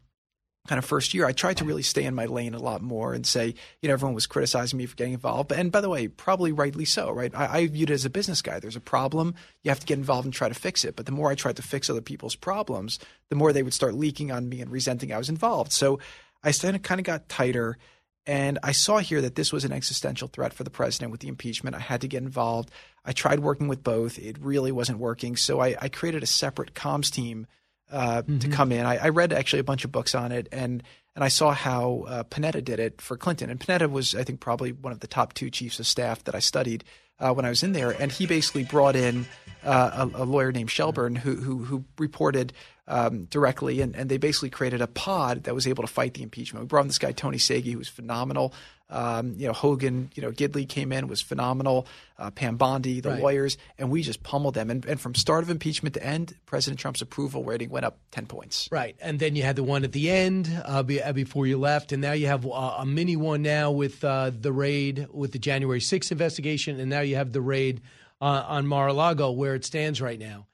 kind 0.68 0.79
of 0.79 0.85
first 0.85 1.14
year, 1.14 1.27
I 1.27 1.33
tried 1.33 1.57
to 1.59 1.64
really 1.64 1.83
stay 1.83 2.05
in 2.05 2.14
my 2.14 2.27
lane 2.27 2.55
a 2.55 2.59
lot 2.59 2.83
more 2.83 3.14
and 3.14 3.27
say, 3.27 3.55
you 3.81 3.88
know, 3.88 3.94
everyone 3.94 4.14
was 4.14 4.27
criticizing 4.27 4.77
me 4.77 4.87
for 4.87 4.94
getting 4.94 5.14
involved. 5.14 5.53
And 5.53 5.73
by 5.73 5.81
the 5.81 5.88
way, 5.88 6.07
probably 6.09 6.53
rightly 6.53 6.85
so, 6.85 7.11
right? 7.11 7.35
I, 7.35 7.59
I 7.59 7.66
viewed 7.66 7.90
it 7.90 7.94
as 7.94 8.05
a 8.05 8.11
business 8.11 8.42
guy. 8.42 8.61
There's 8.61 8.77
a 8.77 8.81
problem. 8.81 9.35
You 9.62 9.70
have 9.70 9.81
to 9.81 9.87
get 9.87 9.99
involved 9.99 10.27
and 10.27 10.35
try 10.35 10.49
to 10.49 10.55
fix 10.55 10.85
it. 10.85 10.96
But 10.96 11.07
the 11.07 11.12
more 11.12 11.31
I 11.31 11.35
tried 11.35 11.57
to 11.57 11.62
fix 11.62 11.88
other 11.88 12.03
people's 12.03 12.37
problems, 12.37 12.99
the 13.31 13.37
more 13.37 13.53
they 13.53 13.62
would 13.62 13.75
start 13.75 13.94
leaking 13.94 14.31
on 14.31 14.49
me 14.49 14.61
and 14.61 14.70
resenting 14.70 15.12
I 15.12 15.18
was 15.18 15.31
involved. 15.31 15.73
So 15.73 15.99
I 16.42 16.53
kind 16.53 17.01
of 17.01 17.05
got 17.05 17.29
tighter. 17.29 17.79
And 18.27 18.59
I 18.62 18.73
saw 18.73 18.99
here 18.99 19.23
that 19.23 19.35
this 19.35 19.53
was 19.53 19.64
an 19.64 19.73
existential 19.73 20.29
threat 20.29 20.53
for 20.53 20.62
the 20.62 20.70
president 20.70 21.11
with 21.11 21.20
the 21.20 21.29
impeachment. 21.29 21.75
I 21.75 21.81
had 21.81 22.03
to 22.03 22.09
get 22.09 22.23
involved. 22.23 22.70
I 23.05 23.12
tried 23.12 23.40
working 23.40 23.66
with 23.66 23.83
both. 23.83 24.18
It 24.18 24.37
really 24.38 24.73
wasn't 24.73 24.99
working. 24.99 25.37
So 25.37 25.61
I, 25.61 25.75
I 25.81 25.88
created 25.88 26.23
a 26.23 26.27
separate 26.27 26.75
comms 26.75 27.11
team 27.11 27.46
uh, 27.90 28.22
mm-hmm. 28.22 28.38
to 28.38 28.48
come 28.48 28.72
in. 28.72 28.87
I, 28.87 28.96
I, 28.96 29.09
read 29.09 29.33
actually 29.33 29.61
a 29.61 29.64
bunch 29.64 29.85
of 29.85 29.92
books 29.92 30.14
on 30.14 30.33
it, 30.33 30.48
and 30.53 30.83
and 31.14 31.24
I 31.24 31.29
saw 31.29 31.53
how 31.53 32.05
uh, 32.07 32.24
Panetta 32.24 32.64
did 32.64 32.79
it 32.79 33.00
for 33.00 33.16
Clinton. 33.16 33.50
And 33.50 33.59
Panetta 33.59 33.90
was, 33.90 34.14
I 34.14 34.22
think, 34.24 34.40
probably 34.40 34.72
one 34.72 34.92
of 34.92 35.00
the 35.00 35.07
top 35.07 35.35
two 35.35 35.50
chiefs 35.50 35.81
of 35.81 35.87
staff 35.87 36.24
that 36.24 36.35
I 36.35 36.38
studied 36.38 36.85
uh, 37.18 37.33
when 37.33 37.44
I 37.44 37.48
was 37.48 37.62
in 37.62 37.72
there. 37.72 37.90
And 37.90 38.12
he 38.12 38.26
basically 38.26 38.64
brought 38.64 38.96
in 38.96 39.26
uh, 39.64 40.09
a, 40.14 40.22
a, 40.22 40.24
lawyer 40.24 40.53
named 40.53 40.70
Shelburne 40.70 41.16
who 41.16 41.37
who, 41.37 41.64
who 41.64 41.85
reported 41.98 42.53
um, 42.90 43.24
directly, 43.26 43.81
and, 43.81 43.94
and 43.94 44.11
they 44.11 44.18
basically 44.18 44.50
created 44.50 44.83
a 44.83 44.87
pod 44.88 45.44
that 45.44 45.55
was 45.55 45.66
able 45.66 45.85
to 45.85 45.88
fight 45.88 46.14
the 46.14 46.22
impeachment. 46.22 46.64
We 46.64 46.66
brought 46.66 46.83
in 46.83 46.88
this 46.88 46.98
guy 46.98 47.12
Tony 47.12 47.38
Sayegh, 47.38 47.72
who 47.72 47.79
was 47.79 47.88
phenomenal. 47.88 48.53
Um, 48.90 49.35
you 49.37 49.46
know, 49.46 49.53
Hogan, 49.53 50.11
you 50.16 50.22
know, 50.22 50.33
Gidley 50.33 50.68
came 50.68 50.90
in, 50.90 51.07
was 51.07 51.22
phenomenal. 51.22 51.87
Uh, 52.18 52.33
Pam 52.33 52.57
Bondi, 52.57 53.00
the 53.00 53.11
right. 53.11 53.22
lawyers, 53.22 53.57
and 53.79 53.88
we 53.88 54.03
just 54.03 54.24
pummeled 54.24 54.55
them. 54.55 54.68
And, 54.68 54.85
and, 54.85 55.00
from 55.00 55.14
start 55.14 55.44
of 55.44 55.50
impeachment 55.50 55.94
to 55.94 56.05
end, 56.05 56.35
President 56.44 56.81
Trump's 56.81 57.00
approval 57.00 57.44
rating 57.44 57.70
went 57.70 57.87
up 57.87 58.00
10 58.11 58.26
points. 58.26 58.68
Right. 58.72 58.96
And 59.00 59.20
then 59.20 59.37
you 59.37 59.44
had 59.44 59.55
the 59.55 59.62
one 59.62 59.85
at 59.85 59.92
the 59.92 60.11
end 60.11 60.50
uh, 60.64 60.83
uh 61.05 61.12
before 61.12 61.46
you 61.46 61.57
left. 61.57 61.92
And 61.92 62.03
now 62.03 62.12
you 62.12 62.26
have 62.26 62.44
uh, 62.44 62.74
a 62.79 62.85
mini 62.85 63.14
one 63.14 63.42
now 63.42 63.70
with 63.70 64.03
uh, 64.03 64.33
the 64.37 64.53
raid, 64.53 65.07
with 65.12 65.31
the 65.31 65.38
January 65.38 65.81
6th 65.81 66.11
investigation. 66.11 66.81
And 66.81 66.90
now 66.90 67.00
you 67.00 67.14
have 67.14 67.33
the 67.33 67.40
raid 67.40 67.81
uh, 68.20 68.44
on 68.48 68.66
Mar 68.66 68.88
a 68.88 68.92
Lago, 68.92 69.31
where 69.31 69.55
it 69.55 69.64
stands 69.64 70.00
right 70.00 70.18
now. 70.18 70.48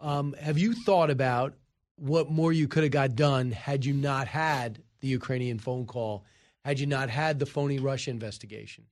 Um, 0.00 0.34
have 0.40 0.58
you 0.58 0.74
thought 0.74 1.10
about 1.10 1.54
what 1.96 2.30
more 2.30 2.52
you 2.52 2.68
could 2.68 2.82
have 2.82 2.92
got 2.92 3.14
done 3.14 3.52
had 3.52 3.84
you 3.84 3.92
not 3.92 4.26
had 4.26 4.82
the 5.00 5.08
Ukrainian 5.08 5.58
phone 5.58 5.86
call? 5.86 6.24
had 6.64 6.78
you 6.78 6.86
not 6.86 7.10
had 7.10 7.38
the 7.38 7.46
phony 7.46 7.78
Russia 7.78 8.10
investigation? 8.10 8.84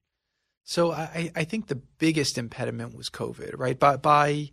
So 0.64 0.92
I, 0.92 1.31
I 1.35 1.44
think 1.44 1.66
the 1.66 1.77
biggest 1.99 2.37
impediment 2.38 2.94
was 2.94 3.09
COVID, 3.09 3.59
right? 3.59 3.79
By, 3.79 3.97
by 3.97 4.51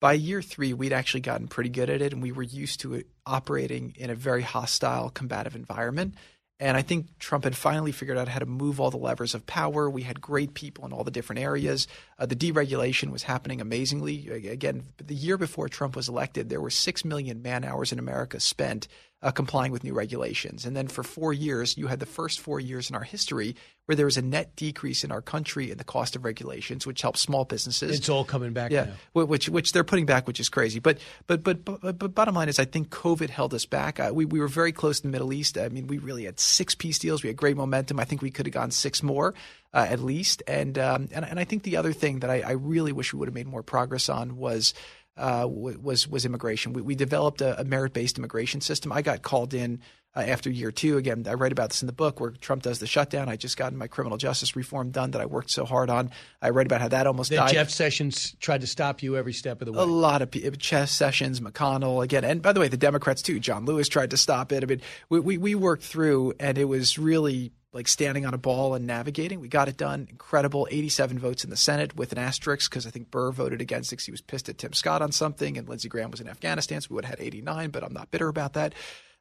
by 0.00 0.12
year 0.12 0.42
three, 0.42 0.74
we'd 0.74 0.92
actually 0.92 1.22
gotten 1.22 1.48
pretty 1.48 1.70
good 1.70 1.88
at 1.88 2.02
it, 2.02 2.12
and 2.12 2.22
we 2.22 2.32
were 2.32 2.42
used 2.42 2.80
to 2.80 3.02
operating 3.24 3.94
in 3.96 4.10
a 4.10 4.14
very 4.14 4.42
hostile, 4.42 5.08
combative 5.08 5.56
environment. 5.56 6.14
And 6.60 6.76
I 6.76 6.82
think 6.82 7.18
Trump 7.18 7.44
had 7.44 7.56
finally 7.56 7.90
figured 7.90 8.18
out 8.18 8.28
how 8.28 8.38
to 8.38 8.46
move 8.46 8.80
all 8.80 8.90
the 8.90 8.98
levers 8.98 9.34
of 9.34 9.46
power. 9.46 9.88
We 9.88 10.02
had 10.02 10.20
great 10.20 10.52
people 10.52 10.84
in 10.84 10.92
all 10.92 11.04
the 11.04 11.10
different 11.10 11.40
areas. 11.40 11.88
Uh, 12.18 12.26
the 12.26 12.36
deregulation 12.36 13.10
was 13.10 13.22
happening 13.22 13.60
amazingly. 13.60 14.28
Again, 14.48 14.84
the 14.98 15.14
year 15.14 15.36
before 15.36 15.68
Trump 15.68 15.96
was 15.96 16.08
elected, 16.08 16.48
there 16.48 16.60
were 16.60 16.70
6 16.70 17.04
million 17.04 17.42
man 17.42 17.64
hours 17.64 17.92
in 17.92 17.98
America 17.98 18.40
spent 18.40 18.88
uh, 19.24 19.30
complying 19.30 19.72
with 19.72 19.82
new 19.82 19.94
regulations. 19.94 20.66
And 20.66 20.76
then 20.76 20.86
for 20.86 21.02
four 21.02 21.32
years, 21.32 21.78
you 21.78 21.86
had 21.86 21.98
the 21.98 22.06
first 22.06 22.40
four 22.40 22.60
years 22.60 22.90
in 22.90 22.94
our 22.94 23.02
history 23.02 23.56
where 23.86 23.96
there 23.96 24.04
was 24.04 24.18
a 24.18 24.22
net 24.22 24.54
decrease 24.54 25.02
in 25.02 25.10
our 25.10 25.22
country 25.22 25.70
in 25.70 25.78
the 25.78 25.84
cost 25.84 26.14
of 26.14 26.24
regulations, 26.24 26.86
which 26.86 27.00
helps 27.00 27.20
small 27.20 27.46
businesses. 27.46 27.98
It's 27.98 28.10
all 28.10 28.24
coming 28.24 28.52
back 28.52 28.70
yeah, 28.70 28.84
now. 29.14 29.24
which 29.24 29.48
which 29.48 29.72
they're 29.72 29.84
putting 29.84 30.04
back, 30.04 30.26
which 30.26 30.40
is 30.40 30.50
crazy. 30.50 30.78
But 30.78 30.98
but 31.26 31.42
but 31.42 31.64
but, 31.64 31.98
but 31.98 32.14
bottom 32.14 32.34
line 32.34 32.50
is, 32.50 32.58
I 32.58 32.66
think 32.66 32.90
COVID 32.90 33.30
held 33.30 33.54
us 33.54 33.64
back. 33.64 33.98
Uh, 33.98 34.10
we 34.12 34.26
we 34.26 34.40
were 34.40 34.48
very 34.48 34.72
close 34.72 34.98
to 34.98 35.02
the 35.04 35.08
Middle 35.08 35.32
East. 35.32 35.56
I 35.56 35.68
mean, 35.70 35.86
we 35.86 35.98
really 35.98 36.24
had 36.24 36.38
six 36.38 36.74
peace 36.74 36.98
deals. 36.98 37.22
We 37.22 37.28
had 37.28 37.36
great 37.36 37.56
momentum. 37.56 37.98
I 37.98 38.04
think 38.04 38.20
we 38.20 38.30
could 38.30 38.46
have 38.46 38.54
gone 38.54 38.70
six 38.70 39.02
more. 39.02 39.34
Uh, 39.74 39.86
at 39.90 39.98
least, 39.98 40.40
and, 40.46 40.78
um, 40.78 41.08
and 41.10 41.24
and 41.24 41.40
I 41.40 41.42
think 41.42 41.64
the 41.64 41.78
other 41.78 41.92
thing 41.92 42.20
that 42.20 42.30
I, 42.30 42.42
I 42.42 42.52
really 42.52 42.92
wish 42.92 43.12
we 43.12 43.18
would 43.18 43.26
have 43.26 43.34
made 43.34 43.48
more 43.48 43.64
progress 43.64 44.08
on 44.08 44.36
was 44.36 44.72
uh, 45.16 45.48
was 45.48 46.06
was 46.06 46.24
immigration. 46.24 46.74
We, 46.74 46.82
we 46.82 46.94
developed 46.94 47.40
a, 47.40 47.60
a 47.60 47.64
merit 47.64 47.92
based 47.92 48.16
immigration 48.16 48.60
system. 48.60 48.92
I 48.92 49.02
got 49.02 49.22
called 49.22 49.52
in 49.52 49.80
uh, 50.16 50.20
after 50.20 50.50
year 50.50 50.70
two. 50.70 50.96
Again, 50.96 51.24
I 51.28 51.34
write 51.34 51.52
about 51.52 51.70
this 51.70 51.82
in 51.82 51.86
the 51.86 51.92
book 51.92 52.20
where 52.20 52.30
Trump 52.30 52.62
does 52.62 52.78
the 52.78 52.86
shutdown. 52.86 53.28
I 53.28 53.36
just 53.36 53.56
gotten 53.56 53.78
my 53.78 53.86
criminal 53.86 54.18
justice 54.18 54.54
reform 54.56 54.90
done 54.90 55.12
that 55.12 55.20
I 55.20 55.26
worked 55.26 55.50
so 55.50 55.64
hard 55.64 55.90
on. 55.90 56.10
I 56.40 56.50
write 56.50 56.66
about 56.66 56.80
how 56.80 56.88
that 56.88 57.06
almost 57.06 57.30
that 57.30 57.36
died. 57.36 57.52
Jeff 57.52 57.70
Sessions 57.70 58.36
tried 58.40 58.60
to 58.60 58.66
stop 58.66 59.02
you 59.02 59.16
every 59.16 59.32
step 59.32 59.60
of 59.60 59.66
the 59.66 59.72
way. 59.72 59.82
A 59.82 59.86
lot 59.86 60.22
of 60.22 60.30
people, 60.30 60.50
Jeff 60.52 60.88
Sessions, 60.88 61.40
McConnell, 61.40 62.02
again, 62.02 62.24
and 62.24 62.42
by 62.42 62.52
the 62.52 62.60
way, 62.60 62.68
the 62.68 62.76
Democrats 62.76 63.22
too. 63.22 63.40
John 63.40 63.64
Lewis 63.64 63.88
tried 63.88 64.10
to 64.10 64.16
stop 64.16 64.52
it. 64.52 64.62
I 64.62 64.66
mean, 64.66 64.80
we, 65.08 65.20
we, 65.20 65.38
we 65.38 65.54
worked 65.54 65.84
through, 65.84 66.34
and 66.38 66.58
it 66.58 66.64
was 66.64 66.98
really 66.98 67.52
like 67.72 67.88
standing 67.88 68.24
on 68.24 68.34
a 68.34 68.38
ball 68.38 68.74
and 68.74 68.86
navigating. 68.86 69.40
We 69.40 69.48
got 69.48 69.68
it 69.68 69.76
done. 69.76 70.06
Incredible 70.08 70.68
87 70.70 71.18
votes 71.18 71.42
in 71.42 71.50
the 71.50 71.56
Senate 71.56 71.96
with 71.96 72.12
an 72.12 72.18
asterisk 72.18 72.70
because 72.70 72.86
I 72.86 72.90
think 72.90 73.10
Burr 73.10 73.32
voted 73.32 73.60
against 73.60 73.92
it. 73.92 74.00
He 74.00 74.12
was 74.12 74.20
pissed 74.20 74.48
at 74.48 74.58
Tim 74.58 74.72
Scott 74.72 75.02
on 75.02 75.10
something, 75.10 75.58
and 75.58 75.68
Lindsey 75.68 75.88
Graham 75.88 76.12
was 76.12 76.20
in 76.20 76.28
Afghanistan, 76.28 76.80
so 76.80 76.88
we 76.90 76.94
would 76.94 77.04
have 77.04 77.18
had 77.18 77.26
89. 77.26 77.70
But 77.70 77.82
I'm 77.82 77.92
not 77.92 78.12
bitter 78.12 78.28
about 78.28 78.52
that. 78.52 78.74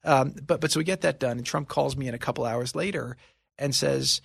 Um, 0.04 0.36
but 0.46 0.62
but 0.62 0.72
so 0.72 0.80
we 0.80 0.84
get 0.84 1.02
that 1.02 1.20
done, 1.20 1.38
and 1.38 1.46
Trump 1.46 1.68
calls 1.68 1.96
me 1.96 2.08
in 2.08 2.14
a 2.14 2.20
couple 2.20 2.46
hours 2.46 2.76
later 2.76 3.18
and 3.58 3.74
says, 3.74 4.22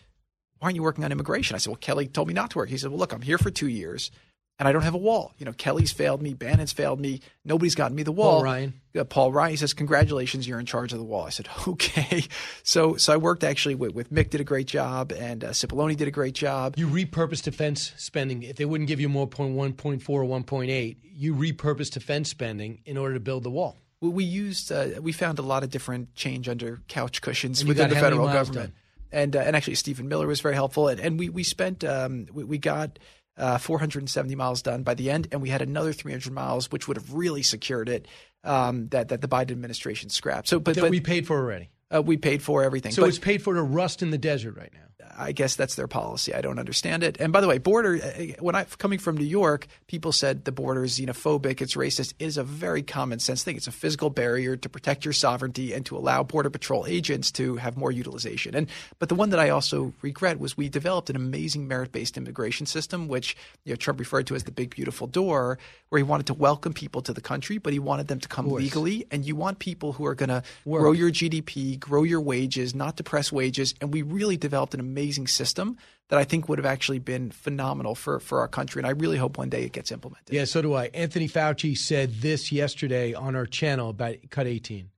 "Why 0.58 0.66
aren't 0.66 0.76
you 0.76 0.82
working 0.82 1.04
on 1.04 1.12
immigration?" 1.12 1.54
I 1.54 1.58
said, 1.58 1.70
"Well, 1.70 1.76
Kelly 1.76 2.06
told 2.06 2.28
me 2.28 2.34
not 2.34 2.50
to 2.50 2.58
work." 2.58 2.68
He 2.68 2.78
said, 2.78 2.90
"Well, 2.90 2.98
look, 2.98 3.12
I'm 3.12 3.22
here 3.22 3.38
for 3.38 3.50
two 3.50 3.68
years." 3.68 4.10
and 4.58 4.66
I 4.66 4.72
don't 4.72 4.82
have 4.82 4.94
a 4.94 4.98
wall. 4.98 5.34
You 5.38 5.46
know, 5.46 5.52
Kelly's 5.52 5.92
failed 5.92 6.20
me, 6.20 6.34
Bannon's 6.34 6.72
failed 6.72 7.00
me. 7.00 7.20
Nobody's 7.44 7.74
gotten 7.74 7.96
me 7.96 8.02
the 8.02 8.12
wall. 8.12 8.36
Paul 8.36 8.44
Ryan. 8.44 8.80
Uh, 8.98 9.04
Paul 9.04 9.32
Ryan 9.32 9.56
says, 9.56 9.72
"Congratulations, 9.72 10.48
you're 10.48 10.58
in 10.58 10.66
charge 10.66 10.92
of 10.92 10.98
the 10.98 11.04
wall." 11.04 11.24
I 11.24 11.30
said, 11.30 11.48
"Okay." 11.68 12.24
So, 12.64 12.96
so 12.96 13.12
I 13.12 13.16
worked 13.16 13.44
actually 13.44 13.76
with, 13.76 13.94
with 13.94 14.12
Mick 14.12 14.30
did 14.30 14.40
a 14.40 14.44
great 14.44 14.66
job, 14.66 15.12
and 15.12 15.44
uh, 15.44 15.50
Cipollone 15.50 15.96
did 15.96 16.08
a 16.08 16.12
great 16.12 16.34
job. 16.34 16.74
You 16.76 16.88
repurposed 16.88 17.42
defense 17.42 17.92
spending. 17.96 18.42
If 18.42 18.56
they 18.56 18.64
wouldn't 18.64 18.88
give 18.88 19.00
you 19.00 19.08
more 19.08 19.26
point 19.26 19.54
one, 19.54 19.72
point 19.74 20.02
four, 20.02 20.22
or 20.22 20.24
one 20.24 20.42
point 20.42 20.70
eight, 20.70 20.98
you 21.02 21.34
repurposed 21.34 21.92
defense 21.92 22.28
spending 22.28 22.80
in 22.84 22.96
order 22.96 23.14
to 23.14 23.20
build 23.20 23.44
the 23.44 23.50
wall. 23.50 23.76
We 24.00 24.24
used, 24.24 24.70
uh, 24.70 25.00
we 25.00 25.12
found 25.12 25.38
a 25.38 25.42
lot 25.42 25.64
of 25.64 25.70
different 25.70 26.14
change 26.14 26.48
under 26.48 26.80
couch 26.88 27.20
cushions 27.20 27.60
and 27.60 27.68
within 27.68 27.90
the 27.90 27.96
federal 27.96 28.26
government. 28.28 28.72
Done? 28.72 28.74
And, 29.10 29.36
uh, 29.36 29.40
and 29.40 29.56
actually, 29.56 29.74
Stephen 29.74 30.08
Miller 30.08 30.26
was 30.26 30.40
very 30.40 30.54
helpful. 30.54 30.88
And, 30.88 31.00
and 31.00 31.18
we, 31.18 31.28
we 31.30 31.42
spent, 31.42 31.82
um, 31.82 32.26
we, 32.32 32.44
we 32.44 32.58
got 32.58 32.98
uh, 33.38 33.58
470 33.58 34.34
miles 34.34 34.62
done 34.62 34.82
by 34.82 34.94
the 34.94 35.10
end, 35.10 35.28
and 35.32 35.40
we 35.40 35.48
had 35.48 35.62
another 35.62 35.92
300 35.92 36.32
miles, 36.32 36.70
which 36.70 36.88
would 36.88 36.96
have 36.96 37.14
really 37.14 37.42
secured 37.42 37.88
it. 37.88 38.06
Um, 38.44 38.86
that 38.90 39.08
that 39.08 39.20
the 39.20 39.26
Biden 39.26 39.50
administration 39.50 40.10
scrapped. 40.10 40.46
So, 40.46 40.60
but, 40.60 40.76
that 40.76 40.82
but 40.82 40.90
we 40.90 41.00
paid 41.00 41.26
for 41.26 41.36
already. 41.36 41.70
Uh, 41.92 42.02
we 42.02 42.16
paid 42.16 42.40
for 42.40 42.62
everything. 42.62 42.92
So 42.92 43.02
but, 43.02 43.08
it's 43.08 43.18
paid 43.18 43.42
for 43.42 43.54
to 43.54 43.62
rust 43.62 44.00
in 44.00 44.10
the 44.10 44.18
desert 44.18 44.56
right 44.56 44.72
now. 44.72 44.87
I 45.16 45.32
guess 45.32 45.54
that's 45.54 45.76
their 45.76 45.86
policy. 45.86 46.34
I 46.34 46.40
don't 46.40 46.58
understand 46.58 47.04
it. 47.04 47.16
And 47.20 47.32
by 47.32 47.40
the 47.40 47.46
way, 47.46 47.58
border 47.58 48.00
uh, 48.02 48.40
when 48.40 48.56
I 48.56 48.64
coming 48.64 48.98
from 48.98 49.16
New 49.16 49.24
York, 49.24 49.68
people 49.86 50.10
said 50.10 50.44
the 50.44 50.52
border 50.52 50.82
is 50.82 50.98
xenophobic, 50.98 51.60
it's 51.60 51.76
racist. 51.76 52.14
It 52.18 52.26
is 52.26 52.36
a 52.36 52.42
very 52.42 52.82
common 52.82 53.20
sense 53.20 53.44
thing. 53.44 53.56
It's 53.56 53.68
a 53.68 53.72
physical 53.72 54.10
barrier 54.10 54.56
to 54.56 54.68
protect 54.68 55.04
your 55.04 55.12
sovereignty 55.12 55.72
and 55.72 55.86
to 55.86 55.96
allow 55.96 56.24
border 56.24 56.50
patrol 56.50 56.84
agents 56.86 57.30
to 57.32 57.56
have 57.56 57.76
more 57.76 57.92
utilization. 57.92 58.56
And 58.56 58.68
but 58.98 59.08
the 59.08 59.14
one 59.14 59.30
that 59.30 59.38
I 59.38 59.50
also 59.50 59.92
regret 60.02 60.40
was 60.40 60.56
we 60.56 60.68
developed 60.68 61.10
an 61.10 61.16
amazing 61.16 61.68
merit-based 61.68 62.16
immigration 62.16 62.66
system, 62.66 63.06
which 63.06 63.36
you 63.64 63.72
know, 63.72 63.76
Trump 63.76 64.00
referred 64.00 64.26
to 64.28 64.34
as 64.34 64.44
the 64.44 64.50
big 64.50 64.70
beautiful 64.70 65.06
door, 65.06 65.58
where 65.90 65.98
he 65.98 66.02
wanted 66.02 66.26
to 66.26 66.34
welcome 66.34 66.72
people 66.72 67.02
to 67.02 67.12
the 67.12 67.20
country, 67.20 67.58
but 67.58 67.72
he 67.72 67.78
wanted 67.78 68.08
them 68.08 68.18
to 68.20 68.28
come 68.28 68.48
legally. 68.50 69.06
And 69.12 69.24
you 69.24 69.36
want 69.36 69.60
people 69.60 69.92
who 69.92 70.06
are 70.06 70.14
going 70.14 70.28
to 70.28 70.42
grow 70.64 70.92
your 70.92 71.10
GDP, 71.10 71.78
grow 71.78 72.02
your 72.02 72.20
wages, 72.20 72.74
not 72.74 72.96
depress 72.96 73.30
wages. 73.30 73.74
And 73.80 73.92
we 73.92 74.02
really 74.02 74.36
developed 74.36 74.74
an 74.74 74.80
amazing 74.88 75.18
amazing 75.18 75.26
system 75.26 75.76
that 76.08 76.18
I 76.18 76.24
think 76.24 76.48
would 76.48 76.58
have 76.58 76.66
actually 76.66 76.98
been 76.98 77.30
phenomenal 77.30 77.94
for, 77.94 78.20
for 78.20 78.40
our 78.40 78.48
country. 78.48 78.80
And 78.80 78.86
I 78.86 78.90
really 78.90 79.18
hope 79.18 79.38
one 79.38 79.50
day 79.50 79.64
it 79.64 79.72
gets 79.72 79.92
implemented. 79.92 80.34
Yeah, 80.34 80.44
so 80.44 80.62
do 80.62 80.74
I. 80.74 80.86
Anthony 80.86 81.28
Fauci 81.28 81.76
said 81.76 82.14
this 82.20 82.50
yesterday 82.50 83.14
on 83.14 83.36
our 83.36 83.46
channel 83.46 83.90
about 83.90 84.16
Cut 84.30 84.46
18. 84.46 84.90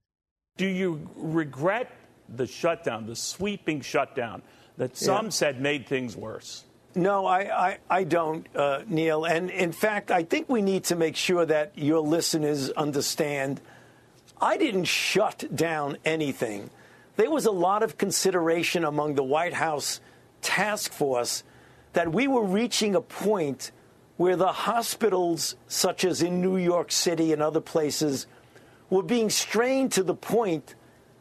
Do 0.57 0.66
you 0.66 1.09
regret 1.16 1.90
the 2.29 2.46
shutdown, 2.46 3.07
the 3.07 3.16
sweeping 3.16 3.81
shutdown 3.81 4.42
that 4.76 4.96
some 4.96 5.26
yeah. 5.26 5.31
said 5.31 5.61
made 5.61 5.87
things 5.87 6.16
worse? 6.16 6.64
No, 6.94 7.24
I, 7.24 7.68
I, 7.68 7.79
I 7.88 8.05
don't, 8.05 8.46
uh, 8.55 8.83
Neil. 8.87 9.24
And 9.24 9.50
in 9.50 9.72
fact, 9.72 10.11
I 10.11 10.22
think 10.24 10.48
we 10.48 10.61
need 10.61 10.85
to 10.85 10.96
make 10.96 11.16
sure 11.16 11.46
that 11.46 11.72
your 11.76 12.00
listeners 12.00 12.70
understand 12.70 13.61
I 14.40 14.57
didn't 14.57 14.87
shut 14.87 15.44
down 15.55 15.98
anything 16.05 16.70
there 17.20 17.30
was 17.30 17.44
a 17.44 17.50
lot 17.50 17.83
of 17.83 17.98
consideration 17.98 18.83
among 18.83 19.14
the 19.14 19.22
White 19.22 19.52
House 19.52 20.00
task 20.40 20.90
force 20.90 21.44
that 21.92 22.11
we 22.11 22.26
were 22.26 22.42
reaching 22.42 22.94
a 22.94 23.00
point 23.02 23.72
where 24.16 24.37
the 24.37 24.52
hospitals, 24.52 25.54
such 25.68 26.06
as 26.06 26.22
in 26.22 26.40
New 26.40 26.56
York 26.56 26.90
City 26.90 27.35
and 27.35 27.42
other 27.42 27.61
places, 27.61 28.26
were 28.88 29.02
being 29.02 29.28
strained 29.28 29.92
to 29.92 30.02
the 30.02 30.14
point 30.14 30.74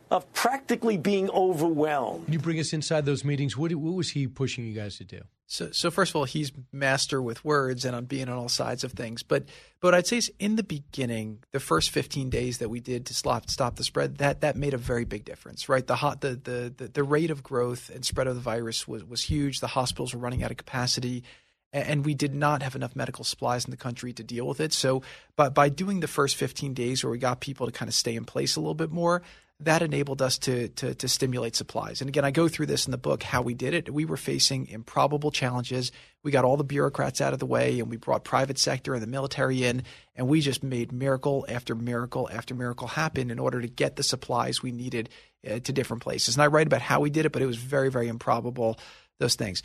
of 0.09 0.31
practically 0.31 0.95
being 0.95 1.29
overwhelmed. 1.31 2.23
Can 2.25 2.33
you 2.33 2.39
bring 2.39 2.61
us 2.61 2.71
inside 2.71 3.05
those 3.05 3.25
meetings? 3.25 3.57
What, 3.57 3.75
what 3.75 3.93
was 3.93 4.11
he 4.11 4.25
pushing 4.25 4.65
you 4.65 4.73
guys 4.73 4.97
to 4.99 5.03
do? 5.03 5.19
So, 5.51 5.71
so 5.71 5.89
first 5.89 6.11
of 6.11 6.15
all, 6.15 6.25
he's 6.25 6.51
master 6.71 7.19
with 7.19 7.43
words 7.43 7.83
and 7.83 7.95
on 7.95 8.05
being 8.05 8.29
on 8.29 8.37
all 8.37 8.49
sides 8.49 8.83
of 8.83 8.91
things. 8.91 9.23
But, 9.23 9.45
but 9.81 9.95
I'd 9.95 10.05
say 10.05 10.21
in 10.37 10.57
the 10.57 10.63
beginning, 10.63 11.39
the 11.51 11.59
first 11.59 11.89
15 11.89 12.29
days 12.29 12.59
that 12.59 12.69
we 12.69 12.79
did 12.79 13.07
to 13.07 13.15
stop 13.15 13.49
stop 13.49 13.75
the 13.75 13.83
spread, 13.83 14.19
that 14.19 14.41
that 14.41 14.55
made 14.55 14.75
a 14.75 14.77
very 14.77 15.05
big 15.05 15.25
difference, 15.25 15.67
right? 15.67 15.85
The 15.85 15.95
hot, 15.95 16.21
the 16.21 16.35
the 16.35 16.73
the, 16.77 16.87
the 16.89 17.03
rate 17.03 17.31
of 17.31 17.41
growth 17.41 17.89
and 17.89 18.05
spread 18.05 18.27
of 18.27 18.35
the 18.35 18.41
virus 18.41 18.87
was 18.87 19.03
was 19.03 19.23
huge. 19.23 19.59
The 19.59 19.67
hospitals 19.67 20.13
were 20.13 20.19
running 20.19 20.43
out 20.43 20.51
of 20.51 20.57
capacity 20.57 21.23
and 21.71 22.05
we 22.05 22.15
did 22.15 22.33
not 22.33 22.63
have 22.63 22.75
enough 22.75 22.95
medical 22.95 23.23
supplies 23.23 23.65
in 23.65 23.71
the 23.71 23.77
country 23.77 24.11
to 24.13 24.23
deal 24.23 24.47
with 24.47 24.59
it. 24.59 24.73
So, 24.73 25.03
by, 25.35 25.49
by 25.49 25.69
doing 25.69 25.99
the 25.99 26.07
first 26.07 26.35
15 26.35 26.73
days 26.73 27.03
where 27.03 27.11
we 27.11 27.19
got 27.19 27.41
people 27.41 27.67
to 27.67 27.71
kind 27.71 27.87
of 27.87 27.93
stay 27.93 28.15
in 28.15 28.25
place 28.25 28.55
a 28.55 28.59
little 28.59 28.73
bit 28.73 28.91
more, 28.91 29.21
that 29.61 29.81
enabled 29.81 30.21
us 30.21 30.37
to, 30.37 30.69
to, 30.69 30.95
to 30.95 31.07
stimulate 31.09 31.55
supplies. 31.55 31.99
And 31.99 32.07
again, 32.07 32.23
I 32.23 32.31
go 32.31 32.47
through 32.47 32.67
this 32.67 32.85
in 32.85 32.91
the 32.91 32.97
book 32.97 33.23
how 33.23 33.41
we 33.41 33.53
did 33.53 33.73
it. 33.73 33.93
We 33.93 34.05
were 34.05 34.15
facing 34.15 34.67
improbable 34.67 35.31
challenges. 35.31 35.91
We 36.23 36.31
got 36.31 36.45
all 36.45 36.55
the 36.55 36.63
bureaucrats 36.63 37.19
out 37.19 37.33
of 37.33 37.39
the 37.39 37.45
way, 37.45 37.79
and 37.79 37.89
we 37.89 37.97
brought 37.97 38.23
private 38.23 38.57
sector 38.57 38.93
and 38.93 39.03
the 39.03 39.07
military 39.07 39.63
in, 39.65 39.83
and 40.15 40.29
we 40.29 40.39
just 40.39 40.63
made 40.63 40.93
miracle 40.93 41.45
after 41.49 41.75
miracle 41.75 42.29
after 42.31 42.55
miracle 42.55 42.87
happen 42.87 43.31
in 43.31 43.39
order 43.39 43.59
to 43.59 43.67
get 43.67 43.97
the 43.97 44.03
supplies 44.03 44.63
we 44.63 44.71
needed 44.71 45.09
uh, 45.49 45.59
to 45.59 45.73
different 45.73 46.03
places. 46.03 46.35
And 46.35 46.43
I 46.43 46.47
write 46.47 46.67
about 46.67 46.81
how 46.81 47.01
we 47.01 47.09
did 47.09 47.25
it, 47.25 47.33
but 47.33 47.41
it 47.41 47.47
was 47.47 47.57
very, 47.57 47.89
very 47.89 48.07
improbable. 48.07 48.79
Those 49.19 49.35
things. 49.35 49.63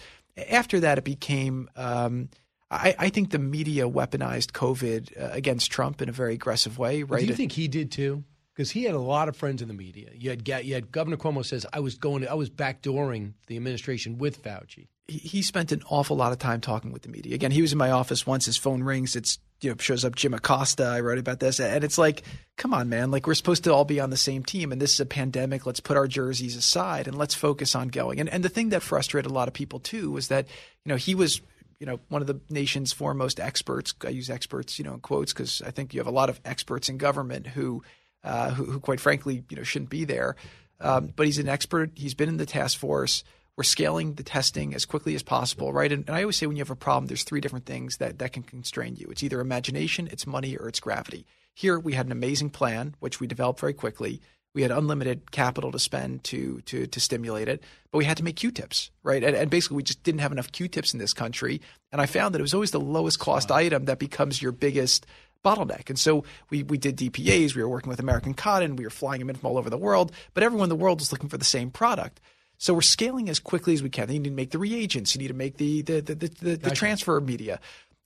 After 0.50 0.80
that, 0.80 0.98
it 0.98 1.04
became. 1.04 1.70
Um, 1.76 2.28
I, 2.68 2.96
I, 2.98 3.09
think 3.11 3.30
the 3.30 3.38
media 3.38 3.88
weaponized 3.88 4.50
COVID 4.50 5.16
uh, 5.16 5.28
against 5.30 5.70
Trump 5.70 6.02
in 6.02 6.09
a 6.09 6.12
very 6.12 6.35
aggressive 6.35 6.76
way. 6.76 7.04
Right? 7.04 7.20
Do 7.20 7.26
you 7.26 7.35
think 7.35 7.52
he 7.52 7.68
did 7.68 7.92
too? 7.92 8.24
Because 8.54 8.70
he 8.70 8.84
had 8.84 8.94
a 8.94 9.00
lot 9.00 9.28
of 9.28 9.36
friends 9.36 9.62
in 9.62 9.68
the 9.68 9.74
media. 9.74 10.10
You 10.14 10.30
had, 10.30 10.46
you 10.64 10.74
had 10.74 10.92
Governor 10.92 11.16
Cuomo 11.16 11.44
says 11.44 11.66
I 11.72 11.80
was 11.80 11.96
going, 11.96 12.22
to, 12.22 12.30
I 12.30 12.34
was 12.34 12.50
backdooring 12.50 13.32
the 13.48 13.56
administration 13.56 14.18
with 14.18 14.42
Fauci. 14.42 14.86
He, 15.06 15.18
he 15.18 15.42
spent 15.42 15.72
an 15.72 15.82
awful 15.88 16.16
lot 16.16 16.32
of 16.32 16.38
time 16.38 16.60
talking 16.60 16.92
with 16.92 17.02
the 17.02 17.08
media. 17.08 17.34
Again, 17.34 17.50
he 17.50 17.62
was 17.62 17.72
in 17.72 17.78
my 17.78 17.90
office 17.90 18.26
once. 18.26 18.46
His 18.46 18.56
phone 18.56 18.82
rings. 18.82 19.16
It's 19.16 19.38
you 19.60 19.70
know 19.70 19.76
shows 19.78 20.04
up 20.04 20.14
Jim 20.14 20.34
Acosta. 20.34 20.84
I 20.84 21.00
wrote 21.00 21.18
about 21.18 21.40
this, 21.40 21.60
and 21.60 21.84
it's 21.84 21.98
like, 21.98 22.22
come 22.56 22.72
on, 22.72 22.88
man! 22.88 23.10
Like 23.10 23.26
we're 23.26 23.34
supposed 23.34 23.64
to 23.64 23.74
all 23.74 23.84
be 23.84 24.00
on 24.00 24.10
the 24.10 24.16
same 24.16 24.42
team, 24.42 24.72
and 24.72 24.80
this 24.80 24.94
is 24.94 25.00
a 25.00 25.06
pandemic. 25.06 25.66
Let's 25.66 25.80
put 25.80 25.96
our 25.96 26.06
jerseys 26.06 26.56
aside 26.56 27.06
and 27.06 27.18
let's 27.18 27.34
focus 27.34 27.74
on 27.74 27.88
going. 27.88 28.20
And 28.20 28.28
and 28.28 28.42
the 28.42 28.48
thing 28.48 28.70
that 28.70 28.82
frustrated 28.82 29.30
a 29.30 29.34
lot 29.34 29.48
of 29.48 29.54
people 29.54 29.80
too 29.80 30.10
was 30.10 30.28
that 30.28 30.46
you 30.84 30.90
know 30.90 30.96
he 30.96 31.14
was 31.14 31.42
you 31.80 31.86
know 31.86 32.00
one 32.08 32.22
of 32.22 32.26
the 32.26 32.40
nation's 32.48 32.92
foremost 32.92 33.40
experts. 33.40 33.94
I 34.04 34.08
use 34.08 34.30
experts, 34.30 34.78
you 34.78 34.84
know, 34.84 34.94
in 34.94 35.00
quotes 35.00 35.32
because 35.32 35.60
I 35.60 35.70
think 35.70 35.92
you 35.92 36.00
have 36.00 36.06
a 36.06 36.12
lot 36.12 36.30
of 36.30 36.40
experts 36.44 36.88
in 36.88 36.96
government 36.96 37.48
who 37.48 37.82
uh, 38.24 38.50
who, 38.50 38.64
who, 38.64 38.80
quite 38.80 39.00
frankly, 39.00 39.44
you 39.48 39.56
know, 39.56 39.62
shouldn't 39.62 39.90
be 39.90 40.04
there. 40.04 40.34
Um, 40.80 41.12
but 41.14 41.26
he's 41.26 41.38
an 41.38 41.48
expert. 41.48 41.92
He's 41.94 42.14
been 42.14 42.28
in 42.28 42.37
the 42.37 42.46
task 42.46 42.78
force. 42.78 43.22
We're 43.56 43.62
scaling 43.62 44.14
the 44.14 44.24
testing 44.24 44.74
as 44.74 44.84
quickly 44.84 45.14
as 45.14 45.22
possible, 45.22 45.72
right? 45.72 45.92
And, 45.92 46.04
and 46.08 46.16
I 46.16 46.22
always 46.22 46.37
say 46.37 46.46
when 46.46 46.56
you 46.56 46.62
have 46.62 46.70
a 46.70 46.76
problem, 46.76 47.06
there's 47.06 47.22
three 47.22 47.40
different 47.40 47.66
things 47.66 47.98
that, 47.98 48.18
that 48.18 48.32
can 48.32 48.42
constrain 48.42 48.96
you. 48.96 49.06
It's 49.10 49.22
either 49.22 49.40
imagination, 49.40 50.08
it's 50.10 50.26
money, 50.26 50.56
or 50.56 50.66
it's 50.66 50.80
gravity. 50.80 51.24
Here 51.54 51.78
we 51.78 51.92
had 51.92 52.06
an 52.06 52.12
amazing 52.12 52.50
plan, 52.50 52.96
which 52.98 53.20
we 53.20 53.28
developed 53.28 53.60
very 53.60 53.74
quickly. 53.74 54.20
We 54.54 54.62
had 54.62 54.72
unlimited 54.72 55.30
capital 55.30 55.70
to 55.72 55.78
spend 55.78 56.24
to 56.24 56.60
to 56.66 56.87
to 56.87 57.00
stimulate 57.00 57.48
it, 57.48 57.62
but 57.90 57.98
we 57.98 58.04
had 58.04 58.16
to 58.18 58.24
make 58.24 58.37
Q-tips, 58.37 58.90
right? 59.02 59.22
And, 59.22 59.37
and 59.37 59.50
basically, 59.50 59.76
we 59.76 59.82
just 59.82 60.04
didn't 60.04 60.20
have 60.20 60.30
enough 60.30 60.52
Q-tips 60.52 60.92
in 60.92 61.00
this 61.00 61.12
country. 61.12 61.60
And 61.90 62.00
I 62.00 62.06
found 62.06 62.34
that 62.34 62.40
it 62.40 62.42
was 62.42 62.54
always 62.54 62.70
the 62.70 62.80
lowest 62.80 63.18
cost 63.18 63.50
item 63.50 63.87
that 63.87 63.98
becomes 63.98 64.40
your 64.40 64.52
biggest 64.52 65.06
bottleneck. 65.44 65.90
And 65.90 65.98
so 65.98 66.24
we, 66.50 66.62
we 66.62 66.78
did 66.78 66.96
DPAs. 66.96 67.54
We 67.54 67.62
were 67.62 67.68
working 67.68 67.90
with 67.90 68.00
American 68.00 68.35
Cotton. 68.35 68.76
We 68.76 68.85
were 68.85 68.90
flying 68.90 69.20
them 69.20 69.30
in 69.30 69.37
from 69.37 69.50
all 69.50 69.59
over 69.59 69.70
the 69.70 69.78
world. 69.78 70.12
But 70.33 70.42
everyone 70.42 70.66
in 70.66 70.70
the 70.70 70.76
world 70.76 71.00
was 71.00 71.12
looking 71.12 71.28
for 71.28 71.38
the 71.38 71.44
same 71.44 71.70
product. 71.70 72.20
So 72.59 72.72
we're 72.72 72.83
scaling 72.83 73.28
as 73.28 73.38
quickly 73.38 73.74
as 73.74 73.83
we 73.83 73.90
can. 73.90 74.11
You 74.11 74.20
need 74.20 74.30
to 74.30 74.35
make 74.35 74.50
the 74.50 74.59
reagents. 74.59 75.14
You 75.14 75.20
need 75.20 75.28
to 75.28 75.35
make 75.35 75.57
the 75.57 75.83
the 75.83 76.00
the, 76.00 76.14
the, 76.14 76.28
the, 76.28 76.57
the 76.57 76.70
transfer 76.70 77.20
media. 77.20 77.61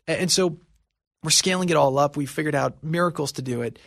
And 0.07 0.33
so 0.33 0.59
we're 1.22 1.31
scaling 1.31 1.68
it 1.68 1.77
all 1.77 1.98
up. 1.98 2.16
We 2.16 2.27
figured 2.27 2.55
out 2.55 2.83
miracles 2.83 3.33
to 3.33 3.42
do 3.42 3.62
it. 3.62 3.79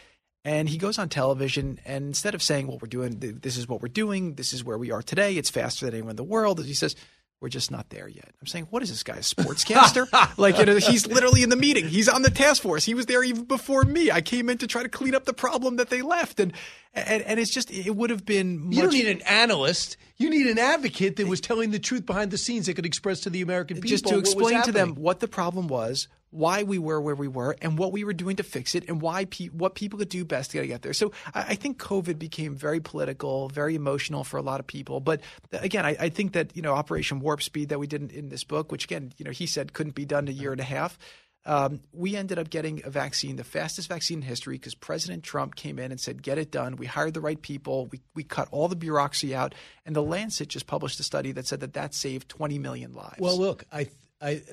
And 0.43 0.67
he 0.67 0.77
goes 0.79 0.97
on 0.97 1.09
television, 1.09 1.79
and 1.85 2.05
instead 2.05 2.33
of 2.33 2.41
saying, 2.41 2.65
"Well, 2.65 2.79
we're 2.81 2.87
doing 2.87 3.19
this 3.19 3.57
is 3.57 3.67
what 3.67 3.79
we're 3.79 3.89
doing. 3.89 4.33
This 4.33 4.53
is 4.53 4.63
where 4.63 4.77
we 4.77 4.89
are 4.89 5.03
today. 5.03 5.37
It's 5.37 5.51
faster 5.51 5.85
than 5.85 5.93
anyone 5.93 6.11
in 6.11 6.15
the 6.15 6.23
world," 6.23 6.63
he 6.65 6.73
says, 6.73 6.95
we're 7.41 7.49
just 7.49 7.71
not 7.71 7.89
there 7.89 8.07
yet. 8.07 8.29
I'm 8.39 8.45
saying, 8.45 8.67
what 8.69 8.83
is 8.83 8.89
this 8.89 9.01
guy, 9.01 9.15
a 9.15 9.21
sportscaster? 9.21 10.07
like, 10.37 10.59
you 10.59 10.65
know, 10.65 10.77
he's 10.77 11.07
literally 11.07 11.41
in 11.41 11.49
the 11.49 11.55
meeting. 11.55 11.87
He's 11.87 12.07
on 12.07 12.21
the 12.21 12.29
task 12.29 12.61
force. 12.61 12.85
He 12.85 12.93
was 12.93 13.07
there 13.07 13.23
even 13.23 13.45
before 13.45 13.83
me. 13.83 14.11
I 14.11 14.21
came 14.21 14.47
in 14.47 14.59
to 14.59 14.67
try 14.67 14.83
to 14.83 14.89
clean 14.89 15.15
up 15.15 15.25
the 15.25 15.33
problem 15.33 15.77
that 15.77 15.89
they 15.89 16.03
left, 16.03 16.39
and 16.39 16.53
and, 16.93 17.23
and 17.23 17.39
it's 17.39 17.51
just 17.51 17.71
it 17.71 17.95
would 17.95 18.11
have 18.11 18.25
been. 18.25 18.65
Much... 18.65 18.75
You 18.75 18.81
don't 18.83 18.93
need 18.93 19.07
an 19.07 19.21
analyst. 19.21 19.97
You 20.17 20.29
need 20.29 20.45
an 20.45 20.59
advocate 20.59 21.15
that 21.15 21.27
was 21.27 21.41
telling 21.41 21.71
the 21.71 21.79
truth 21.79 22.05
behind 22.05 22.29
the 22.29 22.37
scenes 22.37 22.67
that 22.67 22.75
could 22.75 22.85
express 22.85 23.21
to 23.21 23.31
the 23.31 23.41
American 23.41 23.77
people 23.77 23.89
just 23.89 24.05
to 24.05 24.19
explain 24.19 24.61
to 24.63 24.71
them 24.71 24.93
what 24.93 25.19
the 25.19 25.27
problem 25.27 25.67
was, 25.67 26.07
why 26.31 26.63
we 26.63 26.79
were 26.79 26.99
where 26.99 27.15
we 27.15 27.27
were 27.27 27.55
and 27.61 27.77
what 27.77 27.91
we 27.91 28.03
were 28.03 28.13
doing 28.13 28.37
to 28.37 28.43
fix 28.43 28.73
it 28.73 28.87
and 28.87 29.01
why 29.01 29.25
pe- 29.25 29.47
what 29.47 29.75
people 29.75 29.99
could 29.99 30.09
do 30.09 30.25
best 30.25 30.51
to 30.51 30.65
get 30.65 30.81
there. 30.81 30.93
So 30.93 31.11
I, 31.33 31.41
I, 31.49 31.55
think 31.55 31.77
COVID 31.77 32.17
became 32.17 32.55
very 32.55 32.79
political, 32.79 33.49
very 33.49 33.75
emotional 33.75 34.23
for 34.23 34.37
a 34.37 34.41
lot 34.41 34.59
of 34.61 34.65
people. 34.65 35.01
But 35.01 35.21
again, 35.51 35.85
I, 35.85 35.97
I, 35.99 36.09
think 36.09 36.31
that 36.33 36.55
you 36.55 36.61
know 36.61 36.73
Operation 36.73 37.19
Warp 37.19 37.43
Speed 37.43 37.69
that 37.69 37.79
we 37.79 37.87
did 37.87 38.01
in, 38.01 38.09
in, 38.09 38.29
this 38.29 38.45
book, 38.45 38.71
which 38.71 38.85
again 38.85 39.11
you 39.17 39.25
know 39.25 39.31
he 39.31 39.45
said 39.45 39.73
couldn't 39.73 39.95
be 39.95 40.05
done 40.05 40.27
in 40.27 40.33
a 40.33 40.37
year 40.37 40.51
and 40.51 40.61
a 40.61 40.65
half. 40.65 40.97
Um, 41.43 41.81
we 41.91 42.15
ended 42.15 42.37
up 42.37 42.51
getting 42.51 42.83
a 42.85 42.91
vaccine, 42.91 43.35
the 43.35 43.43
fastest 43.43 43.89
vaccine 43.89 44.19
in 44.19 44.21
history, 44.21 44.55
because 44.55 44.75
President 44.75 45.23
Trump 45.23 45.55
came 45.55 45.79
in 45.79 45.91
and 45.91 45.99
said, 45.99 46.21
"Get 46.21 46.37
it 46.37 46.51
done." 46.51 46.75
We 46.75 46.85
hired 46.85 47.15
the 47.15 47.21
right 47.21 47.41
people. 47.41 47.87
We 47.87 47.99
we 48.13 48.23
cut 48.23 48.47
all 48.51 48.67
the 48.67 48.75
bureaucracy 48.75 49.35
out, 49.35 49.55
and 49.85 49.95
the 49.95 50.03
Lancet 50.03 50.47
just 50.49 50.67
published 50.67 50.99
a 50.99 51.03
study 51.03 51.31
that 51.33 51.47
said 51.47 51.59
that 51.61 51.73
that 51.73 51.93
saved 51.95 52.29
20 52.29 52.59
million 52.59 52.93
lives. 52.93 53.17
Well, 53.19 53.37
look, 53.37 53.65
I, 53.71 53.89
I 54.21 54.43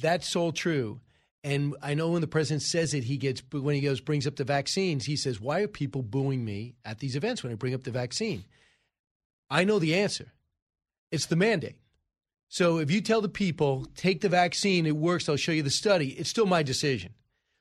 that's 0.00 0.36
all 0.36 0.52
true. 0.52 1.00
And 1.46 1.76
I 1.80 1.94
know 1.94 2.10
when 2.10 2.22
the 2.22 2.26
president 2.26 2.62
says 2.62 2.92
it, 2.92 3.04
he 3.04 3.18
gets 3.18 3.40
when 3.52 3.76
he 3.76 3.80
goes 3.80 4.00
brings 4.00 4.26
up 4.26 4.34
the 4.34 4.42
vaccines. 4.42 5.04
He 5.04 5.14
says, 5.14 5.40
"Why 5.40 5.60
are 5.60 5.68
people 5.68 6.02
booing 6.02 6.44
me 6.44 6.74
at 6.84 6.98
these 6.98 7.14
events 7.14 7.44
when 7.44 7.52
I 7.52 7.54
bring 7.54 7.72
up 7.72 7.84
the 7.84 7.92
vaccine?" 7.92 8.44
I 9.48 9.62
know 9.62 9.78
the 9.78 9.94
answer. 9.94 10.32
It's 11.12 11.26
the 11.26 11.36
mandate. 11.36 11.76
So 12.48 12.78
if 12.78 12.90
you 12.90 13.00
tell 13.00 13.20
the 13.20 13.28
people 13.28 13.86
take 13.94 14.22
the 14.22 14.28
vaccine, 14.28 14.86
it 14.86 14.96
works. 14.96 15.28
I'll 15.28 15.36
show 15.36 15.52
you 15.52 15.62
the 15.62 15.70
study. 15.70 16.08
It's 16.18 16.28
still 16.28 16.46
my 16.46 16.64
decision. 16.64 17.14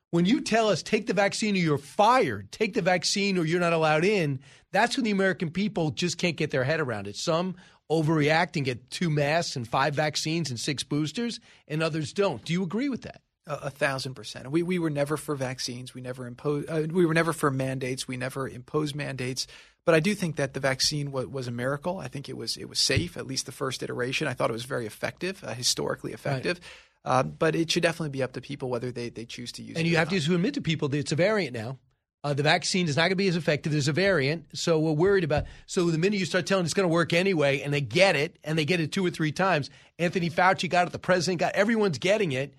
When 0.09 0.25
you 0.25 0.41
tell 0.41 0.67
us 0.67 0.81
take 0.81 1.05
the 1.05 1.13
vaccine 1.13 1.53
or 1.53 1.59
you're 1.59 1.77
fired, 1.77 2.51
take 2.51 2.73
the 2.73 2.81
vaccine 2.81 3.37
or 3.37 3.45
you're 3.45 3.59
not 3.59 3.73
allowed 3.73 4.03
in, 4.03 4.39
that's 4.71 4.97
when 4.97 5.03
the 5.03 5.11
American 5.11 5.51
people 5.51 5.91
just 5.91 6.17
can't 6.17 6.37
get 6.37 6.49
their 6.49 6.63
head 6.63 6.79
around 6.79 7.05
it. 7.05 7.17
Some 7.17 7.55
overreact 7.91 8.55
and 8.55 8.65
get 8.65 8.89
two 8.89 9.11
masks 9.11 9.55
and 9.55 9.67
five 9.67 9.93
vaccines 9.93 10.49
and 10.49 10.59
six 10.59 10.81
boosters, 10.81 11.39
and 11.67 11.83
others 11.83 12.13
don't. 12.13 12.43
Do 12.43 12.51
you 12.51 12.63
agree 12.63 12.89
with 12.89 13.03
that? 13.03 13.21
A, 13.47 13.53
a, 13.53 13.69
thousand 13.69 14.15
percent. 14.15 14.49
We 14.49 14.63
we 14.63 14.79
were 14.79 14.89
never 14.89 15.17
for 15.17 15.35
vaccines. 15.35 15.93
We 15.93 16.01
never 16.01 16.25
impose. 16.25 16.65
Uh, 16.67 16.87
we 16.91 17.05
were 17.05 17.13
never 17.13 17.31
for 17.31 17.51
mandates. 17.51 18.07
We 18.07 18.17
never 18.17 18.47
imposed 18.47 18.95
mandates. 18.95 19.45
But 19.85 19.93
I 19.93 19.99
do 19.99 20.15
think 20.15 20.37
that 20.37 20.55
the 20.55 20.59
vaccine 20.59 21.11
was, 21.11 21.27
was, 21.27 21.47
a 21.47 21.51
miracle. 21.51 21.99
I 21.99 22.07
think 22.07 22.27
it 22.27 22.35
was 22.35 22.57
it 22.57 22.67
was 22.67 22.79
safe. 22.79 23.17
At 23.17 23.27
least 23.27 23.45
the 23.45 23.51
first 23.51 23.83
iteration. 23.83 24.27
I 24.27 24.33
thought 24.33 24.49
it 24.49 24.53
was 24.53 24.65
very 24.65 24.87
effective, 24.87 25.43
uh, 25.43 25.53
historically 25.53 26.11
effective. 26.11 26.59
Right. 27.05 27.19
Uh, 27.19 27.23
but 27.23 27.55
it 27.55 27.69
should 27.69 27.83
definitely 27.83 28.09
be 28.09 28.23
up 28.23 28.33
to 28.33 28.41
people 28.41 28.69
whether 28.69 28.91
they, 28.91 29.09
they 29.09 29.25
choose 29.25 29.51
to 29.53 29.61
use 29.61 29.69
and 29.71 29.77
it. 29.77 29.81
And 29.81 29.89
you 29.89 29.97
have 29.97 30.11
not. 30.11 30.19
to 30.19 30.33
admit 30.33 30.55
to 30.55 30.61
people 30.61 30.89
that 30.89 30.97
it's 30.97 31.11
a 31.11 31.15
variant 31.15 31.53
now. 31.53 31.77
Uh, 32.23 32.33
the 32.33 32.41
vaccine 32.41 32.87
is 32.87 32.95
not 32.95 33.03
going 33.03 33.11
to 33.11 33.15
be 33.15 33.27
as 33.27 33.35
effective. 33.35 33.71
There's 33.71 33.87
a 33.87 33.93
variant, 33.93 34.45
so 34.57 34.79
we're 34.79 34.93
worried 34.93 35.23
about. 35.23 35.43
So 35.67 35.91
the 35.91 35.99
minute 35.99 36.17
you 36.17 36.25
start 36.25 36.47
telling 36.47 36.65
it's 36.65 36.73
going 36.73 36.89
to 36.89 36.91
work 36.91 37.13
anyway, 37.13 37.61
and 37.61 37.71
they 37.71 37.81
get 37.81 38.15
it, 38.15 38.39
and 38.43 38.57
they 38.57 38.65
get 38.65 38.79
it 38.79 38.91
two 38.91 39.05
or 39.05 39.11
three 39.11 39.31
times, 39.31 39.69
Anthony 39.99 40.31
Fauci 40.31 40.67
got 40.67 40.87
it, 40.87 40.91
the 40.91 40.97
president 40.97 41.41
got, 41.41 41.53
everyone's 41.53 41.99
getting 41.99 42.31
it 42.31 42.55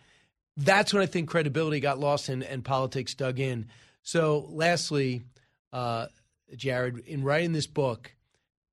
that's 0.56 0.92
when 0.92 1.02
I 1.02 1.06
think 1.06 1.28
credibility 1.28 1.80
got 1.80 1.98
lost 1.98 2.28
and, 2.28 2.42
and 2.42 2.64
politics 2.64 3.14
dug 3.14 3.38
in. 3.38 3.66
So, 4.02 4.46
lastly, 4.50 5.22
uh, 5.72 6.06
Jared, 6.54 6.98
in 7.06 7.22
writing 7.24 7.52
this 7.52 7.66
book, 7.66 8.14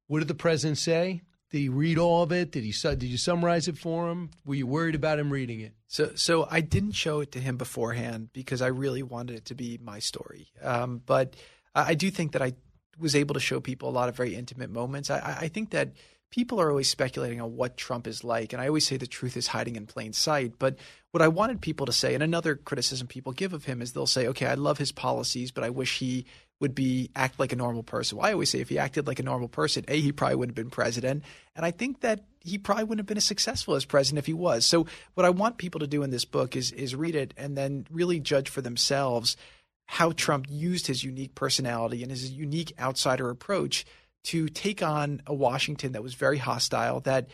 what 0.07 0.19
did 0.19 0.27
the 0.27 0.35
president 0.35 0.77
say? 0.77 1.21
Did 1.49 1.59
he 1.59 1.69
read 1.69 1.97
all 1.97 2.23
of 2.23 2.31
it? 2.31 2.51
Did 2.51 2.63
he 2.63 2.71
did 2.71 3.03
you 3.03 3.17
summarize 3.17 3.67
it 3.67 3.77
for 3.77 4.09
him? 4.09 4.31
Were 4.45 4.55
you 4.55 4.65
worried 4.65 4.95
about 4.95 5.19
him 5.19 5.31
reading 5.31 5.59
it? 5.59 5.73
So, 5.87 6.11
so 6.15 6.47
I 6.49 6.61
didn't 6.61 6.93
show 6.93 7.19
it 7.19 7.31
to 7.33 7.39
him 7.39 7.57
beforehand 7.57 8.29
because 8.33 8.61
I 8.61 8.67
really 8.67 9.03
wanted 9.03 9.35
it 9.35 9.45
to 9.45 9.55
be 9.55 9.79
my 9.81 9.99
story. 9.99 10.47
Um, 10.63 11.01
but 11.05 11.35
I, 11.75 11.89
I, 11.89 11.93
do 11.93 12.09
think 12.09 12.31
that 12.31 12.41
I 12.41 12.53
was 12.97 13.15
able 13.15 13.35
to 13.35 13.39
show 13.39 13.59
people 13.59 13.89
a 13.89 13.91
lot 13.91 14.09
of 14.09 14.15
very 14.15 14.33
intimate 14.33 14.71
moments. 14.71 15.11
I, 15.11 15.37
I 15.41 15.47
think 15.47 15.69
that 15.71 15.91
people 16.33 16.59
are 16.59 16.71
always 16.71 16.89
speculating 16.89 17.39
on 17.39 17.55
what 17.55 17.77
Trump 17.77 18.07
is 18.07 18.23
like. 18.23 18.53
And 18.53 18.61
I 18.61 18.65
always 18.65 18.87
say 18.87 18.97
the 18.97 19.05
truth 19.05 19.37
is 19.37 19.45
hiding 19.45 19.75
in 19.75 19.85
plain 19.85 20.13
sight. 20.13 20.53
But 20.57 20.77
what 21.11 21.21
I 21.21 21.27
wanted 21.27 21.61
people 21.61 21.85
to 21.85 21.91
say, 21.91 22.15
and 22.15 22.23
another 22.23 22.55
criticism 22.55 23.05
people 23.05 23.33
give 23.33 23.53
of 23.53 23.65
him 23.65 23.83
is 23.83 23.93
they'll 23.93 24.07
say, 24.07 24.25
okay, 24.25 24.47
I 24.47 24.55
love 24.55 24.79
his 24.79 24.91
policies, 24.91 25.51
but 25.51 25.63
I 25.63 25.69
wish 25.69 25.99
he 25.99 26.25
would 26.59 26.73
be 26.73 27.11
act 27.15 27.39
like 27.39 27.53
a 27.53 27.55
normal 27.55 27.83
person. 27.83 28.17
Well, 28.17 28.25
I 28.25 28.33
always 28.33 28.49
say 28.49 28.61
if 28.61 28.69
he 28.69 28.79
acted 28.79 29.05
like 29.05 29.19
a 29.19 29.23
normal 29.23 29.47
person, 29.47 29.85
A, 29.87 30.01
he 30.01 30.11
probably 30.11 30.37
wouldn't 30.37 30.57
have 30.57 30.65
been 30.65 30.71
president. 30.71 31.23
And 31.55 31.67
I 31.67 31.69
think 31.69 32.01
that 32.01 32.21
he 32.39 32.57
probably 32.57 32.85
wouldn't 32.85 33.01
have 33.01 33.05
been 33.05 33.17
as 33.17 33.25
successful 33.25 33.75
as 33.75 33.85
president 33.85 34.17
if 34.17 34.25
he 34.25 34.33
was. 34.33 34.65
So 34.65 34.87
what 35.13 35.27
I 35.27 35.29
want 35.29 35.59
people 35.59 35.81
to 35.81 35.87
do 35.87 36.01
in 36.01 36.09
this 36.09 36.25
book 36.25 36.55
is 36.55 36.71
is 36.71 36.95
read 36.95 37.13
it 37.13 37.35
and 37.37 37.55
then 37.55 37.85
really 37.91 38.19
judge 38.19 38.49
for 38.49 38.61
themselves 38.61 39.37
how 39.85 40.13
Trump 40.13 40.47
used 40.49 40.87
his 40.87 41.03
unique 41.03 41.35
personality 41.35 42.01
and 42.01 42.09
his 42.09 42.31
unique 42.31 42.73
outsider 42.79 43.29
approach 43.29 43.85
to 44.25 44.47
take 44.47 44.81
on 44.81 45.21
a 45.27 45.33
Washington 45.33 45.93
that 45.93 46.03
was 46.03 46.13
very 46.13 46.37
hostile, 46.37 47.01
that 47.01 47.27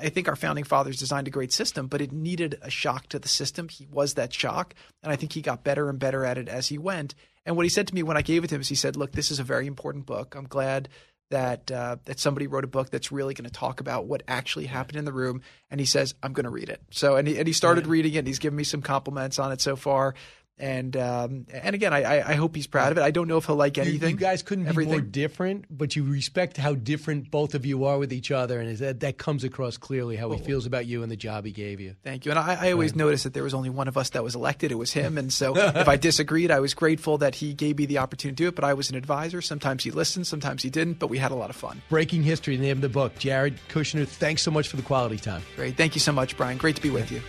I 0.00 0.10
think 0.10 0.28
our 0.28 0.36
founding 0.36 0.64
fathers 0.64 0.98
designed 0.98 1.26
a 1.26 1.30
great 1.30 1.52
system, 1.52 1.86
but 1.86 2.02
it 2.02 2.12
needed 2.12 2.58
a 2.60 2.70
shock 2.70 3.08
to 3.08 3.18
the 3.18 3.28
system. 3.28 3.68
He 3.68 3.86
was 3.86 4.14
that 4.14 4.32
shock, 4.32 4.74
and 5.02 5.10
I 5.10 5.16
think 5.16 5.32
he 5.32 5.40
got 5.40 5.64
better 5.64 5.88
and 5.88 5.98
better 5.98 6.24
at 6.24 6.36
it 6.36 6.48
as 6.48 6.68
he 6.68 6.76
went. 6.76 7.14
And 7.46 7.56
what 7.56 7.64
he 7.64 7.70
said 7.70 7.88
to 7.88 7.94
me 7.94 8.02
when 8.02 8.16
I 8.16 8.22
gave 8.22 8.44
it 8.44 8.48
to 8.48 8.56
him 8.56 8.60
is 8.60 8.68
he 8.68 8.74
said, 8.74 8.96
"Look, 8.96 9.12
this 9.12 9.30
is 9.30 9.38
a 9.38 9.44
very 9.44 9.66
important 9.66 10.04
book. 10.04 10.34
I'm 10.34 10.46
glad 10.46 10.90
that 11.30 11.70
uh, 11.70 11.96
that 12.04 12.20
somebody 12.20 12.46
wrote 12.46 12.64
a 12.64 12.68
book 12.68 12.90
that's 12.90 13.10
really 13.10 13.32
going 13.32 13.48
to 13.48 13.50
talk 13.50 13.80
about 13.80 14.06
what 14.06 14.22
actually 14.28 14.66
happened 14.66 14.98
in 14.98 15.06
the 15.06 15.12
room." 15.12 15.40
And 15.70 15.80
he 15.80 15.86
says, 15.86 16.14
"I'm 16.22 16.34
going 16.34 16.44
to 16.44 16.50
read 16.50 16.68
it." 16.68 16.82
So, 16.90 17.16
and 17.16 17.26
he, 17.26 17.38
and 17.38 17.46
he 17.46 17.54
started 17.54 17.86
reading 17.86 18.14
it. 18.14 18.18
and 18.18 18.26
He's 18.26 18.38
given 18.38 18.56
me 18.56 18.64
some 18.64 18.82
compliments 18.82 19.38
on 19.38 19.50
it 19.50 19.62
so 19.62 19.76
far. 19.76 20.14
And 20.56 20.96
um, 20.96 21.46
and 21.52 21.74
again, 21.74 21.92
I, 21.92 22.20
I 22.20 22.34
hope 22.34 22.54
he's 22.54 22.68
proud 22.68 22.92
of 22.92 22.98
it. 22.98 23.02
I 23.02 23.10
don't 23.10 23.26
know 23.26 23.38
if 23.38 23.46
he'll 23.46 23.56
like 23.56 23.76
anything. 23.76 24.10
You, 24.10 24.16
guys 24.16 24.42
couldn't 24.42 24.72
be 24.72 24.86
more 24.86 25.00
different, 25.00 25.64
but 25.68 25.96
you 25.96 26.04
respect 26.04 26.56
how 26.56 26.74
different 26.74 27.28
both 27.28 27.56
of 27.56 27.66
you 27.66 27.84
are 27.86 27.98
with 27.98 28.12
each 28.12 28.30
other, 28.30 28.60
and 28.60 28.76
that 28.78 29.00
that 29.00 29.18
comes 29.18 29.42
across 29.42 29.76
clearly 29.76 30.14
how 30.14 30.30
he 30.30 30.38
feels 30.38 30.64
about 30.64 30.86
you 30.86 31.02
and 31.02 31.10
the 31.10 31.16
job 31.16 31.44
he 31.44 31.50
gave 31.50 31.80
you. 31.80 31.96
Thank 32.04 32.24
you. 32.24 32.30
And 32.30 32.38
I, 32.38 32.68
I 32.68 32.72
always 32.72 32.94
noticed 32.94 33.24
that 33.24 33.34
there 33.34 33.42
was 33.42 33.52
only 33.52 33.70
one 33.70 33.88
of 33.88 33.96
us 33.96 34.10
that 34.10 34.22
was 34.22 34.36
elected. 34.36 34.70
It 34.70 34.76
was 34.76 34.92
him. 34.92 35.18
And 35.18 35.32
so 35.32 35.56
if 35.76 35.88
I 35.88 35.96
disagreed, 35.96 36.52
I 36.52 36.60
was 36.60 36.72
grateful 36.72 37.18
that 37.18 37.34
he 37.34 37.52
gave 37.52 37.78
me 37.78 37.86
the 37.86 37.98
opportunity 37.98 38.36
to 38.36 38.42
do 38.44 38.48
it. 38.48 38.54
But 38.54 38.64
I 38.64 38.74
was 38.74 38.90
an 38.90 38.96
advisor. 38.96 39.42
Sometimes 39.42 39.82
he 39.82 39.90
listened, 39.90 40.28
sometimes 40.28 40.62
he 40.62 40.70
didn't. 40.70 41.00
But 41.00 41.08
we 41.08 41.18
had 41.18 41.32
a 41.32 41.36
lot 41.36 41.50
of 41.50 41.56
fun. 41.56 41.82
Breaking 41.88 42.22
history, 42.22 42.54
in 42.54 42.60
the 42.60 42.68
name 42.68 42.78
of 42.78 42.82
the 42.82 42.88
book. 42.88 43.18
Jared 43.18 43.58
Kushner, 43.68 44.06
thanks 44.06 44.42
so 44.42 44.52
much 44.52 44.68
for 44.68 44.76
the 44.76 44.82
quality 44.82 45.16
time. 45.16 45.42
Great. 45.56 45.76
Thank 45.76 45.96
you 45.96 46.00
so 46.00 46.12
much, 46.12 46.36
Brian. 46.36 46.58
Great 46.58 46.76
to 46.76 46.82
be 46.82 46.90
with 46.90 47.10
you. 47.10 47.20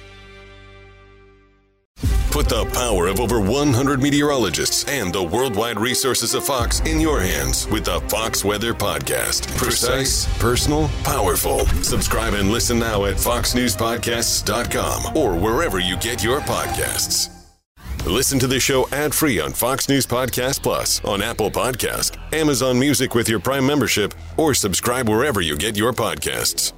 Put 2.36 2.50
the 2.50 2.66
power 2.74 3.08
of 3.08 3.22
over 3.22 3.40
100 3.40 4.02
meteorologists 4.02 4.84
and 4.90 5.14
the 5.14 5.24
worldwide 5.24 5.80
resources 5.80 6.34
of 6.34 6.46
Fox 6.46 6.82
in 6.82 7.00
your 7.00 7.22
hands 7.22 7.66
with 7.70 7.86
the 7.86 8.02
Fox 8.10 8.44
Weather 8.44 8.74
Podcast. 8.74 9.48
Precise, 9.58 10.28
personal, 10.38 10.90
powerful. 11.06 11.60
Subscribe 11.82 12.34
and 12.34 12.52
listen 12.52 12.78
now 12.78 13.06
at 13.06 13.16
foxnewspodcasts.com 13.16 15.16
or 15.16 15.40
wherever 15.40 15.80
you 15.80 15.96
get 15.96 16.22
your 16.22 16.42
podcasts. 16.42 17.30
Listen 18.06 18.38
to 18.40 18.48
the 18.48 18.60
show 18.60 18.90
ad-free 18.90 19.40
on 19.40 19.54
Fox 19.54 19.88
News 19.88 20.06
Podcast 20.06 20.62
Plus, 20.62 21.02
on 21.06 21.22
Apple 21.22 21.50
Podcast, 21.50 22.18
Amazon 22.34 22.78
Music 22.78 23.16
with 23.16 23.30
your 23.30 23.40
Prime 23.40 23.66
membership, 23.66 24.14
or 24.36 24.54
subscribe 24.54 25.08
wherever 25.08 25.40
you 25.40 25.56
get 25.56 25.78
your 25.78 25.94
podcasts. 25.94 26.74